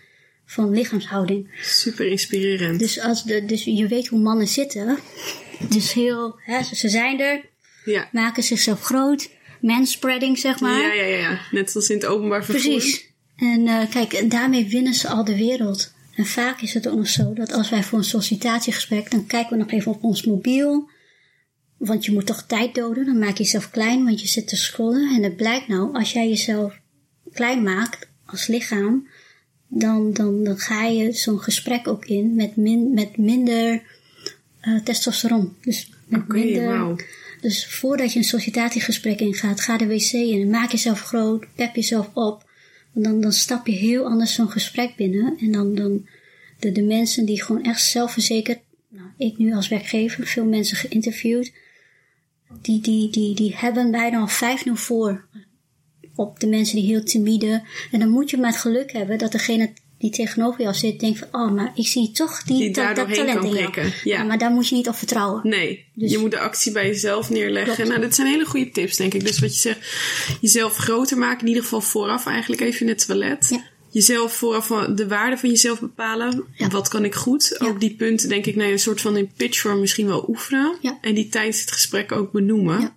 [0.50, 1.50] van lichaamshouding.
[1.60, 2.78] Super inspirerend.
[2.78, 4.98] Dus, als de, dus je weet hoe mannen zitten.
[5.68, 7.44] Dus heel, hè, ze zijn er,
[7.84, 8.08] ja.
[8.12, 9.30] maken zichzelf groot.
[9.60, 10.80] Manspreading, zeg maar.
[10.80, 11.40] Ja, ja, ja, ja.
[11.50, 12.70] Net als in het openbaar vervoer.
[12.70, 13.06] Precies.
[13.36, 15.92] En eh, kijk, daarmee winnen ze al de wereld.
[16.14, 19.50] En vaak is het ook nog zo dat als wij voor een sollicitatiegesprek, dan kijken
[19.50, 20.90] we nog even op ons mobiel.
[21.78, 23.04] Want je moet toch tijd doden.
[23.06, 25.14] Dan maak je jezelf klein, want je zit te scrollen.
[25.16, 26.80] En het blijkt nou, als jij jezelf
[27.32, 29.08] klein maakt als lichaam,
[29.69, 33.82] dan, dan, dan ga je zo'n gesprek ook in met, min, met minder
[34.61, 35.57] eh, testosteron.
[35.61, 37.07] Dus met minder.
[37.40, 40.51] Dus voordat je een sollicitatiegesprek ingaat, ga de wc in.
[40.51, 42.47] Maak jezelf groot, pep jezelf op.
[42.93, 45.36] Want dan, dan stap je heel anders zo'n gesprek binnen.
[45.39, 46.09] En dan, dan
[46.59, 48.59] de, de mensen die gewoon echt zelfverzekerd,
[48.89, 51.53] nou, ik nu als werkgever, veel mensen geïnterviewd,
[52.62, 55.28] die, die, die, die hebben bijna al 5-0 voor
[56.19, 57.62] op de mensen die heel timide.
[57.90, 61.19] En dan moet je maar het geluk hebben dat degene die tegenover jou zit, denkt
[61.19, 63.90] van, oh, maar ik zie toch die, Die dat, talent in jou.
[64.05, 64.23] ja.
[64.23, 65.40] maar daar moet je niet op vertrouwen.
[65.49, 67.74] Nee, Dus- je moet de actie bij jezelf neerleggen.
[67.74, 67.89] Klopt.
[67.90, 69.27] Nou, dat zijn hele goede tips, denk ik.
[69.27, 69.78] Dus wat je zegt,
[70.40, 71.40] jezelf groter maken.
[71.40, 73.47] In ieder geval vooraf eigenlijk even in het toilet.
[73.51, 73.62] Ja.
[73.90, 76.45] Jezelf vooraf de waarde van jezelf bepalen.
[76.55, 76.69] Ja.
[76.69, 77.57] Wat kan ik goed?
[77.59, 77.66] Ja.
[77.66, 80.77] Ook die punten, denk ik, nee, een soort van in pitchvorm misschien wel oefenen.
[80.81, 80.99] Ja.
[81.01, 82.97] En die tijdens het gesprek ook benoemen.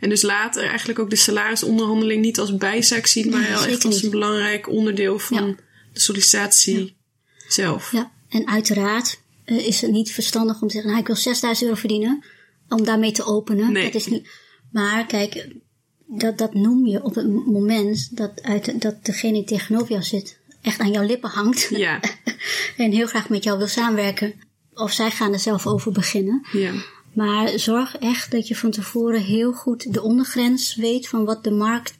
[0.00, 4.02] En dus later eigenlijk ook de salarisonderhandeling niet als bijzaak zien, maar heel echt als
[4.02, 5.54] een belangrijk onderdeel van Ja.
[5.92, 6.96] de sollicitatie
[7.48, 7.92] zelf.
[7.92, 11.68] Ja, en uiteraard eh, is het niet verstandig om te zeggen, nou, ik wil 6000
[11.68, 12.24] euro verdienen,
[12.68, 13.72] om daarmee te openen.
[13.72, 13.84] Nee.
[13.84, 14.28] Dat is niet.
[14.72, 15.46] Maar kijk,
[16.06, 20.38] dat, dat noem je op het moment dat, uit, dat degene die tegenover jou zit
[20.62, 22.00] echt aan jouw lippen hangt Ja,
[22.76, 24.34] en heel graag met jou wil samenwerken.
[24.74, 26.46] Of zij gaan er zelf over beginnen.
[26.52, 26.72] ja.
[27.16, 31.50] Maar zorg echt dat je van tevoren heel goed de ondergrens weet van wat de
[31.50, 31.98] markt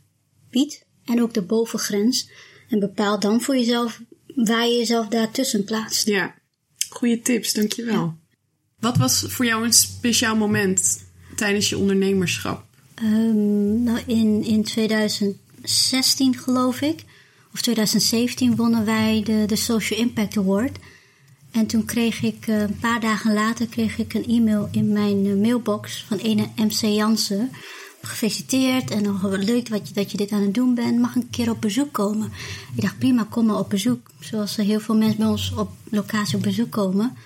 [0.51, 2.31] biedt en ook de bovengrens.
[2.69, 4.01] En bepaal dan voor jezelf
[4.35, 6.07] waar je jezelf daartussen plaatst.
[6.07, 6.35] Ja,
[6.89, 8.17] goede tips, dankjewel.
[8.79, 11.05] Wat was voor jou een speciaal moment
[11.37, 12.65] tijdens je ondernemerschap?
[12.95, 17.05] Ehm, nou, in, in 2016 geloof ik,
[17.53, 20.79] of 2017 wonnen wij de, de Social Impact Award.
[21.57, 25.27] En toen kreeg ik, eh, een paar dagen later, kreeg ik een e-mail in mijn
[25.27, 27.51] eh, mailbox van ene MC Jansen.
[28.03, 30.99] Gefeliciteerd en nog leuk wat je, dat je dit aan het doen bent.
[30.99, 32.33] Mag een keer op bezoek komen?
[32.75, 34.11] Ik dacht, prima, kom maar op bezoek.
[34.21, 37.17] Zoals er heel veel mensen bij ons op locatie op bezoek komen.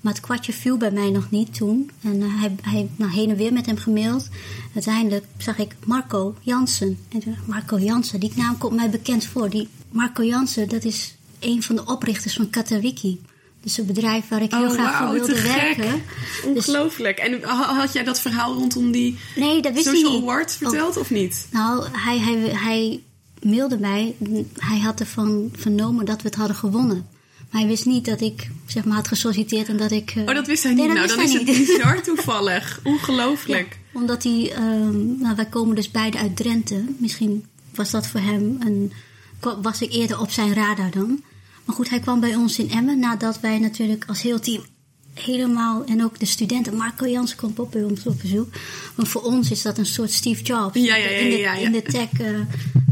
[0.00, 1.90] Maar het kwartje viel bij mij nog niet toen.
[2.02, 4.28] En eh, hij, hij nou, heen en weer met hem gemaild.
[4.74, 6.98] Uiteindelijk zag ik Marco Jansen.
[7.08, 9.50] En toen Marco Jansen, die naam komt mij bekend voor.
[9.50, 13.20] Die Marco Jansen, dat is een van de oprichters van Katawiki.
[13.62, 16.02] Dus een bedrijf waar ik heel graag voor Oh, wauw, te wilde werken.
[16.54, 17.18] Dus, Ongelooflijk.
[17.18, 20.22] En ha- had jij dat verhaal rondom die nee, dat wist hij Social niet.
[20.22, 21.46] Award verteld of niet?
[21.50, 23.00] Nou, hij, hij, hij
[23.42, 24.14] mailde mij.
[24.58, 27.06] Hij had ervan vernomen dat we het hadden gewonnen.
[27.50, 30.10] Maar hij wist niet dat ik zeg maar, had gesolliciteerd en dat ik...
[30.16, 30.86] eh, Oh, dat wist hij niet.
[30.92, 31.66] nou, dan is hij het niet.
[31.66, 32.80] bizar toevallig.
[32.84, 33.78] Ongelooflijk.
[33.92, 36.84] Omdat hij, ehm, nou, wij komen dus beide uit Drenthe.
[36.98, 37.44] Misschien
[37.74, 38.92] was dat voor hem een,
[39.62, 41.22] was ik eerder op zijn radar dan.
[41.68, 44.62] Maar goed, hij kwam bij ons in Emmen nadat wij natuurlijk als heel team
[45.14, 48.48] helemaal, en ook de studenten, Marco Jansen komt op bij ons op bezoek.
[48.94, 50.80] Want voor ons is dat een soort Steve Jobs.
[50.80, 52.12] Ja, ja, ja, in, de, in de tech.
[52.12, 52.40] eh,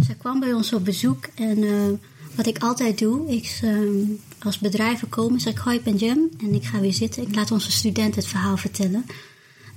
[0.01, 1.99] zij kwam bij ons op bezoek en eh,
[2.35, 3.97] wat ik altijd doe, ik, ehm,
[4.39, 7.23] als bedrijven komen, zeg ik, hoi, ik ben Jem en ik ga weer zitten.
[7.23, 9.07] Ik laat onze studenten het verhaal vertellen.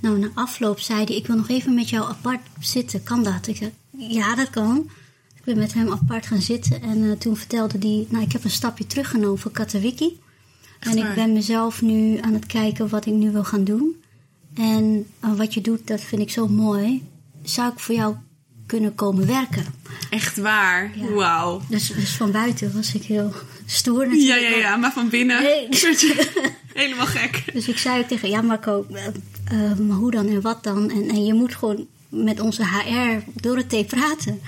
[0.00, 3.02] Nou, na afloop zei hij, ik wil nog even met jou apart zitten.
[3.02, 3.46] Kan dat?
[3.46, 4.90] Ik zei, ja, dat kan.
[5.50, 8.50] Ben met hem apart gaan zitten en eh, toen vertelde hij, nou, ik heb een
[8.50, 10.18] stapje teruggenomen voor Katawiki.
[10.78, 14.02] En ik ben mezelf nu aan het kijken wat ik nu wil gaan doen.
[14.54, 17.08] En eh, wat je doet, dat vind ik zo mooi.
[17.42, 18.14] Zou ik voor jou
[18.66, 19.64] kunnen komen werken?
[20.10, 20.98] Echt waar.
[20.98, 21.10] Ja.
[21.10, 21.60] Wauw.
[21.68, 23.32] Dus, dus van buiten was ik heel
[23.66, 24.50] stoer Ja, natuurlijk.
[24.50, 24.76] ja, ja.
[24.76, 25.42] Maar van binnen...
[25.42, 25.68] Nee.
[26.74, 27.44] Helemaal gek.
[27.52, 30.90] Dus ik zei ook tegen ja Marco, uh, maar hoe dan en wat dan?
[30.90, 34.40] En, en je moet gewoon met onze HR door het thee praten.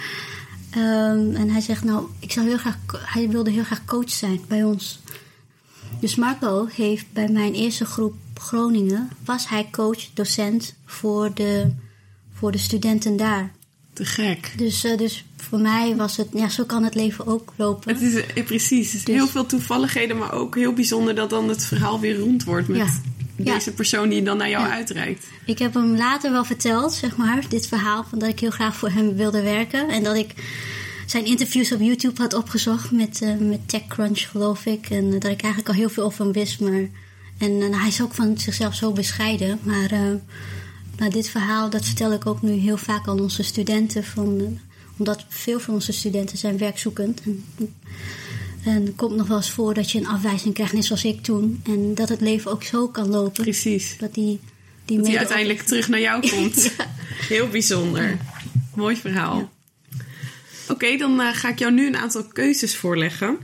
[0.76, 4.40] Um, en hij zegt nou, ik zou heel graag, hij wilde heel graag coach zijn
[4.48, 5.00] bij ons.
[6.00, 11.72] Dus Marco heeft bij mijn eerste groep Groningen, was hij coach, docent voor de,
[12.32, 13.52] voor de studenten daar.
[13.92, 14.52] Te gek.
[14.56, 17.92] Dus, uh, dus voor mij was het, ja, zo kan het leven ook lopen.
[17.92, 21.30] Het is eh, precies, het is dus, heel veel toevalligheden, maar ook heel bijzonder dat
[21.30, 23.00] dan het verhaal weer rond wordt met ja,
[23.36, 24.72] deze persoon die dan naar jou ja.
[24.72, 25.26] uitreikt.
[25.46, 28.76] Ik heb hem later wel verteld, zeg maar, dit verhaal, van dat ik heel graag
[28.76, 30.34] voor hem wilde werken en dat ik
[31.06, 34.90] zijn interviews op YouTube had opgezocht met, uh, met TechCrunch, geloof ik.
[34.90, 36.60] En dat ik eigenlijk al heel veel over hem wist.
[36.60, 36.88] Maar,
[37.38, 39.58] en uh, hij is ook van zichzelf zo bescheiden.
[39.62, 40.00] Maar uh,
[40.98, 44.04] nou, dit verhaal, dat vertel ik ook nu heel vaak aan onze studenten.
[44.04, 44.58] Van,
[44.96, 47.22] omdat veel van onze studenten zijn werkzoekend.
[47.22, 47.44] En,
[48.64, 51.22] en het komt nog wel eens voor dat je een afwijzing krijgt, net zoals ik
[51.22, 51.60] toen.
[51.64, 53.42] En dat het leven ook zo kan lopen.
[53.42, 53.96] Precies.
[53.98, 54.40] Dat die,
[54.84, 55.66] die dat hij uiteindelijk op...
[55.66, 56.72] terug naar jou komt.
[56.76, 56.94] ja.
[57.28, 58.08] Heel bijzonder.
[58.08, 58.16] Ja.
[58.74, 59.36] Mooi verhaal.
[59.36, 59.50] Ja.
[60.62, 63.38] Oké, okay, dan uh, ga ik jou nu een aantal keuzes voorleggen.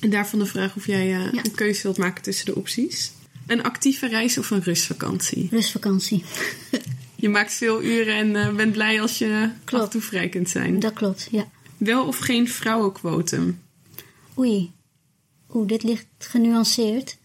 [0.00, 1.44] En daarvan de vraag of jij uh, ja.
[1.44, 3.12] een keuze wilt maken tussen de opties.
[3.46, 5.48] Een actieve reis of een rustvakantie?
[5.50, 6.24] Rustvakantie.
[7.16, 9.84] je maakt veel uren en uh, bent blij als je klopt.
[9.84, 10.80] af en toe vrij kunt zijn.
[10.80, 11.48] Dat klopt, ja.
[11.76, 13.58] Wel of geen vrouwenquotum?
[14.38, 14.72] Oei.
[15.54, 17.16] Oeh, dit ligt genuanceerd.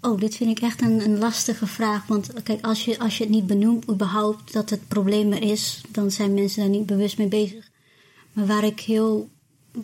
[0.00, 2.06] Oh, dit vind ik echt een, een lastige vraag.
[2.06, 5.80] Want kijk, als je, als je het niet benoemt, überhaupt dat het probleem er is,
[5.88, 7.70] dan zijn mensen daar niet bewust mee bezig.
[8.32, 9.28] Maar waar ik heel.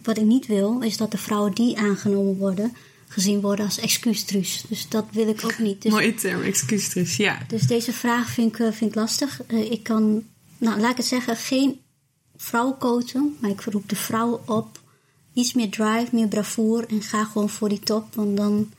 [0.02, 2.72] Wat ik niet wil, is dat de vrouwen die aangenomen worden,
[3.08, 4.64] gezien worden als excuustruus.
[4.68, 5.82] Dus dat wil ik ook niet.
[5.82, 7.38] Dus, Mooie term, excuustruus, ja.
[7.48, 9.40] Dus deze vraag vind ik, vind ik lastig.
[9.48, 10.24] Uh, ik kan,
[10.58, 11.80] nou laat ik het zeggen, geen
[12.36, 14.81] vrouw coachen, maar ik roep de vrouwen op
[15.32, 18.14] iets meer drive, meer bravoure en ga gewoon voor die top.
[18.14, 18.70] Want dan,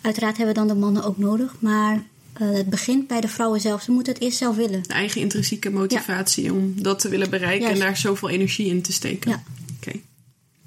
[0.00, 2.02] uiteraard hebben we dan de mannen ook nodig, maar
[2.40, 3.82] uh, het begint bij de vrouwen zelf.
[3.82, 4.82] Ze moeten het eerst zelf willen.
[4.82, 6.52] De eigen intrinsieke motivatie ja.
[6.52, 7.80] om dat te willen bereiken Juist.
[7.80, 9.30] en daar zoveel energie in te steken.
[9.30, 9.42] Ja.
[9.76, 9.88] Oké.
[9.88, 10.02] Okay.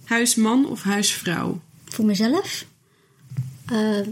[0.03, 1.61] Huisman of huisvrouw?
[1.85, 2.65] Voor mezelf?
[3.72, 4.07] Uh,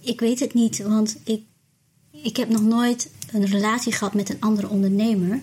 [0.00, 1.42] ik weet het niet, want ik,
[2.10, 5.42] ik heb nog nooit een relatie gehad met een andere ondernemer.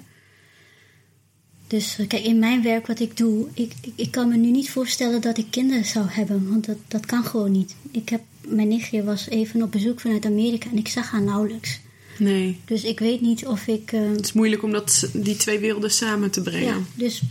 [1.70, 4.70] Dus kijk, in mijn werk wat ik doe, ik, ik, ik, kan me nu niet
[4.70, 7.76] voorstellen dat ik kinderen zou hebben, want dat, dat kan gewoon niet.
[7.92, 11.80] Ik heb, mijn nichtje was even op bezoek vanuit Amerika en ik zag haar nauwelijks.
[12.18, 12.60] Nee.
[12.66, 13.92] Dus ik weet niet of ik.
[13.92, 16.68] Uh, het is moeilijk om dat, die twee werelden samen te brengen.
[16.68, 17.22] Ja, dus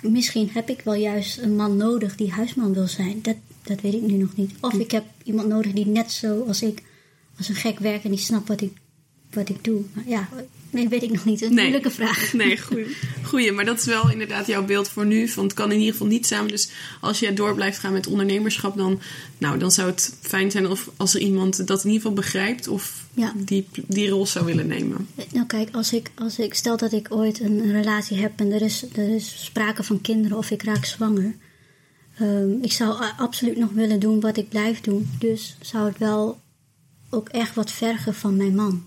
[0.00, 3.18] misschien heb ik wel juist een man nodig die huisman wil zijn.
[3.22, 4.52] Dat, dat weet ik nu nog niet.
[4.60, 6.82] Of ik heb iemand nodig die net zo als ik,
[7.38, 8.72] als een gek werkt en die snapt wat ik,
[9.30, 9.82] wat ik doe.
[9.92, 10.28] Maar ja,
[10.70, 11.42] Nee, weet ik nog niet.
[11.42, 11.64] Een nee.
[11.64, 12.32] moeilijke vraag.
[12.32, 12.86] Nee, goeie.
[13.24, 13.52] goeie.
[13.52, 15.28] Maar dat is wel inderdaad jouw beeld voor nu.
[15.28, 16.50] Van het kan in ieder geval niet samen.
[16.50, 16.68] Dus
[17.00, 19.00] als je door blijft gaan met ondernemerschap, dan,
[19.38, 22.68] nou, dan zou het fijn zijn of als er iemand dat in ieder geval begrijpt
[22.68, 23.32] of ja.
[23.36, 25.08] die, die rol zou willen nemen.
[25.32, 28.52] Nou, kijk, als ik, als ik stel dat ik ooit een, een relatie heb en
[28.52, 31.34] er is, er is sprake van kinderen of ik raak zwanger.
[32.20, 35.10] Um, ik zou absoluut nog willen doen wat ik blijf doen.
[35.18, 36.40] Dus zou het wel
[37.10, 38.86] ook echt wat vergen van mijn man.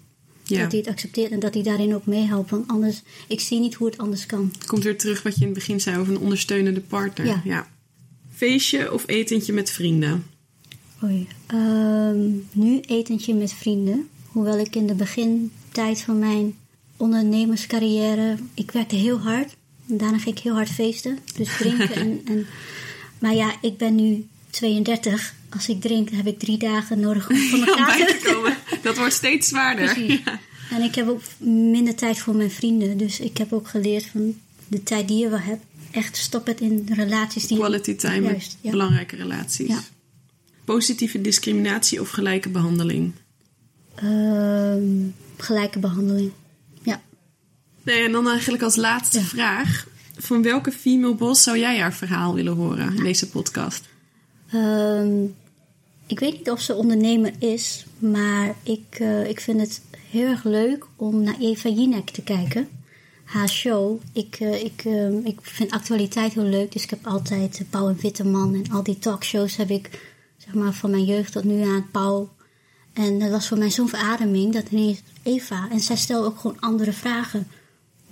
[0.55, 0.61] Ja.
[0.61, 2.49] Dat hij het accepteert en dat hij daarin ook meehelpt.
[2.49, 4.49] Want anders, ik zie niet hoe het anders kan.
[4.53, 7.25] Het komt weer terug wat je in het begin zei over een ondersteunende partner.
[7.25, 7.41] Ja.
[7.43, 7.67] ja.
[8.35, 10.25] Feestje of etentje met vrienden?
[11.03, 11.27] Oei.
[11.53, 14.09] Um, nu etentje met vrienden.
[14.27, 16.55] Hoewel ik in de begintijd van mijn
[16.97, 18.37] ondernemerscarrière...
[18.53, 19.55] Ik werkte heel hard.
[19.89, 21.17] En daarna ging ik heel hard feesten.
[21.35, 22.45] Dus drinken en, en...
[23.19, 27.35] Maar ja, ik ben nu 32 als ik drink, heb ik drie dagen nodig om
[27.51, 28.57] van elkaar ja, te komen.
[28.87, 29.99] Dat wordt steeds zwaarder.
[29.99, 30.39] Ja.
[30.71, 32.97] En ik heb ook minder tijd voor mijn vrienden.
[32.97, 34.35] Dus ik heb ook geleerd van
[34.67, 35.63] de tijd die je wel hebt.
[35.91, 38.71] Echt stop het in relaties die Quality time, Juist, ja.
[38.71, 39.67] belangrijke relaties.
[39.67, 39.79] Ja.
[40.65, 43.11] Positieve discriminatie of gelijke behandeling?
[44.03, 46.31] Um, gelijke behandeling,
[46.81, 47.01] ja.
[47.83, 49.87] Nee, en dan eigenlijk als laatste vraag.
[50.17, 53.85] Van welke female boss zou jij haar verhaal willen horen in deze podcast?
[54.53, 55.35] Um,
[56.11, 60.43] ik weet niet of ze ondernemer is, maar ik, uh, ik vind het heel erg
[60.43, 62.67] leuk om naar Eva Jinek te kijken.
[63.23, 63.99] Haar show.
[64.13, 67.97] Ik, uh, ik, uh, ik vind actualiteit heel leuk, dus ik heb altijd Pauw en
[68.01, 69.89] Witteman en al die talkshows heb ik
[70.37, 72.29] zeg maar, van mijn jeugd tot nu aan Pauw.
[72.93, 76.59] En dat was voor mij zo'n verademing dat ineens Eva, en zij stelde ook gewoon
[76.59, 77.47] andere vragen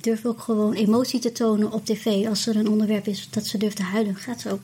[0.04, 2.28] durft ook gewoon emotie te tonen op tv.
[2.28, 4.62] Als er een onderwerp is dat ze durft te huilen, gaat ze ook.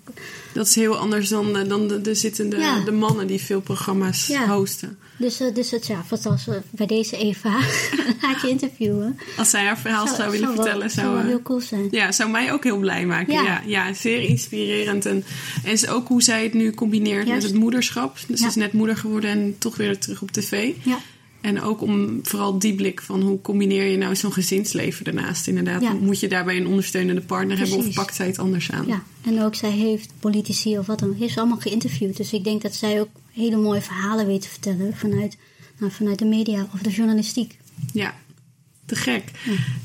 [0.54, 2.80] Dat is heel anders dan, eh, dan de, de zittende Ja.
[2.84, 4.48] de mannen die veel programma's Ja.
[4.48, 4.98] hosten.
[5.18, 7.50] Dus, eh, dus het, ja, als we bij deze Eva
[8.22, 9.20] laat je interviewen.
[9.38, 11.88] Als zij haar verhaal zou, willen vertellen, zou zou, wel eh, heel cool zijn.
[11.92, 13.34] Ja, zou mij ook heel blij maken.
[13.34, 13.62] Ja, Ja.
[13.66, 15.06] ja, zeer inspirerend.
[15.06, 15.24] En,
[15.64, 17.42] en is ook hoe zij het nu combineert Juist.
[17.42, 18.18] met het moederschap.
[18.28, 20.72] Dus ze is net moeder geworden en toch weer terug op tv.
[20.84, 20.98] Ja,
[21.46, 25.48] En ook om vooral die blik van hoe combineer je nou zo'n gezinsleven daarnaast.
[25.48, 25.94] Inderdaad, Ja.
[25.94, 28.88] moet je daarbij een ondersteunende partner hebben of pakt zij het anders aan?
[28.88, 32.18] ja, en ook zij heeft politici of wat dan heeft ze allemaal geïnterviewd.
[32.18, 35.38] Dus ik denk dat zij ook hele mooie verhalen weet te vertellen vanuit,
[35.80, 37.58] nou, vanuit de media of de journalistiek.
[37.94, 38.14] Ja,
[38.86, 39.24] te gek.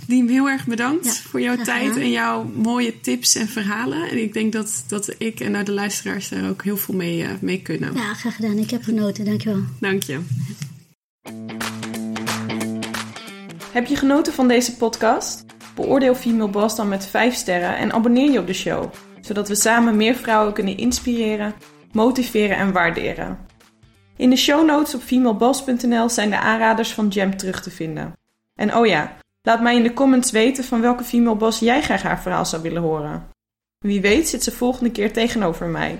[0.06, 4.10] Diem, heel erg bedankt Ja, voor jouw tijd en jouw mooie tips en verhalen.
[4.10, 7.22] En ik denk dat, dat ik en nou de luisteraars daar ook heel veel mee,
[7.22, 7.94] eh, mee kunnen.
[7.94, 8.58] Ja, graag gedaan.
[8.58, 9.62] Ik heb genoten, dankjewel.
[9.80, 10.18] Dank je.
[13.72, 15.44] Heb je genoten van deze podcast?
[15.74, 19.54] Beoordeel Female Boss dan met 5 sterren en abonneer je op de show, zodat we
[19.54, 21.54] samen meer vrouwen kunnen inspireren,
[21.92, 23.38] motiveren en waarderen.
[24.16, 28.18] In de show notes op femaleboss.nl zijn de aanraders van Jam terug te vinden.
[28.54, 32.02] En oh ja, laat mij in de comments weten van welke female boss jij graag
[32.02, 33.28] haar verhaal zou willen horen.
[33.78, 35.98] Wie weet zit ze volgende keer tegenover mij.